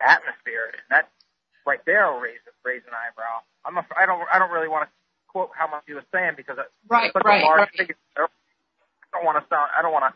atmosphere, 0.00 0.72
and 0.72 0.82
that 0.90 1.10
right 1.68 1.84
there 1.84 2.10
will 2.10 2.20
raise 2.20 2.40
raise 2.64 2.82
an 2.88 2.96
eyebrow. 2.96 3.44
I'm 3.64 3.76
a, 3.76 3.84
I 3.92 4.06
don't 4.06 4.24
I 4.32 4.38
don't 4.38 4.50
really 4.50 4.68
want 4.68 4.88
to 4.88 4.90
quote 5.28 5.50
how 5.52 5.68
much 5.68 5.84
he 5.86 5.92
was 5.92 6.04
saying 6.10 6.32
because 6.36 6.56
it, 6.56 6.64
right, 6.88 7.12
it's 7.14 7.24
right, 7.24 7.42
a 7.42 7.46
large 7.46 7.58
right. 7.58 7.68
figure. 7.76 7.96
I 8.16 8.26
don't 9.12 9.24
want 9.24 9.36
to 9.36 9.44
sound 9.52 9.68
I 9.76 9.82
don't 9.82 9.92
want 9.92 10.08
to 10.08 10.12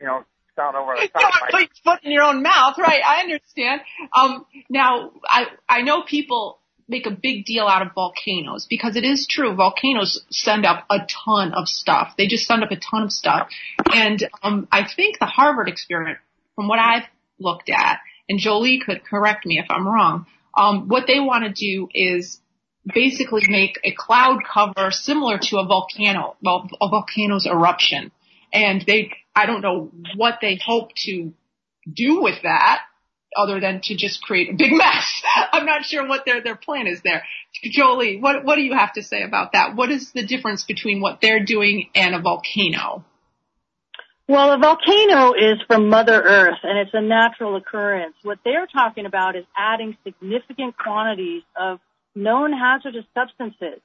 you 0.00 0.06
know 0.06 0.24
sound 0.56 0.76
over 0.76 0.94
the 0.96 1.02
You 1.02 1.08
top. 1.08 1.20
don't 1.20 1.50
put 1.50 1.60
your 1.60 1.68
foot 1.84 2.00
in 2.04 2.12
your 2.12 2.22
own 2.22 2.42
mouth, 2.42 2.78
right? 2.78 3.02
I 3.04 3.20
understand. 3.20 3.82
Um, 4.16 4.46
now, 4.70 5.12
I 5.28 5.46
I 5.68 5.82
know 5.82 6.02
people 6.02 6.58
make 6.88 7.06
a 7.06 7.10
big 7.10 7.44
deal 7.44 7.66
out 7.66 7.82
of 7.84 7.92
volcanoes 7.94 8.66
because 8.68 8.94
it 8.96 9.04
is 9.04 9.26
true. 9.28 9.54
Volcanoes 9.54 10.22
send 10.30 10.66
up 10.66 10.84
a 10.90 10.98
ton 11.24 11.52
of 11.54 11.66
stuff. 11.66 12.14
They 12.18 12.26
just 12.26 12.46
send 12.46 12.62
up 12.62 12.70
a 12.70 12.76
ton 12.76 13.02
of 13.02 13.12
stuff, 13.12 13.48
and 13.92 14.22
um, 14.42 14.68
I 14.72 14.86
think 14.88 15.18
the 15.18 15.26
Harvard 15.26 15.68
experiment, 15.68 16.18
from 16.54 16.68
what 16.68 16.78
I've 16.78 17.04
looked 17.38 17.70
at, 17.70 18.00
and 18.28 18.38
Jolie 18.38 18.80
could 18.84 19.04
correct 19.04 19.44
me 19.44 19.58
if 19.58 19.66
I'm 19.70 19.86
wrong. 19.86 20.26
Um, 20.56 20.88
what 20.88 21.06
they 21.06 21.20
want 21.20 21.44
to 21.44 21.52
do 21.52 21.88
is 21.92 22.40
basically 22.92 23.42
make 23.48 23.78
a 23.82 23.92
cloud 23.92 24.40
cover 24.52 24.90
similar 24.90 25.38
to 25.38 25.58
a 25.58 25.66
volcano, 25.66 26.36
well, 26.42 26.68
a 26.80 26.88
volcano's 26.88 27.46
eruption. 27.46 28.12
And 28.52 28.84
they, 28.86 29.10
I 29.34 29.46
don't 29.46 29.62
know 29.62 29.90
what 30.16 30.38
they 30.40 30.58
hope 30.64 30.90
to 31.06 31.32
do 31.92 32.22
with 32.22 32.42
that 32.42 32.82
other 33.36 33.60
than 33.60 33.80
to 33.82 33.96
just 33.96 34.22
create 34.22 34.50
a 34.50 34.56
big 34.56 34.72
mess. 34.72 35.22
I'm 35.52 35.66
not 35.66 35.84
sure 35.84 36.06
what 36.06 36.24
their, 36.24 36.42
their 36.42 36.56
plan 36.56 36.86
is 36.86 37.00
there. 37.02 37.24
Jolie, 37.64 38.18
what, 38.20 38.44
what 38.44 38.56
do 38.56 38.62
you 38.62 38.74
have 38.74 38.92
to 38.94 39.02
say 39.02 39.22
about 39.22 39.52
that? 39.52 39.74
What 39.74 39.90
is 39.90 40.12
the 40.12 40.24
difference 40.24 40.64
between 40.64 41.00
what 41.00 41.20
they're 41.20 41.44
doing 41.44 41.90
and 41.94 42.14
a 42.14 42.20
volcano? 42.20 43.04
Well, 44.26 44.52
a 44.52 44.58
volcano 44.58 45.34
is 45.34 45.60
from 45.66 45.90
Mother 45.90 46.18
Earth 46.22 46.60
and 46.62 46.78
it's 46.78 46.94
a 46.94 47.02
natural 47.02 47.56
occurrence. 47.56 48.14
What 48.22 48.38
they're 48.42 48.66
talking 48.66 49.04
about 49.04 49.36
is 49.36 49.44
adding 49.54 49.98
significant 50.02 50.78
quantities 50.78 51.42
of 51.54 51.78
known 52.14 52.54
hazardous 52.54 53.04
substances. 53.12 53.80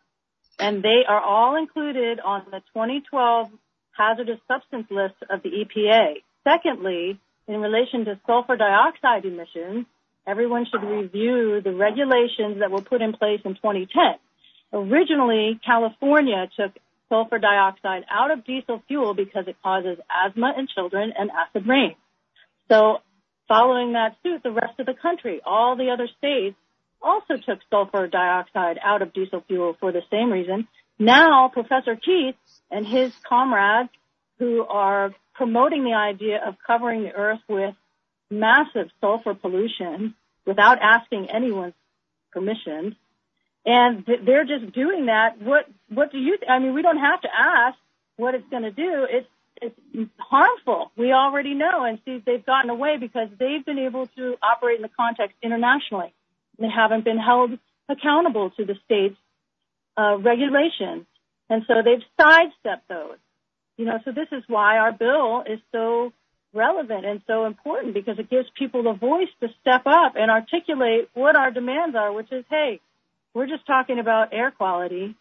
And 0.58 0.82
they 0.82 1.04
are 1.06 1.20
all 1.20 1.58
included 1.58 2.22
on 2.22 2.46
the 2.52 2.62
2012 2.74 3.50
hazardous 3.92 4.40
substance 4.48 4.88
list 4.90 5.16
of 5.30 5.44
the 5.44 5.50
EPA. 5.50 6.24
Secondly, 6.46 7.20
in 7.50 7.60
relation 7.60 8.06
to 8.06 8.18
sulfur 8.26 8.56
dioxide 8.56 9.26
emissions, 9.26 9.88
everyone 10.26 10.66
should 10.72 10.84
review 10.84 11.60
the 11.62 11.74
regulations 11.74 12.60
that 12.60 12.72
were 12.72 12.82
put 12.82 13.02
in 13.02 13.12
place 13.12 13.42
in 13.44 13.56
2010. 13.56 14.16
Originally, 14.72 15.60
California 15.66 16.50
took 16.58 16.72
sulfur 17.10 17.40
dioxide 17.40 18.06
out 18.10 18.32
of 18.32 18.46
diesel 18.46 18.82
fuel 18.88 19.14
because 19.14 19.48
it 19.48 19.58
causes 19.62 19.98
asthma 20.10 20.54
in 20.58 20.68
children 20.74 21.12
and 21.18 21.30
acid 21.32 21.68
rain. 21.68 21.96
So 22.70 23.00
following 23.48 23.94
that 23.94 24.16
suit, 24.24 24.44
the 24.44 24.52
rest 24.52 24.80
of 24.80 24.86
the 24.86 24.94
country, 24.94 25.42
all 25.46 25.76
the 25.76 25.90
other 25.90 26.08
states 26.18 26.56
also 27.02 27.36
took 27.36 27.60
sulfur 27.70 28.08
dioxide 28.08 28.80
out 28.84 29.02
of 29.02 29.14
diesel 29.14 29.44
fuel 29.48 29.76
for 29.80 29.92
the 29.92 30.02
same 30.12 30.32
reason. 30.32 30.68
Now 30.98 31.50
Professor 31.50 31.96
Keith 31.96 32.36
and 32.70 32.86
his 32.86 33.14
comrades 33.28 33.90
who 34.38 34.66
are 34.66 35.14
promoting 35.34 35.84
the 35.84 35.94
idea 35.94 36.42
of 36.46 36.56
covering 36.66 37.04
the 37.04 37.14
earth 37.14 37.40
with 37.48 37.74
massive 38.30 38.90
sulfur 39.02 39.34
pollution 39.34 40.14
without 40.46 40.80
asking 40.82 41.30
anyone's 41.30 41.74
permission 42.32 42.96
and 43.66 44.06
they're 44.26 44.46
just 44.46 44.74
doing 44.74 45.08
that. 45.08 45.42
What 45.42 45.66
what 45.90 46.12
do 46.12 46.18
you? 46.18 46.38
Th- 46.38 46.50
I 46.50 46.60
mean, 46.60 46.74
we 46.74 46.82
don't 46.82 47.00
have 47.00 47.22
to 47.22 47.30
ask 47.34 47.78
what 48.18 48.36
it's 48.36 48.48
going 48.50 48.64
to 48.64 48.72
do. 48.72 49.08
It's 49.10 49.28
it's 49.62 50.10
harmful. 50.18 50.92
We 50.96 51.12
already 51.12 51.54
know, 51.54 51.84
and 51.84 52.00
see, 52.06 52.24
they've 52.26 52.46
gotten 52.46 52.70
away 52.70 52.98
because 52.98 53.28
they've 53.38 53.66
been 53.66 53.80
able 53.80 54.08
to 54.16 54.36
operate 54.42 54.78
in 54.78 54.82
the 54.82 54.90
context 54.98 55.36
internationally. 55.44 56.14
They 56.58 56.70
haven't 56.70 57.04
been 57.04 57.18
held 57.18 57.52
accountable 57.90 58.52
to 58.52 58.66
the 58.66 58.76
state's 58.86 59.18
uh, 59.98 60.18
regulations, 60.18 61.06
and 61.50 61.64
so 61.68 61.76
they've 61.84 62.04
sidestepped 62.20 62.88
those. 62.88 63.18
You 63.78 63.86
know, 63.86 64.00
so 64.04 64.12
this 64.12 64.28
is 64.32 64.44
why 64.48 64.78
our 64.78 64.92
bill 64.92 65.44
is 65.48 65.60
so 65.72 66.12
relevant 66.54 67.06
and 67.06 67.22
so 67.28 67.46
important 67.46 67.94
because 67.94 68.18
it 68.20 68.30
gives 68.30 68.48
people 68.58 68.84
the 68.84 68.94
voice 68.94 69.30
to 69.42 69.48
step 69.62 69.84
up 69.86 70.14
and 70.16 70.32
articulate 70.32 71.10
what 71.14 71.36
our 71.36 71.52
demands 71.52 71.96
are, 71.96 72.12
which 72.12 72.32
is, 72.32 72.44
hey, 72.50 72.80
we're 73.34 73.48
just 73.48 73.66
talking 73.66 74.00
about 74.00 74.34
air 74.34 74.52
quality. 74.52 75.16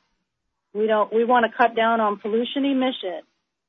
We 0.75 0.87
don't, 0.87 1.13
we 1.13 1.25
want 1.25 1.47
to 1.51 1.57
cut 1.57 1.75
down 1.75 2.01
on 2.01 2.19
pollution 2.19 2.65
emission. 2.65 3.21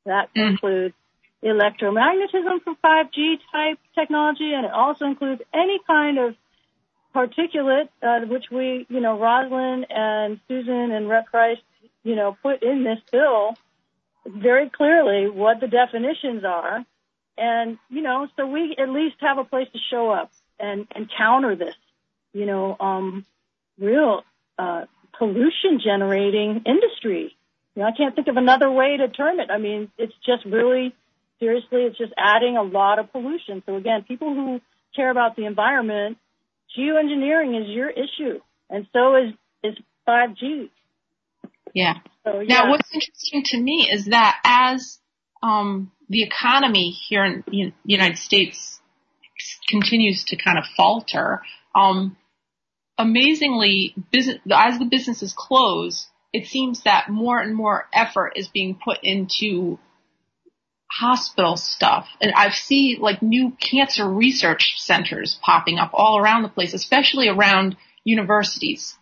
That 0.05 0.33
Mm. 0.33 0.51
includes 0.51 0.95
electromagnetism 1.43 2.63
for 2.63 2.75
5G 2.75 3.39
type 3.51 3.79
technology 3.95 4.53
and 4.53 4.65
it 4.65 4.71
also 4.71 5.05
includes 5.05 5.41
any 5.53 5.79
kind 5.87 6.17
of 6.17 6.35
particulate, 7.15 7.89
uh, 8.03 8.21
which 8.21 8.45
we, 8.51 8.85
you 8.89 8.99
know, 8.99 9.17
Roslyn 9.17 9.85
and 9.89 10.39
Susan 10.47 10.91
and 10.91 11.09
Rep 11.09 11.27
Price, 11.27 11.57
you 12.03 12.15
know, 12.15 12.37
put 12.41 12.61
in 12.61 12.83
this 12.83 12.99
bill 13.11 13.57
very 14.25 14.69
clearly 14.69 15.29
what 15.29 15.59
the 15.59 15.67
definitions 15.67 16.43
are. 16.43 16.85
And, 17.37 17.77
you 17.89 18.01
know, 18.01 18.27
so 18.35 18.45
we 18.45 18.75
at 18.77 18.89
least 18.89 19.15
have 19.21 19.37
a 19.37 19.43
place 19.45 19.67
to 19.73 19.79
show 19.89 20.11
up 20.11 20.31
and, 20.59 20.87
and 20.93 21.09
counter 21.17 21.55
this, 21.55 21.75
you 22.33 22.45
know, 22.45 22.75
um, 22.79 23.25
real 23.79 24.23
uh, 24.59 24.85
pollution 25.17 25.79
generating 25.83 26.63
industry. 26.65 27.35
You 27.75 27.81
know, 27.81 27.87
I 27.87 27.91
can't 27.95 28.13
think 28.15 28.27
of 28.27 28.37
another 28.37 28.69
way 28.69 28.97
to 28.97 29.07
term 29.07 29.39
it. 29.39 29.49
I 29.49 29.57
mean, 29.57 29.89
it's 29.97 30.13
just 30.25 30.45
really 30.45 30.93
seriously, 31.39 31.83
it's 31.83 31.97
just 31.97 32.13
adding 32.17 32.57
a 32.57 32.63
lot 32.63 32.99
of 32.99 33.11
pollution. 33.11 33.63
So 33.65 33.75
again, 33.75 34.03
people 34.07 34.33
who 34.33 34.61
care 34.95 35.09
about 35.09 35.35
the 35.35 35.45
environment, 35.45 36.17
geoengineering 36.77 37.59
is 37.59 37.69
your 37.69 37.89
issue, 37.89 38.39
and 38.69 38.85
so 38.93 39.15
is 39.15 39.33
is 39.63 39.77
5G. 40.07 40.69
Yeah. 41.73 41.95
So 42.23 42.39
yeah, 42.39 42.63
Now, 42.63 42.69
what's 42.69 42.93
interesting 42.93 43.43
to 43.45 43.57
me 43.59 43.89
is 43.91 44.05
that 44.05 44.39
as 44.43 44.99
um, 45.41 45.91
the 46.09 46.23
economy 46.23 46.89
here 46.89 47.23
in 47.23 47.43
the 47.47 47.73
United 47.85 48.17
States 48.17 48.79
continues 49.67 50.25
to 50.25 50.35
kind 50.35 50.57
of 50.57 50.65
falter, 50.75 51.41
um, 51.73 52.17
amazingly, 52.99 53.95
business, 54.11 54.37
as 54.53 54.77
the 54.77 54.85
businesses 54.85 55.33
close, 55.35 56.07
it 56.33 56.45
seems 56.45 56.83
that 56.83 57.09
more 57.09 57.39
and 57.39 57.55
more 57.55 57.87
effort 57.93 58.33
is 58.35 58.49
being 58.49 58.77
put 58.83 58.99
into 59.01 59.79
hospital 60.91 61.55
stuff. 61.55 62.07
And 62.21 62.33
I've 62.33 62.53
seen 62.53 62.99
like 62.99 63.21
new 63.21 63.53
cancer 63.59 64.07
research 64.07 64.73
centers 64.77 65.39
popping 65.41 65.79
up 65.79 65.91
all 65.93 66.19
around 66.19 66.43
the 66.43 66.49
place, 66.49 66.73
especially 66.73 67.29
around 67.29 67.77
universities. 68.03 68.95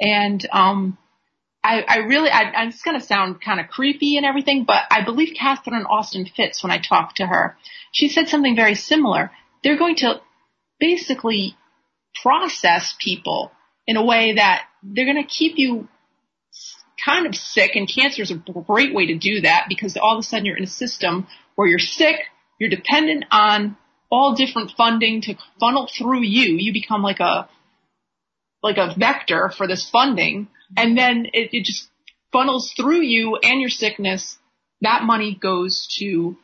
And, 0.00 0.44
um, 0.50 0.98
I, 1.62 1.84
I 1.86 1.96
really, 1.98 2.30
I, 2.30 2.42
I'm 2.42 2.70
just 2.70 2.84
going 2.84 2.98
to 2.98 3.04
sound 3.04 3.40
kind 3.40 3.58
of 3.58 3.66
creepy 3.66 4.16
and 4.16 4.24
everything, 4.24 4.64
but 4.64 4.84
I 4.88 5.04
believe 5.04 5.34
Catherine 5.36 5.84
Austin 5.84 6.24
Fitts 6.24 6.62
when 6.62 6.70
I 6.70 6.78
talked 6.78 7.16
to 7.16 7.26
her. 7.26 7.56
She 7.92 8.08
said 8.08 8.28
something 8.28 8.54
very 8.54 8.76
similar. 8.76 9.32
They're 9.64 9.78
going 9.78 9.96
to 9.96 10.20
basically 10.78 11.56
process 12.22 12.94
people 13.00 13.50
in 13.86 13.96
a 13.96 14.04
way 14.04 14.34
that 14.34 14.64
they're 14.82 15.04
going 15.04 15.22
to 15.22 15.28
keep 15.28 15.54
you 15.56 15.88
kind 17.04 17.26
of 17.26 17.34
sick 17.34 17.72
and 17.74 17.88
cancer 17.88 18.22
is 18.22 18.30
a 18.30 18.34
great 18.66 18.94
way 18.94 19.06
to 19.06 19.18
do 19.18 19.42
that 19.42 19.66
because 19.68 19.96
all 19.96 20.16
of 20.16 20.20
a 20.20 20.22
sudden 20.22 20.44
you're 20.44 20.56
in 20.56 20.64
a 20.64 20.68
system 20.68 21.26
where 21.54 21.68
you're 21.68 21.78
sick, 21.78 22.16
you're 22.58 22.70
dependent 22.70 23.24
on 23.30 23.76
all 24.10 24.34
different 24.34 24.72
funding 24.76 25.20
to 25.20 25.34
funnel 25.60 25.88
through 25.96 26.22
you. 26.22 26.56
You 26.58 26.72
become 26.72 27.02
like 27.02 27.20
a, 27.20 27.48
like 28.62 28.78
a 28.78 28.94
vector 28.98 29.52
for 29.56 29.68
this 29.68 29.88
funding 29.88 30.48
and 30.76 30.96
then 30.96 31.26
it, 31.32 31.50
it 31.52 31.64
just 31.64 31.88
funnels 32.32 32.72
through 32.76 33.02
you 33.02 33.36
and 33.36 33.60
your 33.60 33.70
sickness. 33.70 34.38
That 34.80 35.02
money 35.02 35.38
goes 35.40 35.88
to 35.98 36.36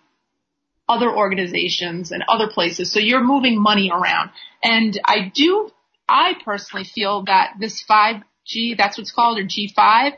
other 0.89 1.11
organizations 1.11 2.11
and 2.11 2.25
other 2.29 2.49
places. 2.49 2.93
So 2.93 3.01
you're 3.01 3.23
moving 3.23 3.61
money 3.61 3.91
around. 3.93 4.31
And 4.63 4.99
I 5.05 5.31
do, 5.35 5.71
I 6.09 6.35
personally 6.45 6.85
feel 6.85 7.25
that 7.25 7.55
this 7.59 7.85
5G, 7.89 8.77
that's 8.77 8.99
what's 8.99 9.13
called, 9.13 9.39
or 9.39 9.45
G5, 9.45 10.13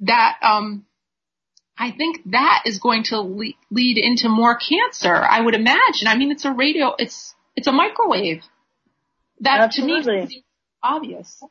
that, 0.00 0.36
um, 0.42 0.86
I 1.78 1.90
think 1.90 2.20
that 2.30 2.62
is 2.64 2.78
going 2.78 3.04
to 3.04 3.20
le- 3.20 3.52
lead 3.70 3.98
into 3.98 4.28
more 4.28 4.56
cancer. 4.56 5.14
I 5.14 5.40
would 5.40 5.54
imagine. 5.54 6.08
I 6.08 6.16
mean, 6.16 6.30
it's 6.30 6.44
a 6.44 6.52
radio, 6.52 6.94
it's, 6.98 7.34
it's 7.54 7.66
a 7.66 7.72
microwave. 7.72 8.42
That 9.40 9.60
Absolutely. 9.60 10.02
to 10.02 10.18
me 10.18 10.24
is 10.24 10.42
obvious. 10.82 11.42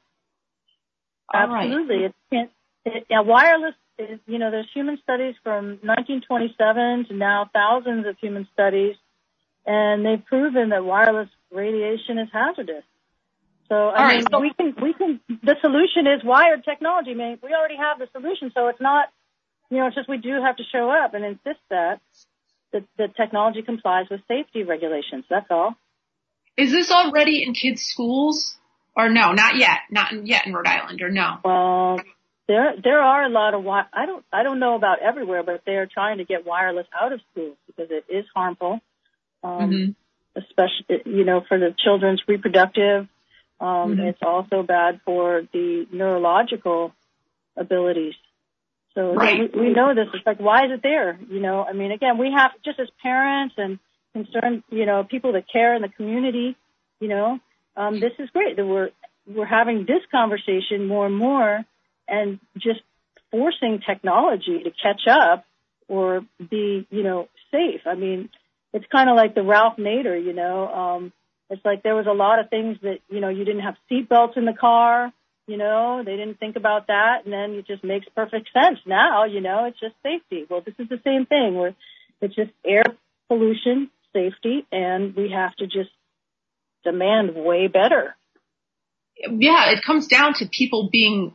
All 1.34 1.48
right. 1.48 1.68
Absolutely. 1.68 2.06
It, 2.32 2.50
it, 2.86 3.06
yeah, 3.10 3.22
wireless 3.22 3.76
is, 3.98 4.20
you 4.28 4.40
know, 4.40 4.52
there's 4.52 4.70
human 4.74 4.98
studies 5.02 5.36
from 5.44 5.80
1927 5.84 7.06
to 7.08 7.14
now 7.14 7.50
thousands 7.54 8.06
of 8.08 8.18
human 8.20 8.48
studies, 8.54 8.96
and 9.66 10.06
they've 10.06 10.24
proven 10.26 10.70
that 10.70 10.84
wireless 10.86 11.30
radiation 11.52 12.18
is 12.18 12.30
hazardous. 12.32 12.84
So, 13.70 13.76
I 13.76 14.02
All 14.04 14.08
mean, 14.10 14.18
right, 14.18 14.28
so- 14.32 14.40
we 14.40 14.54
can, 14.54 14.76
we 14.82 14.94
can, 14.94 15.20
the 15.44 15.56
solution 15.62 16.08
is 16.08 16.24
wired 16.24 16.64
technology. 16.64 17.12
I 17.12 17.16
mean, 17.16 17.40
we 17.42 17.54
already 17.54 17.78
have 17.78 17.98
the 18.00 18.08
solution, 18.12 18.52
so 18.54 18.68
it's 18.68 18.82
not, 18.82 19.10
you 19.70 19.78
know, 19.78 19.88
it's 19.88 19.96
just 19.96 20.08
we 20.10 20.18
do 20.18 20.42
have 20.42 20.58
to 20.58 20.64
show 20.72 20.90
up 20.92 21.14
and 21.14 21.26
insist 21.26 21.60
that 21.70 22.00
the, 22.72 22.84
the 22.98 23.08
technology 23.16 23.62
complies 23.64 24.06
with 24.12 24.22
safety 24.28 24.64
regulations. 24.64 25.26
That's 25.30 25.48
all. 25.50 25.76
Is 26.58 26.72
this 26.72 26.92
already 26.92 27.44
in 27.44 27.54
kids' 27.54 27.82
schools? 27.82 28.58
Or 28.98 29.10
no, 29.10 29.34
not 29.34 29.58
yet. 29.58 29.80
Not 29.92 30.14
in, 30.14 30.26
yet 30.26 30.46
in 30.46 30.54
Rhode 30.54 30.68
Island, 30.68 31.02
or 31.02 31.10
no? 31.10 31.38
Well, 31.44 32.00
there 32.48 32.76
there 32.84 33.02
are 33.02 33.24
a 33.24 33.30
lot 33.30 33.54
of 33.54 33.62
wi- 33.62 33.88
I 33.94 34.06
don't 34.06 34.24
I 34.32 34.44
don't 34.44 34.60
know 34.60 34.76
about 34.76 35.00
everywhere, 35.02 35.44
but 35.44 35.62
they 35.66 35.76
are 35.78 35.88
trying 35.88 36.18
to 36.20 36.26
get 36.26 36.46
wireless 36.46 36.88
out 36.94 37.12
of 37.12 37.22
schools 37.32 37.58
because 37.68 37.90
it 37.92 38.06
is 38.10 38.26
harmful, 38.36 38.82
um, 39.44 39.72
Mhm. 39.72 39.96
especially 40.36 41.02
you 41.06 41.24
know 41.26 41.42
for 41.42 41.58
the 41.58 41.74
children's 41.78 42.22
reproductive. 42.28 43.08
Um, 43.60 43.96
Mhm. 43.98 44.10
It's 44.10 44.22
also 44.22 44.64
bad 44.64 45.02
for 45.06 45.44
the 45.54 45.88
neurological 45.92 46.94
abilities. 47.56 48.16
So 48.94 49.14
Right. 49.14 49.52
we, 49.54 49.60
we 49.68 49.70
know 49.74 49.94
this. 49.94 50.08
It's 50.14 50.26
like 50.26 50.40
why 50.40 50.66
is 50.66 50.72
it 50.72 50.82
there? 50.84 51.18
You 51.30 51.40
know, 51.40 51.64
I 51.64 51.74
mean, 51.74 51.92
again, 51.92 52.18
we 52.18 52.32
have 52.32 52.52
just 52.64 52.80
as 52.80 52.90
parents 53.02 53.56
and 53.58 53.80
concerned, 54.14 54.64
you 54.70 54.86
know, 54.86 55.04
people 55.04 55.34
that 55.34 55.48
care 55.52 55.74
in 55.76 55.82
the 55.82 55.90
community. 55.90 56.56
You 57.00 57.08
know, 57.10 57.40
um, 57.76 58.00
this 58.00 58.14
is 58.20 58.30
great 58.30 58.56
that 58.58 58.66
we're 58.66 58.92
we're 59.28 59.46
having 59.46 59.86
this 59.86 60.02
conversation 60.12 60.88
more 60.88 61.06
and 61.08 61.16
more, 61.18 61.66
and 62.08 62.40
just 62.58 62.82
forcing 63.32 63.82
technology 63.86 64.64
to 64.64 64.72
catch 64.72 65.08
up 65.10 65.46
or 65.88 66.22
be, 66.38 66.88
you 66.90 67.04
know, 67.04 67.28
safe. 67.52 67.82
I 67.86 67.96
mean, 67.96 68.30
it's 68.74 68.86
kind 68.92 69.10
of 69.10 69.16
like 69.16 69.36
the 69.36 69.44
Ralph 69.44 69.78
Nader, 69.78 70.24
you 70.24 70.34
know. 70.34 70.68
Um, 70.68 71.14
it's 71.50 71.64
like 71.64 71.84
there 71.84 71.96
was 71.96 72.08
a 72.08 72.14
lot 72.14 72.40
of 72.40 72.50
things 72.50 72.78
that 72.82 73.00
you 73.10 73.20
know 73.20 73.30
you 73.30 73.46
didn't 73.46 73.62
have 73.62 73.76
seatbelts 73.90 74.38
in 74.38 74.46
the 74.46 74.54
car. 74.54 75.12
You 75.48 75.58
know, 75.58 76.02
they 76.04 76.16
didn't 76.18 76.40
think 76.40 76.56
about 76.56 76.88
that, 76.88 77.24
and 77.24 77.32
then 77.32 77.52
it 77.52 77.68
just 77.68 77.84
makes 77.84 78.08
perfect 78.16 78.50
sense 78.52 78.80
now. 78.86 79.26
You 79.26 79.42
know, 79.42 79.66
it's 79.66 79.80
just 79.80 79.94
safety. 80.02 80.46
Well, 80.50 80.62
this 80.66 80.74
is 80.80 80.90
the 80.90 81.00
same 81.04 81.26
thing. 81.28 81.56
Where 81.56 81.76
it's 82.22 82.36
just 82.36 82.52
air 82.66 82.84
pollution, 83.28 83.92
safety, 84.12 84.66
and 84.72 85.16
we 85.16 85.32
have 85.32 85.56
to 85.58 85.68
just 85.68 85.92
demand 86.84 87.36
way 87.36 87.68
better. 87.68 88.16
yeah, 89.18 89.72
it 89.72 89.84
comes 89.86 90.08
down 90.08 90.34
to 90.36 90.48
people 90.52 90.90
being, 90.92 91.34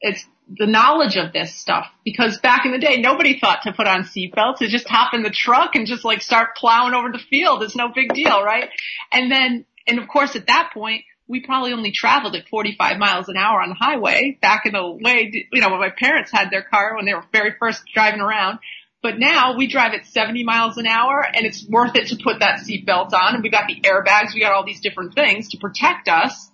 it's 0.00 0.24
the 0.48 0.66
knowledge 0.66 1.16
of 1.16 1.32
this 1.32 1.54
stuff. 1.54 1.86
Because 2.04 2.38
back 2.38 2.64
in 2.64 2.72
the 2.72 2.78
day, 2.78 3.00
nobody 3.00 3.38
thought 3.38 3.62
to 3.62 3.72
put 3.72 3.86
on 3.86 4.04
seatbelts. 4.04 4.58
To 4.58 4.68
just 4.68 4.88
hop 4.88 5.14
in 5.14 5.22
the 5.22 5.30
truck 5.30 5.74
and 5.74 5.86
just 5.86 6.04
like 6.04 6.22
start 6.22 6.56
plowing 6.56 6.94
over 6.94 7.10
the 7.10 7.18
field. 7.18 7.62
It's 7.62 7.76
no 7.76 7.88
big 7.94 8.12
deal, 8.14 8.42
right? 8.42 8.68
And 9.12 9.30
then, 9.30 9.64
and 9.86 9.98
of 9.98 10.08
course 10.08 10.36
at 10.36 10.46
that 10.46 10.70
point, 10.72 11.02
we 11.28 11.40
probably 11.40 11.72
only 11.72 11.90
traveled 11.90 12.36
at 12.36 12.48
45 12.48 12.98
miles 12.98 13.28
an 13.28 13.36
hour 13.36 13.60
on 13.60 13.70
the 13.70 13.74
highway 13.74 14.38
back 14.40 14.64
in 14.64 14.72
the 14.72 14.88
way, 14.88 15.48
you 15.52 15.60
know, 15.60 15.70
when 15.70 15.80
my 15.80 15.90
parents 15.90 16.30
had 16.30 16.50
their 16.50 16.62
car 16.62 16.94
when 16.94 17.04
they 17.04 17.14
were 17.14 17.24
very 17.32 17.54
first 17.58 17.82
driving 17.92 18.20
around. 18.20 18.60
But 19.02 19.18
now 19.18 19.56
we 19.56 19.66
drive 19.66 19.92
at 19.92 20.06
70 20.06 20.44
miles 20.44 20.78
an 20.78 20.86
hour 20.86 21.24
and 21.24 21.44
it's 21.44 21.66
worth 21.68 21.96
it 21.96 22.08
to 22.08 22.16
put 22.22 22.40
that 22.40 22.60
seatbelt 22.60 23.12
on 23.12 23.34
and 23.34 23.42
we 23.42 23.50
got 23.50 23.66
the 23.66 23.80
airbags, 23.80 24.34
we 24.34 24.40
got 24.40 24.52
all 24.52 24.64
these 24.64 24.80
different 24.80 25.14
things 25.14 25.48
to 25.50 25.58
protect 25.58 26.08
us. 26.08 26.50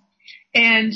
And 0.55 0.93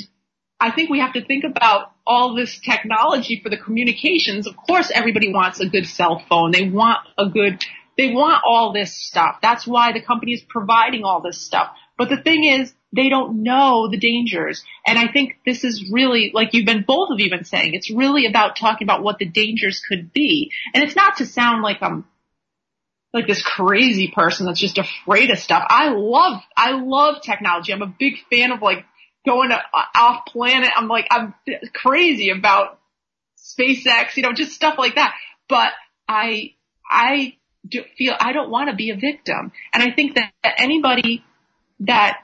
I 0.60 0.72
think 0.72 0.90
we 0.90 0.98
have 1.00 1.12
to 1.12 1.24
think 1.24 1.44
about 1.44 1.92
all 2.06 2.34
this 2.34 2.58
technology 2.58 3.40
for 3.42 3.48
the 3.48 3.56
communications. 3.56 4.46
Of 4.46 4.56
course, 4.56 4.90
everybody 4.92 5.32
wants 5.32 5.60
a 5.60 5.68
good 5.68 5.86
cell 5.86 6.22
phone. 6.28 6.50
They 6.50 6.68
want 6.68 6.98
a 7.16 7.28
good, 7.28 7.64
they 7.96 8.12
want 8.12 8.42
all 8.44 8.72
this 8.72 8.94
stuff. 8.94 9.36
That's 9.40 9.66
why 9.66 9.92
the 9.92 10.00
company 10.00 10.32
is 10.32 10.42
providing 10.42 11.04
all 11.04 11.20
this 11.20 11.40
stuff. 11.40 11.70
But 11.96 12.08
the 12.08 12.16
thing 12.16 12.44
is, 12.44 12.72
they 12.92 13.08
don't 13.08 13.42
know 13.42 13.88
the 13.90 13.98
dangers. 13.98 14.64
And 14.86 14.98
I 14.98 15.12
think 15.12 15.38
this 15.44 15.62
is 15.62 15.90
really, 15.92 16.30
like 16.34 16.54
you've 16.54 16.66
been, 16.66 16.84
both 16.86 17.10
of 17.10 17.20
you 17.20 17.28
been 17.28 17.44
saying, 17.44 17.74
it's 17.74 17.90
really 17.90 18.26
about 18.26 18.56
talking 18.56 18.86
about 18.86 19.02
what 19.02 19.18
the 19.18 19.26
dangers 19.26 19.82
could 19.86 20.12
be. 20.12 20.50
And 20.74 20.82
it's 20.82 20.96
not 20.96 21.18
to 21.18 21.26
sound 21.26 21.62
like 21.62 21.82
I'm 21.82 22.04
like 23.12 23.26
this 23.26 23.42
crazy 23.42 24.10
person 24.14 24.46
that's 24.46 24.60
just 24.60 24.78
afraid 24.78 25.30
of 25.30 25.38
stuff. 25.38 25.64
I 25.68 25.90
love, 25.90 26.42
I 26.56 26.72
love 26.72 27.22
technology. 27.22 27.72
I'm 27.72 27.82
a 27.82 27.94
big 27.98 28.14
fan 28.30 28.52
of 28.52 28.62
like 28.62 28.84
going 29.28 29.50
to, 29.50 29.60
off 29.94 30.26
planet. 30.26 30.70
I'm 30.74 30.88
like, 30.88 31.06
I'm 31.10 31.34
crazy 31.74 32.30
about 32.30 32.78
SpaceX, 33.36 34.16
you 34.16 34.22
know, 34.22 34.32
just 34.32 34.52
stuff 34.52 34.76
like 34.78 34.94
that. 34.96 35.14
But 35.48 35.72
I, 36.08 36.54
I 36.90 37.36
do 37.66 37.82
feel 37.96 38.14
I 38.18 38.32
don't 38.32 38.50
want 38.50 38.70
to 38.70 38.76
be 38.76 38.90
a 38.90 38.96
victim. 38.96 39.52
And 39.72 39.82
I 39.82 39.92
think 39.94 40.16
that 40.16 40.32
anybody 40.58 41.24
that 41.80 42.20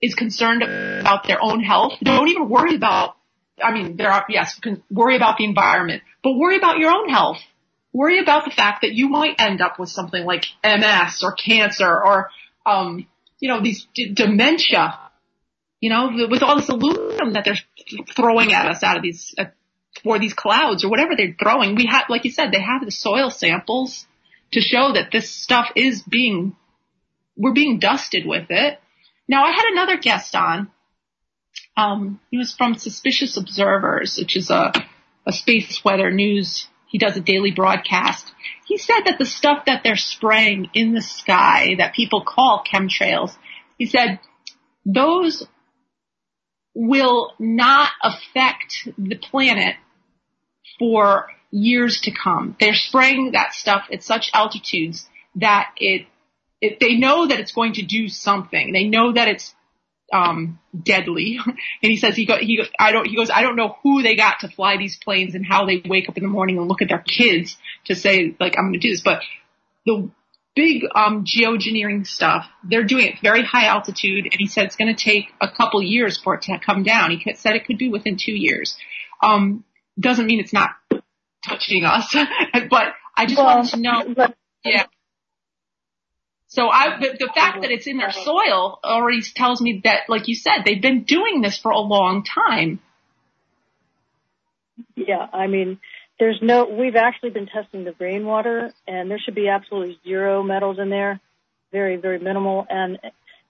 is 0.00 0.14
concerned 0.14 0.62
about 0.62 1.26
their 1.26 1.42
own 1.42 1.60
health, 1.60 1.94
don't 2.02 2.28
even 2.28 2.48
worry 2.48 2.74
about, 2.76 3.16
I 3.62 3.72
mean, 3.72 3.96
there 3.96 4.10
are, 4.10 4.24
yes, 4.28 4.60
worry 4.90 5.16
about 5.16 5.38
the 5.38 5.44
environment, 5.44 6.02
but 6.22 6.32
worry 6.32 6.56
about 6.56 6.78
your 6.78 6.90
own 6.90 7.08
health. 7.08 7.38
Worry 7.92 8.20
about 8.20 8.44
the 8.44 8.50
fact 8.50 8.82
that 8.82 8.92
you 8.92 9.08
might 9.08 9.40
end 9.40 9.60
up 9.60 9.78
with 9.78 9.88
something 9.88 10.24
like 10.24 10.44
MS 10.64 11.22
or 11.22 11.32
cancer 11.32 11.88
or, 11.88 12.28
um, 12.66 13.06
you 13.38 13.48
know, 13.48 13.62
these 13.62 13.86
d- 13.94 14.12
dementia, 14.12 14.98
you 15.84 15.90
know, 15.90 16.28
with 16.30 16.42
all 16.42 16.56
this 16.56 16.70
aluminum 16.70 17.34
that 17.34 17.44
they're 17.44 17.58
throwing 18.16 18.54
at 18.54 18.66
us 18.66 18.82
out 18.82 18.96
of 18.96 19.02
these, 19.02 19.34
uh, 19.36 19.44
for 20.02 20.18
these 20.18 20.32
clouds 20.32 20.82
or 20.82 20.88
whatever 20.88 21.10
they're 21.14 21.36
throwing. 21.38 21.74
We 21.74 21.84
have, 21.84 22.04
like 22.08 22.24
you 22.24 22.30
said, 22.30 22.52
they 22.52 22.62
have 22.62 22.86
the 22.86 22.90
soil 22.90 23.28
samples 23.28 24.06
to 24.52 24.60
show 24.60 24.94
that 24.94 25.10
this 25.12 25.28
stuff 25.28 25.68
is 25.76 26.00
being, 26.00 26.56
we're 27.36 27.52
being 27.52 27.80
dusted 27.80 28.24
with 28.24 28.46
it. 28.48 28.78
Now 29.28 29.44
I 29.44 29.50
had 29.50 29.66
another 29.72 29.98
guest 29.98 30.34
on. 30.34 30.70
Um, 31.76 32.18
he 32.30 32.38
was 32.38 32.54
from 32.54 32.76
Suspicious 32.76 33.36
Observers, 33.36 34.16
which 34.16 34.38
is 34.38 34.48
a, 34.48 34.72
a 35.26 35.32
space 35.32 35.82
weather 35.84 36.10
news. 36.10 36.66
He 36.88 36.96
does 36.96 37.18
a 37.18 37.20
daily 37.20 37.50
broadcast. 37.50 38.32
He 38.66 38.78
said 38.78 39.02
that 39.04 39.18
the 39.18 39.26
stuff 39.26 39.66
that 39.66 39.82
they're 39.84 39.96
spraying 39.96 40.70
in 40.72 40.94
the 40.94 41.02
sky 41.02 41.74
that 41.76 41.92
people 41.92 42.24
call 42.24 42.64
chemtrails, 42.66 43.36
he 43.76 43.84
said 43.84 44.18
those 44.86 45.46
will 46.74 47.32
not 47.38 47.92
affect 48.02 48.88
the 48.98 49.16
planet 49.16 49.76
for 50.78 51.28
years 51.50 52.00
to 52.02 52.10
come. 52.10 52.56
They're 52.58 52.74
spraying 52.74 53.32
that 53.32 53.54
stuff 53.54 53.86
at 53.92 54.02
such 54.02 54.30
altitudes 54.34 55.08
that 55.36 55.70
it, 55.76 56.06
it 56.60 56.80
they 56.80 56.96
know 56.96 57.28
that 57.28 57.38
it's 57.38 57.52
going 57.52 57.74
to 57.74 57.82
do 57.82 58.08
something. 58.08 58.72
They 58.72 58.84
know 58.84 59.12
that 59.12 59.28
it's 59.28 59.54
um 60.12 60.58
deadly. 60.80 61.38
and 61.46 61.56
he 61.80 61.96
says 61.96 62.16
he 62.16 62.26
go 62.26 62.36
he 62.36 62.62
I 62.78 62.92
don't 62.92 63.06
he 63.06 63.16
goes 63.16 63.30
I 63.30 63.42
don't 63.42 63.56
know 63.56 63.76
who 63.82 64.02
they 64.02 64.16
got 64.16 64.40
to 64.40 64.48
fly 64.48 64.76
these 64.76 64.96
planes 64.96 65.34
and 65.34 65.46
how 65.46 65.64
they 65.64 65.80
wake 65.84 66.08
up 66.08 66.16
in 66.16 66.24
the 66.24 66.28
morning 66.28 66.58
and 66.58 66.68
look 66.68 66.82
at 66.82 66.88
their 66.88 66.98
kids 67.06 67.56
to 67.86 67.94
say 67.94 68.34
like 68.40 68.58
I'm 68.58 68.64
going 68.64 68.74
to 68.74 68.78
do 68.80 68.90
this, 68.90 69.02
but 69.02 69.22
the 69.86 70.10
big 70.56 70.84
um 70.94 71.24
geoengineering 71.24 72.06
stuff, 72.06 72.46
they're 72.62 72.84
doing 72.84 73.06
it 73.06 73.14
very 73.22 73.44
high 73.44 73.66
altitude 73.66 74.24
and 74.24 74.34
he 74.38 74.46
said 74.46 74.66
it's 74.66 74.76
going 74.76 74.94
to 74.94 75.02
take 75.02 75.26
a 75.40 75.48
couple 75.48 75.82
years 75.82 76.16
for 76.18 76.34
it 76.34 76.42
to 76.42 76.58
come 76.58 76.82
down. 76.82 77.10
He 77.10 77.34
said 77.34 77.56
it 77.56 77.66
could 77.66 77.78
be 77.78 77.88
within 77.88 78.16
2 78.16 78.32
years. 78.32 78.76
Um 79.22 79.64
doesn't 79.98 80.26
mean 80.26 80.40
it's 80.40 80.52
not 80.52 80.70
touching 81.46 81.84
us, 81.84 82.14
but 82.70 82.94
I 83.16 83.26
just 83.26 83.36
Well, 83.36 83.56
wanted 83.56 83.70
to 83.70 83.80
know 83.80 84.28
yeah. 84.64 84.86
So 86.48 86.68
I, 86.68 87.00
the, 87.00 87.16
the 87.18 87.32
fact 87.34 87.62
that 87.62 87.72
it's 87.72 87.88
in 87.88 87.98
their 87.98 88.12
soil 88.12 88.78
already 88.84 89.22
tells 89.22 89.60
me 89.60 89.80
that, 89.82 90.02
like 90.08 90.28
you 90.28 90.36
said, 90.36 90.62
they've 90.64 90.80
been 90.80 91.02
doing 91.02 91.42
this 91.42 91.58
for 91.58 91.72
a 91.72 91.80
long 91.80 92.22
time. 92.22 92.78
Yeah, 94.94 95.26
I 95.32 95.48
mean, 95.48 95.80
there's 96.18 96.38
no, 96.40 96.64
we've 96.66 96.96
actually 96.96 97.30
been 97.30 97.46
testing 97.46 97.84
the 97.84 97.94
rainwater 97.98 98.72
and 98.86 99.10
there 99.10 99.18
should 99.18 99.34
be 99.34 99.48
absolutely 99.48 99.98
zero 100.04 100.42
metals 100.42 100.78
in 100.78 100.88
there. 100.90 101.20
Very, 101.72 101.96
very 101.96 102.18
minimal. 102.18 102.66
And, 102.70 102.98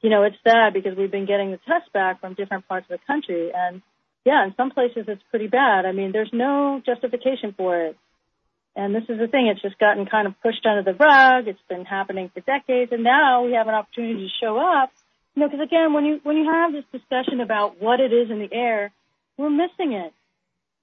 you 0.01 0.09
know, 0.09 0.23
it's 0.23 0.37
sad 0.45 0.73
because 0.73 0.97
we've 0.97 1.11
been 1.11 1.27
getting 1.27 1.51
the 1.51 1.59
tests 1.69 1.89
back 1.93 2.21
from 2.21 2.35
different 2.35 2.67
parts 2.67 2.87
of 2.91 2.99
the 2.99 3.07
country 3.07 3.51
and 3.55 3.83
yeah, 4.25 4.47
in 4.47 4.55
some 4.57 4.71
places 4.71 5.05
it's 5.09 5.23
pretty 5.31 5.49
bad. 5.49 5.85
I 5.85 5.93
mean, 5.93 6.13
there's 6.13 6.31
no 6.33 6.81
justification 6.85 7.53
for 7.55 7.79
it. 7.79 7.97
And 8.75 8.95
this 8.95 9.05
is 9.09 9.19
the 9.19 9.29
thing, 9.29 9.47
it's 9.47 9.63
just 9.63 9.79
gotten 9.79 10.07
kind 10.07 10.27
of 10.27 10.35
pushed 10.43 10.65
under 10.67 10.83
the 10.83 10.97
rug. 10.99 11.47
It's 11.47 11.61
been 11.69 11.85
happening 11.85 12.31
for 12.33 12.41
decades 12.41 12.93
and 12.93 13.05
now 13.05 13.45
we 13.45 13.53
have 13.53 13.69
an 13.69 13.75
opportunity 13.75 14.27
to 14.27 14.45
show 14.45 14.57
up. 14.57 14.91
You 15.35 15.43
know, 15.43 15.49
because 15.49 15.65
again, 15.65 15.93
when 15.93 16.07
you, 16.07 16.21
when 16.23 16.37
you 16.37 16.51
have 16.51 16.73
this 16.73 16.85
discussion 16.93 17.41
about 17.41 17.83
what 17.83 18.01
it 18.01 18.13
is 18.13 18.31
in 18.31 18.39
the 18.39 18.53
air, 18.53 18.91
we're 19.37 19.51
missing 19.51 19.93
it. 19.93 20.15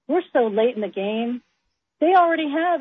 We're 0.06 0.22
so 0.32 0.46
late 0.46 0.76
in 0.76 0.82
the 0.82 0.88
game. 0.88 1.42
They 2.02 2.16
already 2.16 2.50
have 2.50 2.80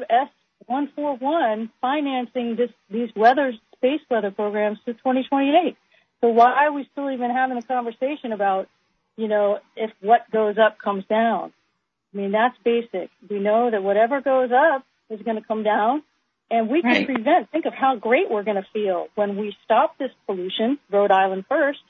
S141 0.67 1.69
financing 1.79 2.55
this, 2.55 2.71
these 2.89 3.09
weather, 3.15 3.53
space 3.75 4.01
weather 4.09 4.31
programs 4.31 4.79
to 4.87 4.93
2028. 4.93 5.77
So 6.21 6.29
why 6.29 6.65
are 6.65 6.71
we 6.71 6.87
still 6.91 7.11
even 7.11 7.29
having 7.29 7.55
a 7.57 7.61
conversation 7.61 8.31
about, 8.31 8.67
you 9.17 9.27
know, 9.27 9.59
if 9.75 9.91
what 10.01 10.21
goes 10.31 10.57
up 10.57 10.79
comes 10.79 11.03
down? 11.07 11.53
I 12.11 12.17
mean, 12.17 12.31
that's 12.31 12.57
basic. 12.65 13.11
We 13.29 13.37
know 13.37 13.69
that 13.69 13.83
whatever 13.83 14.21
goes 14.21 14.49
up 14.51 14.83
is 15.11 15.21
going 15.21 15.39
to 15.39 15.47
come 15.47 15.61
down 15.61 16.01
and 16.49 16.67
we 16.67 16.81
can 16.81 16.89
Right. 16.91 17.05
prevent. 17.05 17.51
Think 17.51 17.65
of 17.65 17.75
how 17.75 17.97
great 17.97 18.31
we're 18.31 18.43
going 18.43 18.57
to 18.57 18.67
feel 18.73 19.07
when 19.13 19.37
we 19.37 19.55
stop 19.65 19.99
this 19.99 20.11
pollution, 20.25 20.79
Rhode 20.89 21.11
Island 21.11 21.45
first. 21.47 21.81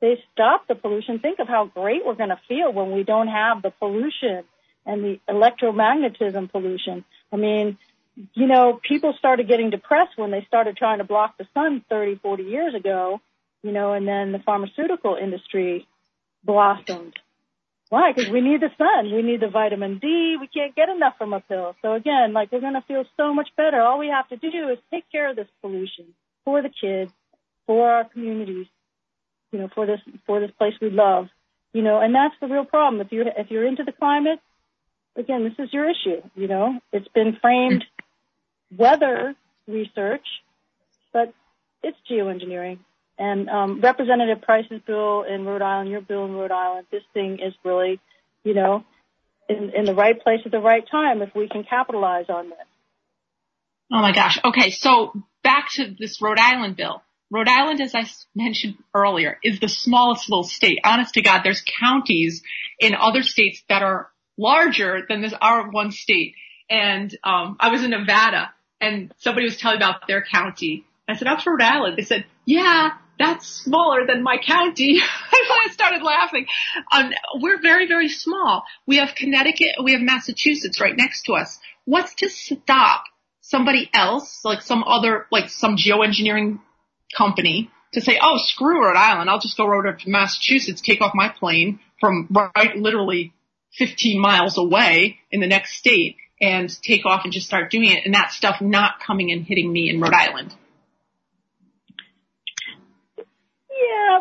They 0.00 0.20
stop 0.32 0.66
the 0.66 0.74
pollution. 0.74 1.20
Think 1.20 1.38
of 1.38 1.46
how 1.46 1.66
great 1.66 2.04
we're 2.04 2.16
going 2.16 2.30
to 2.30 2.40
feel 2.48 2.72
when 2.72 2.90
we 2.90 3.04
don't 3.04 3.28
have 3.28 3.62
the 3.62 3.70
pollution 3.70 4.42
and 4.86 5.04
the 5.04 5.20
electromagnetism 5.28 6.50
pollution. 6.50 7.04
I 7.32 7.36
mean, 7.36 7.78
you 8.34 8.46
know, 8.46 8.78
people 8.86 9.14
started 9.18 9.48
getting 9.48 9.70
depressed 9.70 10.16
when 10.16 10.30
they 10.30 10.44
started 10.46 10.76
trying 10.76 10.98
to 10.98 11.04
block 11.04 11.38
the 11.38 11.46
sun 11.54 11.84
30, 11.88 12.16
40 12.16 12.42
years 12.42 12.74
ago, 12.74 13.20
you 13.62 13.72
know, 13.72 13.92
and 13.92 14.06
then 14.06 14.32
the 14.32 14.38
pharmaceutical 14.38 15.16
industry 15.16 15.86
blossomed. 16.44 17.14
Why? 17.88 18.12
Because 18.12 18.30
we 18.30 18.40
need 18.40 18.60
the 18.62 18.70
sun. 18.78 19.14
We 19.14 19.22
need 19.22 19.40
the 19.40 19.48
vitamin 19.48 19.98
D. 19.98 20.36
We 20.40 20.46
can't 20.46 20.74
get 20.74 20.88
enough 20.88 21.18
from 21.18 21.34
a 21.34 21.40
pill. 21.40 21.76
So 21.82 21.92
again, 21.92 22.32
like 22.32 22.50
we're 22.50 22.60
going 22.60 22.72
to 22.72 22.84
feel 22.88 23.04
so 23.18 23.34
much 23.34 23.50
better. 23.56 23.80
All 23.80 23.98
we 23.98 24.08
have 24.08 24.28
to 24.28 24.36
do 24.36 24.70
is 24.70 24.78
take 24.90 25.04
care 25.12 25.28
of 25.28 25.36
this 25.36 25.48
pollution 25.60 26.06
for 26.44 26.62
the 26.62 26.70
kids, 26.70 27.12
for 27.66 27.90
our 27.90 28.04
communities, 28.04 28.66
you 29.52 29.58
know, 29.58 29.68
for 29.74 29.86
this, 29.86 30.00
for 30.26 30.40
this 30.40 30.50
place 30.52 30.72
we 30.80 30.90
love, 30.90 31.28
you 31.72 31.82
know, 31.82 32.00
and 32.00 32.14
that's 32.14 32.34
the 32.40 32.48
real 32.48 32.64
problem. 32.64 33.00
If 33.02 33.12
you're, 33.12 33.28
if 33.28 33.50
you're 33.50 33.66
into 33.66 33.84
the 33.84 33.92
climate, 33.92 34.40
again, 35.16 35.44
this 35.44 35.64
is 35.64 35.72
your 35.72 35.88
issue, 35.88 36.22
you 36.34 36.48
know, 36.48 36.78
it's 36.92 37.08
been 37.08 37.36
framed 37.40 37.84
weather 38.76 39.34
research, 39.66 40.26
but 41.12 41.32
it's 41.82 41.98
geoengineering. 42.10 42.78
And 43.18 43.48
um, 43.48 43.80
Representative 43.80 44.42
Price's 44.42 44.80
bill 44.86 45.22
in 45.22 45.44
Rhode 45.44 45.62
Island, 45.62 45.90
your 45.90 46.00
bill 46.00 46.24
in 46.24 46.32
Rhode 46.32 46.50
Island, 46.50 46.86
this 46.90 47.02
thing 47.12 47.34
is 47.34 47.54
really, 47.64 48.00
you 48.42 48.54
know, 48.54 48.84
in, 49.48 49.70
in 49.76 49.84
the 49.84 49.94
right 49.94 50.20
place 50.20 50.40
at 50.44 50.52
the 50.52 50.60
right 50.60 50.84
time 50.90 51.22
if 51.22 51.34
we 51.34 51.48
can 51.48 51.64
capitalize 51.64 52.26
on 52.28 52.48
this. 52.48 52.58
Oh 53.92 54.00
my 54.00 54.12
gosh. 54.12 54.38
Okay, 54.42 54.70
so 54.70 55.12
back 55.44 55.68
to 55.72 55.94
this 55.98 56.22
Rhode 56.22 56.38
Island 56.38 56.76
bill. 56.76 57.02
Rhode 57.30 57.48
Island, 57.48 57.80
as 57.80 57.94
I 57.94 58.04
mentioned 58.34 58.76
earlier, 58.94 59.38
is 59.42 59.60
the 59.60 59.68
smallest 59.68 60.28
little 60.28 60.44
state. 60.44 60.78
Honest 60.84 61.14
to 61.14 61.22
God, 61.22 61.42
there's 61.42 61.62
counties 61.80 62.42
in 62.78 62.94
other 62.94 63.22
states 63.22 63.62
that 63.68 63.82
are 63.82 64.10
larger 64.42 65.02
than 65.08 65.22
this 65.22 65.32
our 65.40 65.70
one 65.70 65.92
state. 65.92 66.34
And 66.68 67.16
um, 67.22 67.56
I 67.60 67.70
was 67.70 67.82
in 67.84 67.90
Nevada, 67.90 68.52
and 68.80 69.14
somebody 69.18 69.46
was 69.46 69.56
telling 69.56 69.76
about 69.76 70.06
their 70.06 70.22
county. 70.22 70.84
I 71.08 71.16
said, 71.16 71.26
"That's 71.26 71.46
Rhode 71.46 71.62
Island." 71.62 71.96
They 71.96 72.04
said, 72.04 72.24
"Yeah, 72.44 72.90
that's 73.18 73.46
smaller 73.46 74.06
than 74.06 74.22
my 74.22 74.38
county." 74.38 75.00
I 75.32 75.68
started 75.70 76.02
laughing. 76.02 76.46
Um, 76.90 77.12
we're 77.40 77.60
very, 77.60 77.86
very 77.86 78.08
small. 78.08 78.64
We 78.86 78.96
have 78.96 79.14
Connecticut, 79.14 79.76
we 79.82 79.92
have 79.92 80.00
Massachusetts 80.00 80.80
right 80.80 80.96
next 80.96 81.22
to 81.24 81.34
us. 81.34 81.58
What's 81.84 82.14
to 82.16 82.28
stop 82.28 83.04
somebody 83.40 83.90
else, 83.92 84.44
like 84.44 84.62
some 84.62 84.82
other, 84.84 85.26
like 85.30 85.50
some 85.50 85.76
geoengineering 85.76 86.60
company, 87.16 87.70
to 87.92 88.00
say, 88.00 88.18
"Oh, 88.22 88.38
screw 88.38 88.82
Rhode 88.82 88.96
Island. 88.96 89.28
I'll 89.28 89.40
just 89.40 89.56
go 89.56 89.64
over 89.64 89.92
to 89.92 90.10
Massachusetts, 90.10 90.80
take 90.80 91.00
off 91.00 91.12
my 91.14 91.28
plane 91.28 91.80
from 92.00 92.28
right, 92.30 92.76
literally 92.76 93.32
15 93.78 94.20
miles 94.20 94.58
away 94.58 95.18
in 95.30 95.40
the 95.40 95.46
next 95.46 95.76
state." 95.76 96.16
And 96.40 96.68
take 96.82 97.06
off 97.06 97.22
and 97.22 97.32
just 97.32 97.46
start 97.46 97.70
doing 97.70 97.88
it, 97.88 98.04
and 98.04 98.14
that 98.14 98.32
stuff 98.32 98.60
not 98.60 98.98
coming 98.98 99.30
and 99.30 99.44
hitting 99.44 99.72
me 99.72 99.88
in 99.88 100.00
Rhode 100.00 100.12
Island. 100.12 100.52
Yeah, 103.16 104.18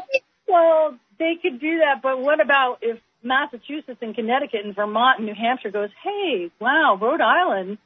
well, 0.47 0.99
they 1.17 1.33
could 1.41 1.59
do 1.59 1.79
that, 1.79 2.01
but 2.03 2.19
what 2.19 2.39
about 2.39 2.79
if 2.81 2.99
Massachusetts 3.23 3.99
and 4.01 4.15
Connecticut 4.15 4.65
and 4.65 4.75
Vermont 4.75 5.19
and 5.19 5.27
New 5.27 5.35
Hampshire 5.35 5.71
goes, 5.71 5.89
hey, 6.03 6.51
wow, 6.59 6.97
Rhode 6.99 7.21
Island, 7.21 7.77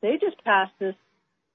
they 0.00 0.18
just 0.20 0.42
passed 0.44 0.72
this 0.78 0.94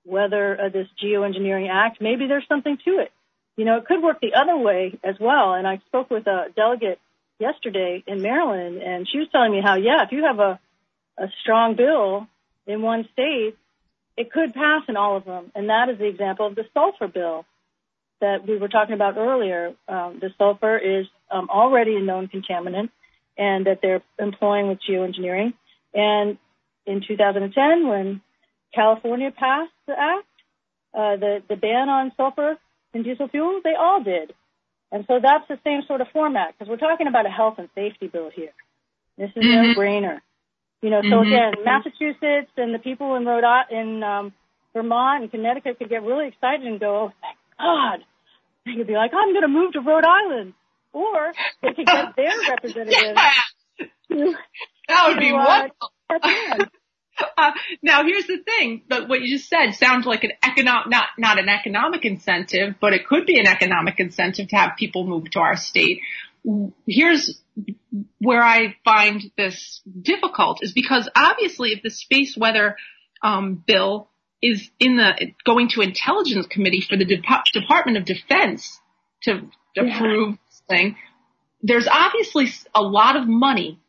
weather, 0.06 0.60
uh, 0.60 0.70
this 0.70 0.88
geoengineering 1.04 1.70
act. 1.72 2.02
Maybe 2.02 2.28
there's 2.28 2.48
something 2.48 2.78
to 2.86 2.92
it. 3.00 3.12
You 3.56 3.66
know, 3.66 3.78
it 3.78 3.86
could 3.86 4.02
work 4.02 4.20
the 4.22 4.34
other 4.36 4.58
way 4.58 5.00
as 5.04 5.16
well. 5.20 5.54
And 5.54 5.68
I 5.68 5.78
spoke 5.88 6.10
with 6.10 6.28
a 6.28 6.48
delegate 6.56 7.00
yesterday 7.40 8.04
in 8.06 8.22
Maryland, 8.22 8.82
and 8.82 9.08
she 9.08 9.20
was 9.20 9.28
telling 9.32 9.52
me 9.52 9.62
how, 9.62 9.76
yeah, 9.76 10.04
if 10.04 10.12
you 10.12 10.24
have 10.24 10.40
a, 10.40 10.60
a 11.18 11.28
strong 11.42 11.76
bill 11.76 12.28
in 12.68 12.82
one 12.82 13.08
state, 13.14 13.56
it 14.16 14.32
could 14.32 14.54
pass 14.54 14.84
in 14.88 14.98
all 14.98 15.18
of 15.18 15.26
them. 15.26 15.52
And 15.56 15.70
that 15.70 15.90
is 15.90 15.98
the 15.98 16.08
example 16.08 16.48
of 16.48 16.56
the 16.56 16.66
sulfur 16.74 17.08
bill 17.08 17.46
that 18.22 18.48
we 18.48 18.58
were 18.58 18.70
talking 18.70 18.94
about 18.94 19.18
earlier. 19.18 19.74
Um, 19.88 20.20
the 20.22 20.30
sulfur 20.38 20.78
is 20.78 21.08
um, 21.30 21.50
already 21.50 21.96
a 21.96 22.00
known 22.00 22.28
contaminant, 22.28 22.90
and 23.38 23.66
that 23.66 23.80
they're 23.82 24.04
employing 24.20 24.68
with 24.68 24.80
geoengineering. 24.88 25.54
And 25.94 26.38
in 26.86 27.02
2010, 27.06 27.88
when 27.88 28.22
California 28.74 29.32
passed 29.32 29.72
the 29.88 29.94
act, 30.00 30.28
uh, 30.94 31.16
the 31.18 31.44
the 31.50 31.56
ban 31.56 31.90
on 31.90 32.12
sulfur 32.16 32.58
in 32.94 33.04
diesel 33.04 33.28
fuel, 33.28 33.62
they 33.64 33.74
all 33.74 34.04
did. 34.04 34.34
And 34.94 35.06
so 35.08 35.20
that's 35.20 35.48
the 35.50 35.58
same 35.64 35.82
sort 35.88 36.02
of 36.02 36.08
format 36.14 36.54
because 36.54 36.70
we're 36.70 36.78
talking 36.78 37.08
about 37.08 37.26
a 37.26 37.30
health 37.30 37.56
and 37.58 37.68
safety 37.74 38.08
bill 38.08 38.30
here. 38.34 38.54
This 39.18 39.32
is 39.36 39.44
Mhm. 39.44 39.74
no 39.74 39.74
brainer. 39.76 40.22
You 40.84 40.92
know, 40.92 41.02
so 41.02 41.20
Mhm. 41.22 41.28
again, 41.28 41.64
Massachusetts 41.66 42.52
and 42.58 42.74
the 42.74 42.80
people 42.80 43.16
in 43.16 43.26
Rhode 43.26 43.44
in 43.72 44.04
um, 44.04 44.34
Vermont 44.74 45.24
and 45.24 45.32
Connecticut 45.32 45.80
could 45.80 45.90
get 45.90 46.04
really 46.04 46.28
excited 46.28 46.66
and 46.68 46.80
go, 46.80 47.06
"Oh, 47.06 47.14
thank 47.22 47.38
God!" 47.58 48.06
They 48.66 48.76
could 48.76 48.88
be 48.88 48.94
like, 48.94 49.14
"I'm 49.14 49.32
going 49.34 49.42
to 49.42 49.48
move 49.48 49.74
to 49.74 49.82
Rhode 49.82 50.06
Island," 50.06 50.54
or 50.94 51.34
they 51.62 51.74
could 51.74 51.88
get 51.88 52.16
their 52.16 52.44
representative 52.48 53.18
Yeah, 53.18 53.42
to 54.10 54.36
that 54.88 55.08
would 55.08 55.20
be 55.20 55.32
uh, 55.32 55.36
wonderful. 55.36 55.92
Uh, 57.36 57.52
now 57.82 58.04
here's 58.04 58.28
the 58.28 58.38
thing, 58.38 58.84
but 58.88 59.10
what 59.10 59.22
you 59.22 59.38
just 59.38 59.50
said 59.50 59.72
sounds 59.72 60.06
like 60.06 60.24
an 60.24 60.32
economic, 60.44 60.90
not, 60.90 61.08
not 61.18 61.40
an 61.40 61.50
economic 61.50 62.06
incentive, 62.06 62.76
but 62.80 62.94
it 62.94 63.08
could 63.08 63.26
be 63.26 63.40
an 63.40 63.48
economic 63.48 64.00
incentive 64.00 64.48
to 64.48 64.56
have 64.56 64.78
people 64.78 65.06
move 65.06 65.30
to 65.30 65.40
our 65.40 65.56
state. 65.56 66.00
Here's 66.88 67.42
where 68.20 68.42
I 68.42 68.76
find 68.84 69.32
this 69.38 69.82
difficult 70.00 70.60
is 70.62 70.74
because 70.74 71.10
obviously 71.16 71.72
if 71.72 71.84
the 71.84 71.90
space 71.90 72.38
weather, 72.38 72.78
um, 73.24 73.64
bill 73.66 74.10
is 74.42 74.70
in 74.80 74.98
the, 74.98 75.32
going 75.46 75.70
to 75.70 75.82
intelligence 75.82 76.46
committee 76.48 76.82
for 76.82 76.98
the 76.98 77.06
Dep- 77.06 77.46
Department 77.54 77.98
of 77.98 78.06
Defense 78.06 78.80
to 79.24 79.50
approve 79.78 80.38
this 80.48 80.62
thing, 80.68 80.98
there's 81.62 81.88
obviously 81.88 82.52
a 82.76 82.82
lot 82.82 83.16
of 83.16 83.28
money 83.28 83.80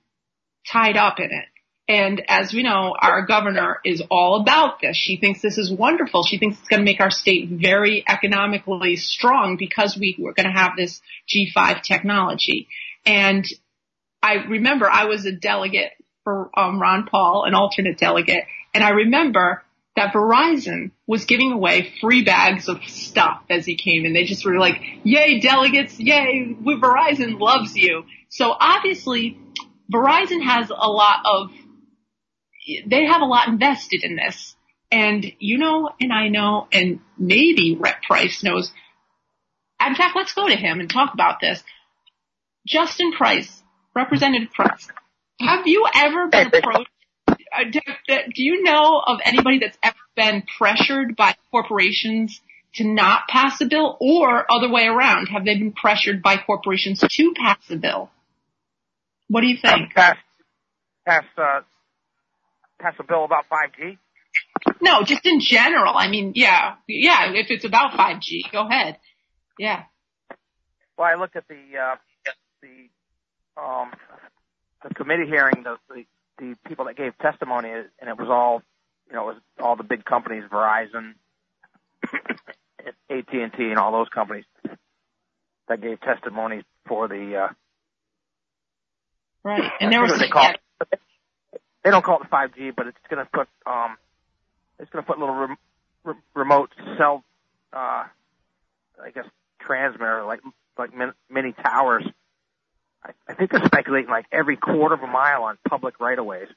tied 0.66 0.96
up 0.96 1.18
in 1.18 1.26
it. 1.26 1.46
And 1.86 2.22
as 2.28 2.52
we 2.52 2.62
know, 2.62 2.94
our 2.98 3.26
governor 3.26 3.78
is 3.84 4.02
all 4.10 4.40
about 4.40 4.80
this. 4.80 4.96
She 4.96 5.18
thinks 5.18 5.42
this 5.42 5.58
is 5.58 5.70
wonderful. 5.70 6.22
She 6.24 6.38
thinks 6.38 6.58
it's 6.58 6.68
going 6.68 6.80
to 6.80 6.84
make 6.84 7.00
our 7.00 7.10
state 7.10 7.50
very 7.50 8.02
economically 8.08 8.96
strong 8.96 9.56
because 9.58 9.96
we 9.98 10.16
were 10.18 10.32
going 10.32 10.46
to 10.46 10.58
have 10.58 10.72
this 10.76 11.02
G5 11.28 11.82
technology. 11.82 12.68
And 13.04 13.44
I 14.22 14.36
remember 14.48 14.88
I 14.90 15.04
was 15.04 15.26
a 15.26 15.32
delegate 15.32 15.92
for 16.22 16.48
um, 16.58 16.80
Ron 16.80 17.06
Paul, 17.06 17.44
an 17.46 17.52
alternate 17.52 17.98
delegate, 17.98 18.44
and 18.72 18.82
I 18.82 18.90
remember 18.90 19.62
that 19.96 20.12
Verizon 20.12 20.90
was 21.06 21.24
giving 21.24 21.52
away 21.52 21.92
free 22.00 22.24
bags 22.24 22.68
of 22.68 22.82
stuff 22.84 23.42
as 23.48 23.64
he 23.64 23.76
came 23.76 24.04
in. 24.04 24.12
They 24.12 24.24
just 24.24 24.44
were 24.44 24.58
like, 24.58 24.80
yay 25.04 25.38
delegates, 25.40 26.00
yay, 26.00 26.56
Verizon 26.60 27.38
loves 27.38 27.76
you. 27.76 28.04
So 28.28 28.52
obviously 28.58 29.38
Verizon 29.92 30.42
has 30.42 30.70
a 30.70 30.88
lot 30.88 31.20
of, 31.24 31.50
they 32.86 33.04
have 33.06 33.22
a 33.22 33.26
lot 33.26 33.48
invested 33.48 34.02
in 34.04 34.16
this. 34.16 34.54
And 34.90 35.24
you 35.38 35.58
know, 35.58 35.90
and 36.00 36.12
I 36.12 36.28
know, 36.28 36.68
and 36.72 37.00
maybe 37.18 37.76
Rep 37.78 38.02
Price 38.02 38.42
knows. 38.42 38.72
In 39.84 39.94
fact, 39.94 40.16
let's 40.16 40.34
go 40.34 40.48
to 40.48 40.54
him 40.56 40.80
and 40.80 40.88
talk 40.88 41.14
about 41.14 41.40
this. 41.40 41.62
Justin 42.66 43.12
Price, 43.12 43.62
Representative 43.94 44.52
Price, 44.52 44.88
have 45.40 45.66
you 45.66 45.86
ever 45.94 46.28
been 46.28 46.46
approached? 46.46 46.90
uh, 47.28 47.64
Do, 47.70 47.80
do 48.08 48.42
you 48.42 48.62
know 48.62 49.02
of 49.04 49.20
anybody 49.24 49.58
that's 49.58 49.76
ever 49.82 49.96
been 50.16 50.44
pressured 50.58 51.16
by 51.16 51.34
corporations 51.50 52.40
to 52.74 52.84
not 52.84 53.28
pass 53.28 53.60
a 53.60 53.66
bill 53.66 53.96
or 54.00 54.50
other 54.50 54.70
way 54.70 54.86
around? 54.86 55.26
Have 55.26 55.44
they 55.44 55.58
been 55.58 55.72
pressured 55.72 56.22
by 56.22 56.36
corporations 56.38 57.00
to 57.00 57.34
pass 57.36 57.58
a 57.68 57.76
bill? 57.76 58.10
What 59.28 59.40
do 59.42 59.48
you 59.48 59.56
think? 59.60 59.92
pass 59.94 60.16
pass 61.06 61.24
uh, 61.36 61.60
pass 62.84 62.94
a 62.98 63.04
bill 63.04 63.24
about 63.24 63.46
5G. 63.48 63.96
No, 64.80 65.02
just 65.02 65.24
in 65.24 65.40
general. 65.40 65.94
I 65.96 66.08
mean, 66.08 66.32
yeah, 66.34 66.74
yeah. 66.86 67.32
If 67.32 67.50
it's 67.50 67.64
about 67.64 67.92
5G, 67.92 68.52
go 68.52 68.66
ahead. 68.66 68.98
Yeah. 69.58 69.84
Well, 70.98 71.08
I 71.08 71.14
looked 71.14 71.36
at 71.36 71.44
the 71.48 71.54
uh, 71.54 71.96
the 72.60 73.60
um, 73.60 73.90
the 74.86 74.94
committee 74.94 75.26
hearing, 75.26 75.64
the, 75.64 75.76
the 75.88 76.04
the 76.38 76.56
people 76.66 76.84
that 76.86 76.96
gave 76.96 77.16
testimony, 77.18 77.70
and 77.70 78.10
it 78.10 78.18
was 78.18 78.28
all, 78.28 78.62
you 79.08 79.14
know, 79.14 79.30
it 79.30 79.34
was 79.34 79.42
all 79.60 79.76
the 79.76 79.84
big 79.84 80.04
companies, 80.04 80.44
Verizon, 80.50 81.14
AT 82.12 83.32
and 83.32 83.52
T, 83.52 83.64
and 83.70 83.78
all 83.78 83.92
those 83.92 84.08
companies 84.08 84.44
that 85.68 85.80
gave 85.80 86.00
testimony 86.00 86.62
for 86.86 87.08
the. 87.08 87.36
Uh, 87.36 87.48
right, 89.42 89.72
and 89.80 89.92
there 89.92 90.02
was 90.02 90.18
they 90.18 90.28
call 90.28 90.50
it, 90.50 91.00
they 91.84 91.90
don't 91.90 92.04
call 92.04 92.20
it 92.22 92.30
5G, 92.30 92.74
but 92.74 92.86
it's 92.86 92.98
going 93.10 93.24
to 93.24 93.30
put 93.30 93.46
um, 93.66 93.96
it's 94.78 94.90
going 94.90 95.04
to 95.04 95.06
put 95.06 95.18
little 95.18 95.34
rem- 95.34 95.56
re- 96.02 96.14
remote 96.34 96.70
cell, 96.96 97.22
uh, 97.72 98.04
I 99.02 99.10
guess 99.14 99.26
transmitter 99.60 100.24
like 100.24 100.40
like 100.78 100.96
min- 100.96 101.12
mini 101.30 101.52
towers. 101.52 102.04
I, 103.04 103.10
I 103.28 103.34
think 103.34 103.50
they're 103.50 103.64
speculating 103.64 104.10
like 104.10 104.26
every 104.32 104.56
quarter 104.56 104.94
of 104.94 105.02
a 105.02 105.06
mile 105.06 105.44
on 105.44 105.58
public 105.68 106.00
right 106.00 106.18
of 106.18 106.24
ways. 106.24 106.48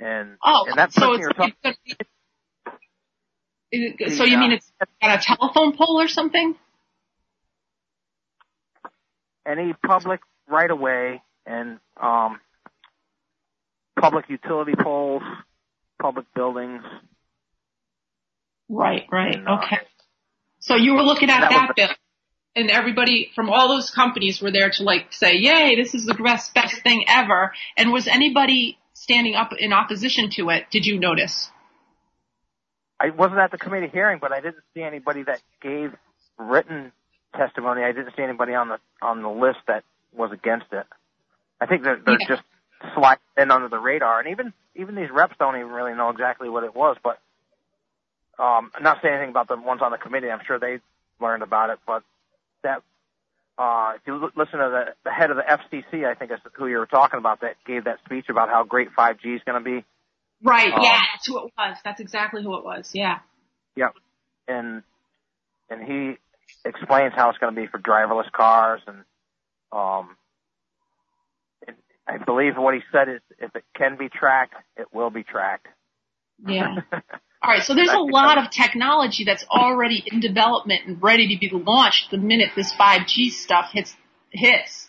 And 0.00 0.36
oh, 0.42 0.64
and 0.68 0.78
that's 0.78 0.94
so 0.94 1.12
it's, 1.12 1.20
you're 1.20 1.30
talking. 1.30 1.54
it's, 3.70 3.96
it, 4.00 4.16
so 4.16 4.24
you 4.24 4.38
mean 4.38 4.52
it's 4.52 4.70
got 5.00 5.20
a 5.20 5.22
telephone 5.22 5.76
pole 5.76 6.00
or 6.00 6.08
something? 6.08 6.54
Any 9.46 9.74
public 9.74 10.20
right 10.48 10.70
of 10.70 10.78
way 10.78 11.22
and 11.46 11.78
um, 12.00 12.40
public 14.06 14.30
utility 14.30 14.72
poles, 14.82 15.22
public 16.00 16.26
buildings. 16.34 16.82
Right, 18.68 19.04
right, 19.10 19.34
And, 19.36 19.48
uh, 19.48 19.58
okay. 19.58 19.78
So 20.60 20.74
you 20.76 20.94
were 20.94 21.02
looking 21.02 21.30
at 21.30 21.40
That 21.40 21.50
that, 21.50 21.76
bill, 21.76 21.88
and 22.56 22.70
everybody 22.70 23.30
from 23.34 23.50
all 23.50 23.68
those 23.68 23.90
companies 23.90 24.40
were 24.42 24.50
there 24.50 24.70
to 24.70 24.82
like 24.82 25.12
say, 25.12 25.36
"Yay, 25.36 25.76
this 25.76 25.94
is 25.94 26.06
the 26.06 26.14
best 26.14 26.54
best 26.54 26.82
thing 26.82 27.04
ever." 27.08 27.52
And 27.76 27.92
was 27.92 28.08
anybody 28.08 28.78
standing 28.94 29.34
up 29.34 29.50
in 29.56 29.72
opposition 29.72 30.30
to 30.30 30.50
it? 30.50 30.64
Did 30.70 30.86
you 30.86 30.98
notice? 30.98 31.50
I 32.98 33.10
wasn't 33.10 33.40
at 33.40 33.50
the 33.50 33.58
committee 33.58 33.88
hearing, 33.92 34.18
but 34.20 34.32
I 34.32 34.40
didn't 34.40 34.64
see 34.74 34.82
anybody 34.82 35.22
that 35.24 35.40
gave 35.62 35.94
written 36.38 36.92
testimony. 37.36 37.82
I 37.82 37.92
didn't 37.92 38.14
see 38.16 38.22
anybody 38.22 38.54
on 38.54 38.68
the 38.68 38.78
on 39.02 39.22
the 39.22 39.28
list 39.28 39.58
that 39.68 39.84
was 40.12 40.32
against 40.32 40.66
it. 40.72 40.86
I 41.60 41.66
think 41.66 41.82
they're, 41.84 42.00
they're 42.04 42.18
Yeah. 42.20 42.36
just 42.36 42.42
sliding 42.94 43.20
in 43.36 43.50
under 43.50 43.68
the 43.68 43.78
radar, 43.78 44.20
and 44.20 44.28
even 44.30 44.52
even 44.74 44.94
these 44.94 45.10
reps 45.10 45.34
don't 45.38 45.56
even 45.56 45.70
really 45.70 45.94
know 45.94 46.10
exactly 46.10 46.48
what 46.48 46.64
it 46.64 46.74
was. 46.74 46.96
But 47.02 47.18
um, 48.42 48.70
I'm 48.74 48.82
not 48.82 48.98
saying 49.02 49.14
anything 49.14 49.30
about 49.30 49.48
the 49.48 49.56
ones 49.56 49.80
on 49.82 49.90
the 49.90 49.98
committee. 49.98 50.30
I'm 50.30 50.40
sure 50.46 50.58
they 50.58 50.78
learned 51.20 51.42
about 51.42 51.70
it, 51.70 51.78
but 51.86 52.02
that 52.62 52.82
uh, 53.58 53.92
if 53.96 54.02
you 54.06 54.14
l- 54.14 54.30
listen 54.36 54.58
to 54.58 54.68
the, 54.68 54.84
the 55.04 55.10
head 55.10 55.30
of 55.30 55.36
the 55.36 55.42
FCC, 55.42 56.04
I 56.04 56.14
think 56.14 56.30
is 56.30 56.38
who 56.54 56.66
you 56.66 56.78
were 56.78 56.86
talking 56.86 57.18
about, 57.18 57.40
that 57.40 57.56
gave 57.66 57.84
that 57.84 57.98
speech 58.04 58.26
about 58.28 58.48
how 58.48 58.64
great 58.64 58.88
5G 58.96 59.36
is 59.36 59.40
going 59.46 59.62
to 59.62 59.64
be. 59.64 59.84
Right. 60.42 60.72
Oh. 60.74 60.82
yeah, 60.82 61.00
that's 61.14 61.26
who 61.26 61.38
it 61.38 61.52
was. 61.56 61.78
That's 61.84 62.00
exactly 62.00 62.42
who 62.42 62.56
it 62.58 62.64
was. 62.64 62.90
Yeah. 62.92 63.20
Yep. 63.76 63.94
And 64.48 64.82
and 65.70 65.82
he 65.82 66.18
explains 66.64 67.14
how 67.14 67.30
it's 67.30 67.38
going 67.38 67.54
to 67.54 67.60
be 67.60 67.66
for 67.66 67.78
driverless 67.78 68.30
cars 68.30 68.80
and 68.86 68.98
um 69.72 70.16
I 72.08 72.18
believe 72.18 72.56
what 72.56 72.74
he 72.74 72.80
said 72.92 73.08
is 73.08 73.20
if 73.38 73.54
it 73.54 73.64
can 73.76 73.96
be 73.96 74.08
tracked, 74.08 74.54
it 74.76 74.86
will 74.92 75.10
be 75.10 75.22
tracked. 75.22 75.66
Yeah. 76.46 76.76
All 77.42 77.52
right, 77.52 77.62
so 77.62 77.74
there's 77.74 77.92
a 77.92 77.98
lot 77.98 78.38
of 78.38 78.50
technology 78.50 79.24
that's 79.24 79.44
already 79.48 80.02
in 80.04 80.20
development 80.20 80.86
and 80.86 81.02
ready 81.02 81.34
to 81.34 81.38
be 81.38 81.50
launched 81.52 82.10
the 82.10 82.18
minute 82.18 82.50
this 82.56 82.72
5G 82.72 83.30
stuff 83.30 83.70
hits 83.72 83.94
hits 84.30 84.88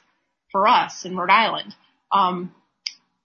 for 0.52 0.68
us 0.68 1.06
in 1.06 1.16
Rhode 1.16 1.30
Island. 1.30 1.76
Um, 2.12 2.56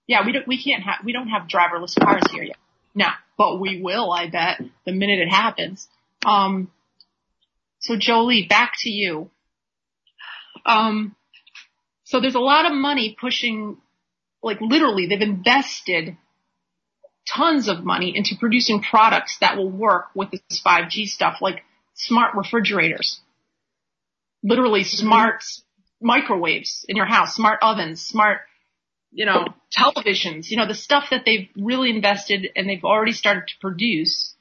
yeah, 0.07 0.25
we 0.25 0.33
don't 0.33 0.47
we 0.47 0.61
can't 0.61 0.83
have 0.83 0.99
we 1.03 1.13
don't 1.13 1.29
have 1.29 1.47
driverless 1.47 1.97
cars 1.99 2.23
here 2.31 2.43
yet. 2.43 2.57
No, 2.93 3.07
but 3.37 3.59
we 3.59 3.81
will, 3.81 4.11
I 4.11 4.29
bet, 4.29 4.61
the 4.85 4.91
minute 4.91 5.19
it 5.19 5.29
happens. 5.29 5.87
Um, 6.25 6.71
so 7.79 7.95
Jolie, 7.97 8.45
back 8.47 8.73
to 8.81 8.89
you. 8.89 9.31
Um, 10.65 11.15
so 12.03 12.19
there's 12.19 12.35
a 12.35 12.39
lot 12.39 12.65
of 12.65 12.73
money 12.73 13.15
pushing, 13.19 13.77
like 14.43 14.59
literally, 14.61 15.07
they've 15.07 15.21
invested 15.21 16.17
tons 17.25 17.69
of 17.69 17.83
money 17.83 18.15
into 18.15 18.35
producing 18.37 18.81
products 18.81 19.37
that 19.39 19.57
will 19.57 19.69
work 19.69 20.07
with 20.13 20.31
this 20.31 20.61
5G 20.65 21.05
stuff, 21.05 21.37
like 21.41 21.63
smart 21.93 22.35
refrigerators, 22.35 23.21
literally 24.43 24.83
smart 24.83 25.43
microwaves 26.01 26.85
in 26.89 26.97
your 26.97 27.05
house, 27.05 27.35
smart 27.35 27.59
ovens, 27.61 28.01
smart, 28.05 28.41
you 29.11 29.25
know, 29.25 29.45
televisions, 29.77 30.49
you 30.49 30.57
know, 30.57 30.67
the 30.67 30.75
stuff 30.75 31.05
that 31.11 31.23
they've 31.25 31.47
really 31.55 31.89
invested 31.89 32.47
and 32.55 32.67
they've 32.67 32.83
already 32.83 33.13
started 33.13 33.47
to 33.47 33.53
produce. 33.61 34.35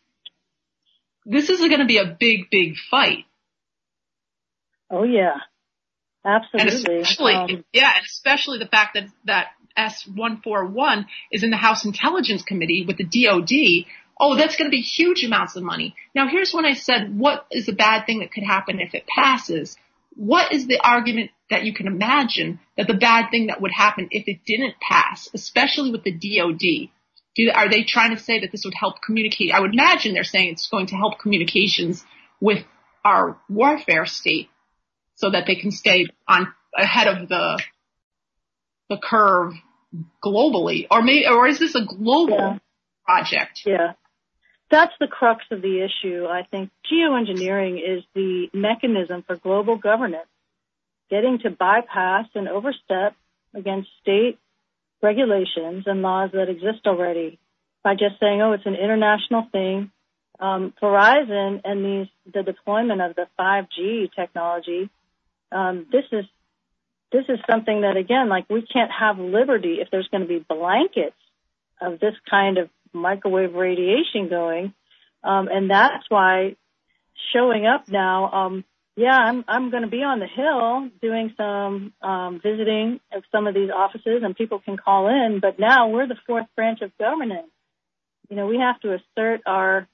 This 1.24 1.48
is 1.48 1.61
going 1.61 1.78
to 1.78 1.86
be 1.86 1.98
a 1.98 2.16
big, 2.18 2.50
big 2.50 2.74
fight. 2.90 3.26
Oh 4.90 5.05
yeah, 5.05 5.36
And 6.24 6.68
absolutely. 6.68 7.00
especially, 7.00 7.34
Um, 7.34 7.64
yeah, 7.72 7.92
and 7.96 8.05
especially 8.05 8.59
the 8.59 8.66
fact 8.66 8.94
that, 8.94 9.05
that 9.24 9.46
S141 9.77 11.07
is 11.31 11.43
in 11.43 11.51
the 11.51 11.57
House 11.57 11.85
Intelligence 11.85 12.43
Committee 12.43 12.85
with 12.87 12.97
the 12.97 13.05
DOD. 13.05 13.87
Oh, 14.20 14.37
that's 14.37 14.57
going 14.57 14.70
to 14.70 14.75
be 14.75 14.83
huge 14.83 15.25
amounts 15.25 15.57
of 15.57 15.62
money. 15.62 15.95
Now 16.14 16.29
here's 16.29 16.53
when 16.53 16.66
I 16.66 16.75
said, 16.75 17.18
what 17.18 17.47
is 17.51 17.66
the 17.66 17.73
bad 17.73 18.07
thing 18.07 18.20
that 18.20 18.33
could 18.33 18.45
happen 18.45 18.81
if 18.81 18.95
it 18.95 19.07
passes? 19.07 19.77
What 20.14 20.53
is 20.53 20.66
the 20.66 20.79
argument 20.79 21.31
that 21.51 21.64
you 21.64 21.73
can 21.73 21.87
imagine 21.87 22.61
that 22.77 22.87
the 22.87 22.95
bad 22.95 23.31
thing 23.31 23.47
that 23.47 23.61
would 23.61 23.73
happen 23.73 24.09
if 24.11 24.25
it 24.27 24.41
didn't 24.47 24.75
pass, 24.81 25.29
especially 25.35 25.91
with 25.91 26.05
the 26.05 26.12
DOD? 26.12 26.91
Do, 27.35 27.51
are 27.55 27.70
they 27.70 27.83
trying 27.83 28.14
to 28.14 28.23
say 28.23 28.41
that 28.41 28.53
this 28.53 28.64
would 28.64 28.75
help 28.75 28.97
communicate? 29.05 29.53
I 29.53 29.61
would 29.61 29.73
imagine 29.73 30.12
they're 30.12 30.25
saying 30.25 30.51
it's 30.51 30.68
going 30.68 30.87
to 30.89 30.97
help 30.97 31.18
communications 31.18 32.05
with 32.41 32.64
our 33.05 33.39
warfare 33.49 34.05
state 34.05 34.51
so 35.14 35.31
that 35.31 35.45
they 35.47 35.57
can 35.57 35.70
stay 35.70 36.07
on 36.29 36.53
ahead 36.77 37.09
of 37.09 37.29
the 37.29 37.61
the 38.93 39.01
curve 39.01 39.55
globally, 40.24 40.86
or 40.90 41.03
maybe, 41.03 41.26
or 41.26 41.47
is 41.47 41.59
this 41.59 41.74
a 41.74 41.84
global 41.84 42.36
Yeah. 42.36 42.59
project? 43.05 43.62
Yeah. 43.66 43.93
That's 44.70 44.93
the 44.99 45.07
crux 45.07 45.45
of 45.51 45.61
the 45.61 45.82
issue. 45.82 46.26
I 46.26 46.45
think 46.45 46.70
geoengineering 46.90 47.76
is 47.78 48.05
the 48.14 48.49
mechanism 48.55 49.22
for 49.22 49.36
global 49.36 49.76
governance, 49.76 50.28
getting 51.11 51.38
to 51.40 51.51
bypass 51.51 52.26
and 52.34 52.49
overstep 52.49 53.14
against 53.55 53.90
state 54.01 54.38
regulations 55.03 55.86
and 55.86 56.01
laws 56.01 56.30
that 56.32 56.49
exist 56.49 56.86
already 56.86 57.38
by 57.82 57.95
just 57.95 58.18
saying, 58.18 58.40
oh, 58.40 58.53
it's 58.53 58.64
an 58.64 58.76
international 58.76 59.47
thing. 59.53 59.90
Um, 60.40 60.72
Verizon 60.80 61.61
and 61.64 61.84
these, 61.84 62.09
the 62.32 62.43
deployment 62.43 63.03
of 63.03 63.14
the 63.14 63.26
5G 63.38 64.11
technology, 64.14 64.88
um, 65.51 65.86
this 65.93 66.05
is 66.12 66.24
this 67.13 67.25
is 67.29 67.39
something 67.49 67.83
that 67.83 67.97
again, 67.97 68.29
like 68.29 68.49
we 68.49 68.63
can't 68.63 68.91
have 68.91 69.19
liberty 69.19 69.79
if 69.81 69.89
there's 69.91 70.09
going 70.09 70.23
to 70.23 70.29
be 70.29 70.39
blankets 70.39 71.17
of 71.81 72.01
this 72.01 72.15
kind 72.29 72.59
of 72.59 72.71
microwave 72.93 73.55
radiation 73.55 74.29
going, 74.29 74.73
um, 75.23 75.49
and 75.49 75.71
that's 75.71 76.05
why 76.09 76.57
showing 77.33 77.67
up 77.67 77.89
now. 77.89 78.31
Um, 78.31 78.65
yeah, 78.97 79.17
I'm 79.17 79.45
I'm 79.49 79.71
going 79.71 79.85
to 79.85 79.89
be 79.89 80.03
on 80.03 80.21
the 80.21 80.27
hill 80.27 80.91
doing 81.01 81.33
some 81.37 81.93
um, 82.03 82.41
visiting 82.43 83.01
of 83.15 83.23
some 83.33 83.47
of 83.47 83.55
these 83.55 83.71
offices, 83.71 84.23
and 84.23 84.37
people 84.37 84.59
can 84.59 84.77
call 84.77 85.09
in. 85.09 85.41
But 85.41 85.59
now 85.59 85.89
we're 85.89 86.09
the 86.09 86.19
fourth 86.27 86.47
branch 86.57 86.81
of 86.83 86.97
government. 86.99 87.47
You 88.29 88.37
know, 88.37 88.47
we 88.47 88.59
have 88.59 88.81
to 88.81 88.95
assert 88.95 89.43
our 89.47 89.87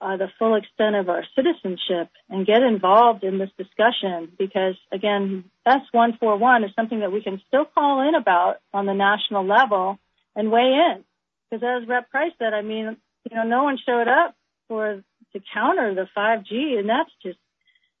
the 0.00 0.28
full 0.38 0.54
extent 0.54 0.96
of 0.96 1.08
our 1.08 1.24
citizenship 1.34 2.08
and 2.30 2.46
get 2.46 2.62
involved 2.62 3.24
in 3.24 3.38
this 3.38 3.50
discussion 3.58 4.30
because 4.38 4.76
again, 4.92 5.44
S141 5.66 6.64
is 6.64 6.70
something 6.76 7.00
that 7.00 7.12
we 7.12 7.22
can 7.22 7.40
still 7.48 7.64
call 7.64 8.06
in 8.08 8.14
about 8.14 8.56
on 8.72 8.86
the 8.86 8.94
national 8.94 9.44
level 9.46 9.98
and 10.36 10.50
weigh 10.52 10.92
in. 10.92 11.04
Because 11.50 11.82
as 11.82 11.88
Rep 11.88 12.10
Price 12.10 12.32
said, 12.38 12.54
I 12.54 12.62
mean, 12.62 12.96
you 13.28 13.36
know, 13.36 13.44
no 13.44 13.64
one 13.64 13.78
showed 13.84 14.08
up 14.08 14.34
for 14.68 15.02
to 15.32 15.40
counter 15.52 15.94
the 15.94 16.08
5G, 16.16 16.78
and 16.78 16.88
that's 16.88 17.10
just, 17.22 17.38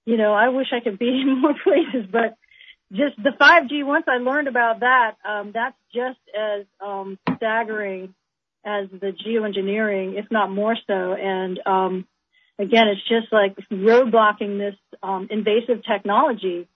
you 0.06 0.16
know, 0.16 0.32
I 0.32 0.48
wish 0.48 0.68
I 0.72 0.80
could 0.80 0.98
be 0.98 1.08
in 1.08 1.38
more 1.40 1.54
places, 1.62 2.08
but 2.10 2.36
just 2.92 3.16
the 3.16 3.32
5G. 3.38 3.84
Once 3.84 4.06
I 4.08 4.18
learned 4.18 4.48
about 4.48 4.80
that, 4.80 5.16
um, 5.24 5.52
that's 5.52 5.76
just 5.94 6.20
as 6.34 6.64
um, 6.80 7.18
staggering 7.36 8.14
as 8.64 8.88
the 8.90 9.12
geoengineering, 9.12 10.18
if 10.18 10.26
not 10.30 10.50
more 10.50 10.76
so. 10.86 11.14
And 11.14 11.60
um, 11.66 12.06
again, 12.58 12.88
it's 12.88 13.06
just 13.08 13.32
like 13.32 13.56
roadblocking 13.70 14.58
this 14.58 14.76
um, 15.02 15.28
invasive 15.30 15.84
technology 15.84 16.68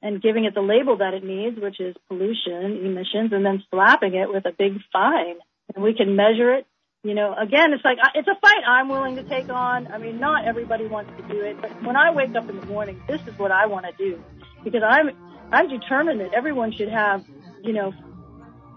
and 0.00 0.22
giving 0.22 0.44
it 0.44 0.54
the 0.54 0.60
label 0.60 0.98
that 0.98 1.14
it 1.14 1.24
needs, 1.24 1.58
which 1.58 1.80
is 1.80 1.94
pollution 2.08 2.86
emissions, 2.86 3.32
and 3.32 3.44
then 3.44 3.62
slapping 3.70 4.14
it 4.14 4.28
with 4.28 4.46
a 4.46 4.52
big 4.52 4.78
fine. 4.92 5.36
And 5.74 5.84
we 5.84 5.92
can 5.94 6.16
measure 6.16 6.54
it, 6.54 6.66
You 7.04 7.14
know, 7.14 7.32
again, 7.32 7.72
it's 7.72 7.84
like, 7.84 7.98
it's 8.14 8.26
a 8.26 8.34
fight 8.40 8.64
I'm 8.66 8.88
willing 8.88 9.16
to 9.16 9.22
take 9.22 9.48
on. 9.50 9.86
I 9.92 9.98
mean, 9.98 10.18
not 10.18 10.46
everybody 10.46 10.86
wants 10.86 11.12
to 11.16 11.28
do 11.28 11.40
it, 11.42 11.60
but 11.60 11.70
when 11.84 11.96
I 11.96 12.10
wake 12.10 12.34
up 12.34 12.48
in 12.50 12.58
the 12.58 12.66
morning, 12.66 13.00
this 13.06 13.20
is 13.26 13.38
what 13.38 13.52
I 13.52 13.66
want 13.66 13.86
to 13.86 13.92
do 13.96 14.22
because 14.64 14.82
I'm, 14.82 15.10
I'm 15.52 15.68
determined 15.68 16.20
that 16.20 16.34
everyone 16.34 16.72
should 16.72 16.88
have, 16.88 17.24
you 17.62 17.72
know, 17.72 17.92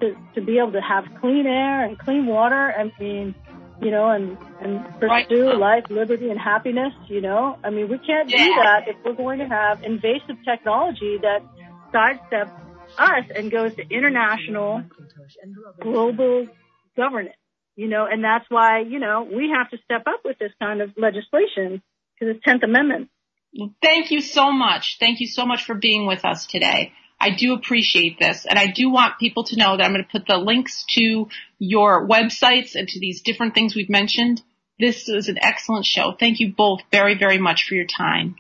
to, 0.01 0.15
to 0.35 0.41
be 0.41 0.57
able 0.57 0.73
to 0.73 0.81
have 0.81 1.05
clean 1.19 1.45
air 1.47 1.85
and 1.85 1.97
clean 1.97 2.25
water. 2.25 2.73
I 2.77 2.91
mean, 2.99 3.35
you 3.81 3.91
know, 3.91 4.09
and, 4.09 4.37
and 4.59 4.85
pursue 4.99 5.47
Right. 5.47 5.57
life, 5.57 5.85
liberty, 5.89 6.29
and 6.29 6.39
happiness, 6.39 6.93
you 7.07 7.21
know? 7.21 7.57
I 7.63 7.69
mean, 7.69 7.89
we 7.89 7.97
can't 7.97 8.29
do 8.29 8.37
that 8.37 8.87
if 8.87 8.97
we're 9.03 9.13
going 9.13 9.39
to 9.39 9.47
have 9.47 9.79
invasive 9.83 10.37
technology 10.45 11.17
that 11.21 11.41
sidesteps 11.93 12.51
us 12.97 13.25
and 13.35 13.51
goes 13.51 13.75
to 13.75 13.83
international, 13.89 14.83
global 15.81 16.47
governance, 16.95 17.35
you 17.75 17.87
know, 17.87 18.05
and 18.05 18.23
that's 18.23 18.45
why, 18.49 18.81
you 18.81 18.99
know, 18.99 19.23
we 19.23 19.49
have 19.55 19.69
to 19.71 19.77
step 19.85 20.03
up 20.05 20.21
with 20.23 20.37
this 20.37 20.51
kind 20.59 20.81
of 20.81 20.91
legislation 20.97 21.81
because 22.13 22.35
it's 22.35 22.45
10th 22.45 22.63
Amendment. 22.63 23.09
Thank 23.81 24.11
you 24.11 24.21
so 24.21 24.51
much. 24.51 24.97
Thank 24.99 25.19
you 25.19 25.27
so 25.27 25.45
much 25.45 25.65
for 25.65 25.75
being 25.75 26.05
with 26.07 26.23
us 26.23 26.45
today. 26.45 26.93
I 27.21 27.29
do 27.29 27.53
appreciate 27.53 28.17
this 28.17 28.47
and 28.49 28.57
I 28.57 28.65
do 28.65 28.89
want 28.89 29.19
people 29.19 29.43
to 29.45 29.55
know 29.55 29.77
that 29.77 29.83
I'm 29.83 29.93
going 29.93 30.03
to 30.03 30.11
put 30.11 30.25
the 30.25 30.37
links 30.37 30.85
to 30.95 31.29
your 31.59 32.07
websites 32.07 32.73
and 32.73 32.87
to 32.87 32.99
these 32.99 33.21
different 33.21 33.53
things 33.53 33.75
we've 33.75 33.89
mentioned. 33.89 34.41
This 34.79 35.07
was 35.07 35.29
an 35.29 35.37
excellent 35.39 35.85
show. 35.85 36.15
Thank 36.19 36.39
you 36.39 36.53
both 36.57 36.79
very, 36.91 37.15
very 37.15 37.37
much 37.37 37.67
for 37.67 37.75
your 37.75 37.85
time. 37.85 38.37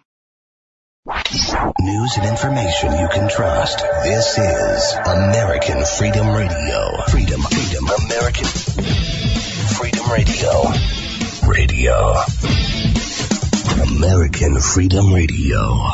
News 1.05 2.17
and 2.17 2.27
information 2.27 2.91
you 2.97 3.07
can 3.11 3.29
trust. 3.29 3.79
This 4.03 4.37
is 4.37 4.93
American 5.05 5.85
Freedom 5.85 6.27
Radio. 6.29 7.03
Freedom, 7.09 7.41
freedom, 7.41 7.85
American 8.05 8.45
Freedom 9.77 10.11
Radio. 10.11 10.63
Radio. 11.47 12.15
American 13.83 14.59
Freedom 14.59 15.13
Radio. 15.13 15.91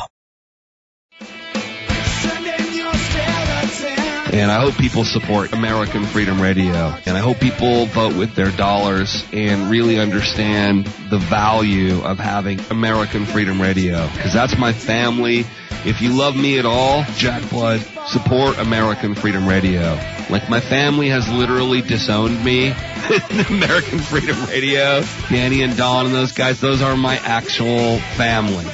And 4.37 4.51
I 4.51 4.61
hope 4.61 4.77
people 4.77 5.03
support 5.03 5.51
American 5.51 6.05
Freedom 6.05 6.39
Radio. 6.39 6.95
And 7.07 7.17
I 7.17 7.21
hope 7.21 7.39
people 7.39 7.87
vote 7.87 8.15
with 8.15 8.35
their 8.35 8.51
dollars 8.51 9.25
and 9.33 9.71
really 9.71 9.99
understand 9.99 10.85
the 11.09 11.17
value 11.17 12.03
of 12.03 12.19
having 12.19 12.59
American 12.69 13.25
Freedom 13.25 13.59
Radio. 13.59 14.07
Because 14.13 14.33
that's 14.33 14.55
my 14.55 14.73
family. 14.73 15.39
If 15.85 16.01
you 16.01 16.13
love 16.13 16.35
me 16.35 16.59
at 16.59 16.67
all, 16.67 17.03
Jack 17.15 17.49
Blood, 17.49 17.81
support 18.05 18.59
American 18.59 19.15
Freedom 19.15 19.47
Radio. 19.47 19.99
Like 20.29 20.47
my 20.51 20.59
family 20.59 21.09
has 21.09 21.27
literally 21.27 21.81
disowned 21.81 22.45
me 22.45 22.67
American 23.49 23.97
Freedom 23.97 24.39
Radio. 24.45 25.01
Danny 25.31 25.63
and 25.63 25.75
Don 25.75 26.05
and 26.05 26.13
those 26.13 26.33
guys, 26.33 26.61
those 26.61 26.83
are 26.83 26.95
my 26.95 27.17
actual 27.17 27.97
family. 28.17 28.67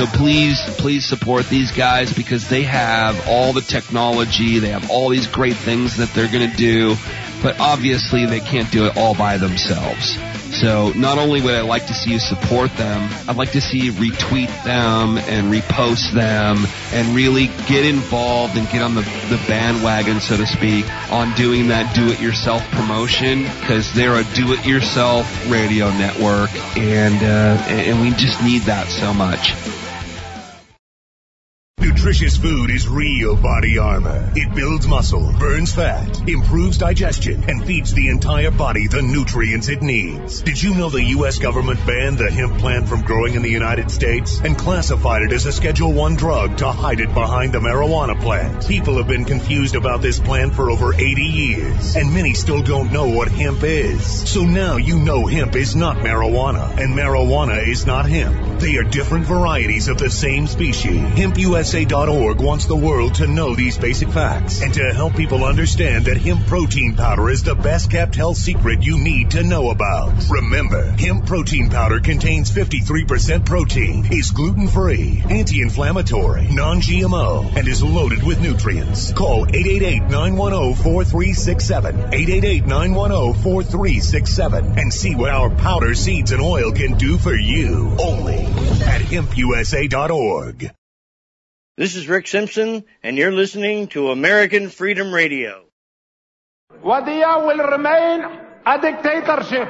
So 0.00 0.06
please, 0.06 0.58
please 0.78 1.04
support 1.04 1.50
these 1.50 1.72
guys 1.72 2.10
because 2.10 2.48
they 2.48 2.62
have 2.62 3.28
all 3.28 3.52
the 3.52 3.60
technology. 3.60 4.58
They 4.58 4.70
have 4.70 4.90
all 4.90 5.10
these 5.10 5.26
great 5.26 5.56
things 5.56 5.98
that 5.98 6.08
they're 6.14 6.32
going 6.32 6.50
to 6.50 6.56
do, 6.56 6.96
but 7.42 7.60
obviously 7.60 8.24
they 8.24 8.40
can't 8.40 8.72
do 8.72 8.86
it 8.86 8.96
all 8.96 9.14
by 9.14 9.36
themselves. 9.36 10.16
So 10.58 10.90
not 10.92 11.18
only 11.18 11.42
would 11.42 11.52
I 11.52 11.60
like 11.60 11.86
to 11.88 11.92
see 11.92 12.12
you 12.12 12.18
support 12.18 12.74
them, 12.78 13.10
I'd 13.28 13.36
like 13.36 13.52
to 13.52 13.60
see 13.60 13.76
you 13.76 13.92
retweet 13.92 14.48
them 14.64 15.18
and 15.18 15.52
repost 15.52 16.14
them 16.14 16.66
and 16.94 17.14
really 17.14 17.48
get 17.68 17.84
involved 17.84 18.56
and 18.56 18.66
get 18.70 18.80
on 18.80 18.94
the, 18.94 19.02
the 19.28 19.38
bandwagon, 19.48 20.20
so 20.20 20.38
to 20.38 20.46
speak, 20.46 20.86
on 21.12 21.34
doing 21.34 21.68
that 21.68 21.94
do-it-yourself 21.94 22.62
promotion 22.70 23.42
because 23.42 23.92
they're 23.92 24.16
a 24.18 24.24
do-it-yourself 24.32 25.50
radio 25.50 25.90
network 25.90 26.50
and, 26.78 27.22
uh, 27.22 27.62
and 27.68 28.00
we 28.00 28.12
just 28.12 28.42
need 28.42 28.62
that 28.62 28.88
so 28.88 29.12
much. 29.12 29.52
Nutritious 32.00 32.38
food 32.38 32.70
is 32.70 32.88
real 32.88 33.36
body 33.36 33.76
armor. 33.76 34.32
It 34.34 34.54
builds 34.54 34.86
muscle, 34.86 35.34
burns 35.38 35.74
fat, 35.74 36.26
improves 36.26 36.78
digestion, 36.78 37.44
and 37.46 37.62
feeds 37.62 37.92
the 37.92 38.08
entire 38.08 38.50
body 38.50 38.86
the 38.86 39.02
nutrients 39.02 39.68
it 39.68 39.82
needs. 39.82 40.40
Did 40.40 40.62
you 40.62 40.74
know 40.74 40.88
the 40.88 41.04
U.S. 41.18 41.38
government 41.38 41.78
banned 41.86 42.16
the 42.16 42.30
hemp 42.30 42.56
plant 42.56 42.88
from 42.88 43.02
growing 43.02 43.34
in 43.34 43.42
the 43.42 43.50
United 43.50 43.90
States 43.90 44.40
and 44.40 44.56
classified 44.56 45.20
it 45.20 45.32
as 45.32 45.44
a 45.44 45.52
Schedule 45.52 45.92
1 45.92 46.16
drug 46.16 46.56
to 46.56 46.72
hide 46.72 47.00
it 47.00 47.12
behind 47.12 47.52
the 47.52 47.58
marijuana 47.58 48.18
plant? 48.18 48.66
People 48.66 48.96
have 48.96 49.06
been 49.06 49.26
confused 49.26 49.74
about 49.74 50.00
this 50.00 50.18
plant 50.18 50.54
for 50.54 50.70
over 50.70 50.94
80 50.94 51.04
years, 51.04 51.96
and 51.96 52.14
many 52.14 52.32
still 52.32 52.62
don't 52.62 52.92
know 52.92 53.10
what 53.10 53.28
hemp 53.28 53.62
is. 53.62 54.26
So 54.26 54.46
now 54.46 54.78
you 54.78 54.98
know 54.98 55.26
hemp 55.26 55.54
is 55.54 55.76
not 55.76 55.98
marijuana, 55.98 56.78
and 56.78 56.96
marijuana 56.96 57.68
is 57.68 57.84
not 57.84 58.08
hemp. 58.08 58.58
They 58.58 58.76
are 58.76 58.84
different 58.84 59.26
varieties 59.26 59.88
of 59.88 59.98
the 59.98 60.08
same 60.08 60.46
species. 60.46 61.02
HempUSA.org 61.90 62.40
wants 62.40 62.66
the 62.66 62.76
world 62.76 63.16
to 63.16 63.26
know 63.26 63.56
these 63.56 63.76
basic 63.76 64.10
facts 64.10 64.62
and 64.62 64.72
to 64.74 64.94
help 64.94 65.16
people 65.16 65.42
understand 65.42 66.04
that 66.04 66.18
hemp 66.18 66.46
protein 66.46 66.94
powder 66.94 67.28
is 67.28 67.42
the 67.42 67.56
best 67.56 67.90
kept 67.90 68.14
health 68.14 68.36
secret 68.36 68.84
you 68.84 68.96
need 68.96 69.32
to 69.32 69.42
know 69.42 69.70
about. 69.70 70.12
Remember, 70.30 70.84
hemp 70.92 71.26
protein 71.26 71.68
powder 71.68 71.98
contains 71.98 72.48
53% 72.48 73.44
protein, 73.44 74.06
is 74.12 74.30
gluten 74.30 74.68
free, 74.68 75.20
anti 75.28 75.62
inflammatory, 75.62 76.46
non 76.52 76.80
GMO, 76.80 77.56
and 77.56 77.66
is 77.66 77.82
loaded 77.82 78.22
with 78.22 78.40
nutrients. 78.40 79.12
Call 79.12 79.46
888 79.48 80.02
910 80.02 80.84
4367, 80.84 81.96
888 82.14 82.66
910 82.66 83.42
4367, 83.42 84.78
and 84.78 84.94
see 84.94 85.16
what 85.16 85.30
our 85.30 85.50
powder, 85.50 85.96
seeds, 85.96 86.30
and 86.30 86.40
oil 86.40 86.70
can 86.70 86.96
do 86.96 87.18
for 87.18 87.34
you. 87.34 87.96
Only 87.98 88.44
at 88.86 89.02
hempusa.org. 89.02 90.70
This 91.80 91.96
is 91.96 92.06
Rick 92.06 92.26
Simpson, 92.26 92.84
and 93.02 93.16
you're 93.16 93.32
listening 93.32 93.88
to 93.96 94.10
American 94.10 94.68
Freedom 94.68 95.14
Radio. 95.14 95.64
Wadiya 96.84 97.46
will 97.46 97.56
remain 97.56 98.20
a 98.66 98.78
dictatorship. 98.78 99.66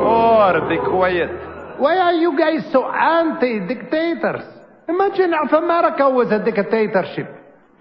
Oh, 0.00 0.66
be 0.66 0.78
quiet. 0.78 1.28
Why 1.78 1.98
are 1.98 2.14
you 2.14 2.38
guys 2.38 2.64
so 2.72 2.90
anti-dictators? 2.90 4.46
Imagine 4.88 5.34
if 5.44 5.52
America 5.52 6.08
was 6.08 6.32
a 6.32 6.42
dictatorship. 6.42 7.28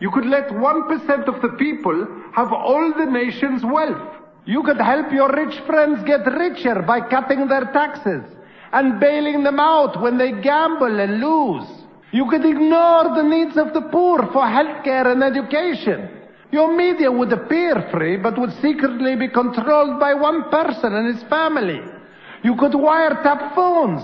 You 0.02 0.12
could 0.12 0.26
let 0.26 0.50
1% 0.50 1.28
of 1.30 1.42
the 1.42 1.56
people 1.58 2.06
have 2.36 2.52
all 2.52 2.92
the 2.92 3.06
nation's 3.06 3.64
wealth. 3.64 4.18
You 4.46 4.64
could 4.64 4.82
help 4.82 5.14
your 5.14 5.32
rich 5.32 5.62
friends 5.62 6.04
get 6.04 6.26
richer 6.26 6.82
by 6.82 7.08
cutting 7.08 7.48
their 7.48 7.72
taxes 7.72 8.37
and 8.74 9.00
bailing 9.00 9.44
them 9.44 9.60
out 9.60 10.02
when 10.02 10.18
they 10.18 10.32
gamble 10.32 11.00
and 11.00 11.20
lose. 11.20 11.68
You 12.12 12.30
could 12.30 12.46
ignore 12.46 13.16
the 13.16 13.24
needs 13.24 13.58
of 13.58 13.74
the 13.74 13.82
poor 13.82 14.20
for 14.34 14.44
healthcare 14.44 15.12
and 15.12 15.24
education. 15.24 16.10
Your 16.52 16.76
media 16.76 17.12
would 17.12 17.34
appear 17.34 17.90
free, 17.92 18.18
but 18.18 18.40
would 18.40 18.54
secretly 18.62 19.16
be 19.16 19.28
controlled 19.28 20.00
by 20.00 20.14
one 20.14 20.50
person 20.50 20.94
and 20.94 21.14
his 21.14 21.24
family. 21.30 21.82
You 22.44 22.56
could 22.56 22.72
wiretap 22.72 23.54
phones. 23.54 24.02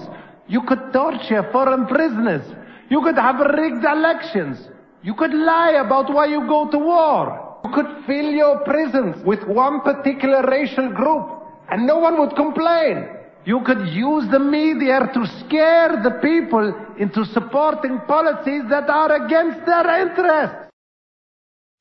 You 0.48 0.62
could 0.64 0.92
torture 0.92 1.50
foreign 1.52 1.88
prisoners. 1.88 2.44
You 2.90 3.02
could 3.02 3.18
have 3.18 3.40
rigged 3.40 3.86
elections. 3.86 4.68
You 5.02 5.14
could 5.14 5.34
lie 5.34 5.82
about 5.86 6.14
why 6.14 6.26
you 6.26 6.42
go 6.48 6.70
to 6.70 6.78
war. 6.78 7.60
You 7.64 7.72
could 7.72 8.06
fill 8.06 8.32
your 8.32 8.60
prisons 8.60 9.24
with 9.24 9.44
one 9.48 9.82
particular 9.82 10.44
racial 10.44 10.90
group, 10.92 11.44
and 11.70 11.88
no 11.88 11.98
one 12.00 12.20
would 12.20 12.36
complain. 12.36 13.08
You 13.46 13.62
could 13.66 13.88
use 13.90 14.30
the 14.32 14.40
media 14.40 15.00
to 15.14 15.28
scare 15.40 16.02
the 16.02 16.20
people 16.22 16.74
into 16.98 17.26
supporting 17.26 18.00
policies 18.08 18.64
that 18.70 18.90
are 18.90 19.26
against 19.26 19.66
their 19.66 20.02
interests. 20.02 20.73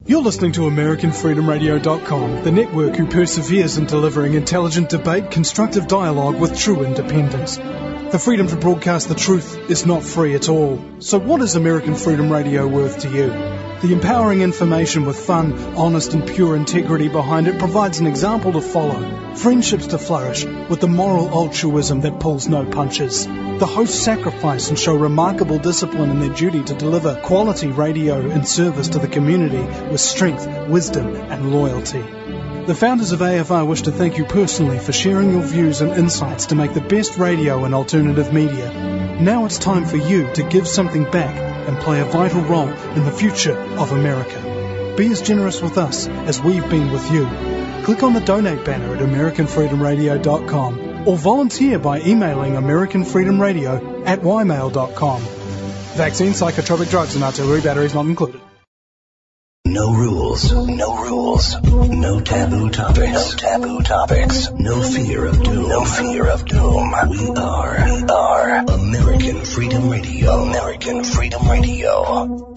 You're 0.05 0.23
listening 0.23 0.51
to 0.53 0.63
AmericanFreedomRadio.com, 0.63 2.43
the 2.43 2.51
network 2.51 2.97
who 2.97 3.07
perseveres 3.07 3.79
in 3.79 3.87
delivering 3.87 4.35
intelligent 4.35 4.89
debate, 4.89 5.31
constructive 5.31 5.87
dialogue 5.87 6.41
with 6.41 6.59
true 6.59 6.85
independence. 6.85 7.57
The 7.57 8.19
freedom 8.19 8.49
to 8.49 8.57
broadcast 8.57 9.09
the 9.09 9.15
truth 9.15 9.71
is 9.71 9.87
not 9.87 10.03
free 10.03 10.35
at 10.35 10.49
all. 10.49 10.83
So 10.99 11.19
what 11.19 11.41
is 11.41 11.55
American 11.55 11.95
Freedom 11.95 12.33
Radio 12.33 12.67
worth 12.67 13.03
to 13.03 13.11
you? 13.11 13.29
The 13.29 13.93
empowering 13.93 14.43
information 14.43 15.07
with 15.07 15.19
fun, 15.19 15.55
honest 15.77 16.15
and 16.15 16.27
pure 16.27 16.57
integrity 16.57 17.09
behind 17.09 17.49
it 17.49 17.59
provides 17.59 18.01
an 18.01 18.07
example 18.07 18.53
to 18.53 18.61
follow. 18.61 19.35
Friendships 19.35 19.87
to 19.89 19.99
flourish 19.99 20.45
with 20.45 20.81
the 20.81 20.89
moral 20.89 21.29
altruism 21.31 22.03
that 22.03 22.21
pulls 22.21 22.49
no 22.49 22.65
punches. 22.65 23.27
The 23.27 23.67
hosts 23.67 23.99
sacrifice 23.99 24.69
and 24.69 24.79
show 24.79 24.95
remarkable 24.95 25.59
discipline 25.59 26.11
in 26.11 26.21
their 26.21 26.35
duty 26.35 26.63
to 26.65 26.75
deliver 26.75 27.21
quality 27.23 27.69
radio 27.69 28.31
and 28.31 28.47
service 28.47 28.89
to 28.91 28.99
the 28.99 29.09
community 29.09 29.63
with 29.93 30.01
strength, 30.01 30.49
wisdom 30.69 31.15
and 31.15 31.53
loyalty. 31.53 32.03
The 32.67 32.75
founders 32.75 33.13
of 33.13 33.21
AFR 33.21 33.67
wish 33.67 33.83
to 33.83 33.93
thank 33.93 34.19
you 34.19 34.25
personally 34.25 34.79
for 34.79 34.93
sharing 34.93 35.33
your 35.33 35.43
views 35.43 35.81
and 35.81 35.93
insights 35.93 36.47
to 36.47 36.55
make 36.55 36.75
the 36.75 36.81
best 36.81 37.19
radio 37.19 37.65
and 37.65 37.75
alternative 37.75 38.33
media. 38.33 38.73
Now 39.21 39.45
it's 39.45 39.59
time 39.59 39.85
for 39.85 39.99
you 39.99 40.33
to 40.35 40.43
give 40.43 40.67
something 40.67 41.11
back 41.11 41.37
and 41.69 41.79
play 41.79 42.01
a 42.01 42.05
vital 42.05 42.41
role 42.43 42.69
in 42.69 43.05
the 43.05 43.13
future 43.13 43.57
of 43.57 43.93
America. 43.93 44.95
Be 44.97 45.11
as 45.11 45.23
generous 45.23 45.61
with 45.61 45.79
us 45.79 46.09
as 46.09 46.41
we've 46.41 46.69
been 46.71 46.91
with 46.91 47.13
you. 47.13 47.27
Click 47.85 48.03
on 48.03 48.15
the 48.15 48.21
donate 48.21 48.65
banner 48.65 48.95
at 48.95 49.01
AmericanFreedomRadio.com 49.01 51.09
or 51.09 51.17
volunteer 51.17 51.79
by 51.79 52.01
emailing 52.01 52.55
AmericanFreedomRadio 52.55 54.07
at 54.07 54.21
ymail.com. 54.21 55.23
Vaccine, 55.97 56.33
psychotropic 56.33 56.91
drugs, 56.91 57.17
and 57.17 57.25
artillery 57.25 57.61
batteries 57.61 57.95
not 57.95 58.07
included. 58.07 58.41
No 59.73 59.91
rules, 59.95 60.53
no 60.53 61.03
rules, 61.03 61.57
no 61.63 62.21
taboo 62.21 62.69
topics, 62.69 63.11
no 63.11 63.37
taboo 63.39 63.81
topics, 63.81 64.51
no 64.51 64.83
fear 64.83 65.25
of 65.25 65.43
doom, 65.43 65.67
no 65.67 65.87
fear 65.87 66.29
of 66.29 66.45
doom. 66.45 66.95
We 67.09 67.29
are, 67.31 67.85
we 67.87 68.03
are 68.05 68.65
American 68.69 69.47
Freedom 69.47 69.89
Radio, 69.89 70.43
American 70.43 71.05
Freedom 71.05 71.49
Radio. 71.49 72.53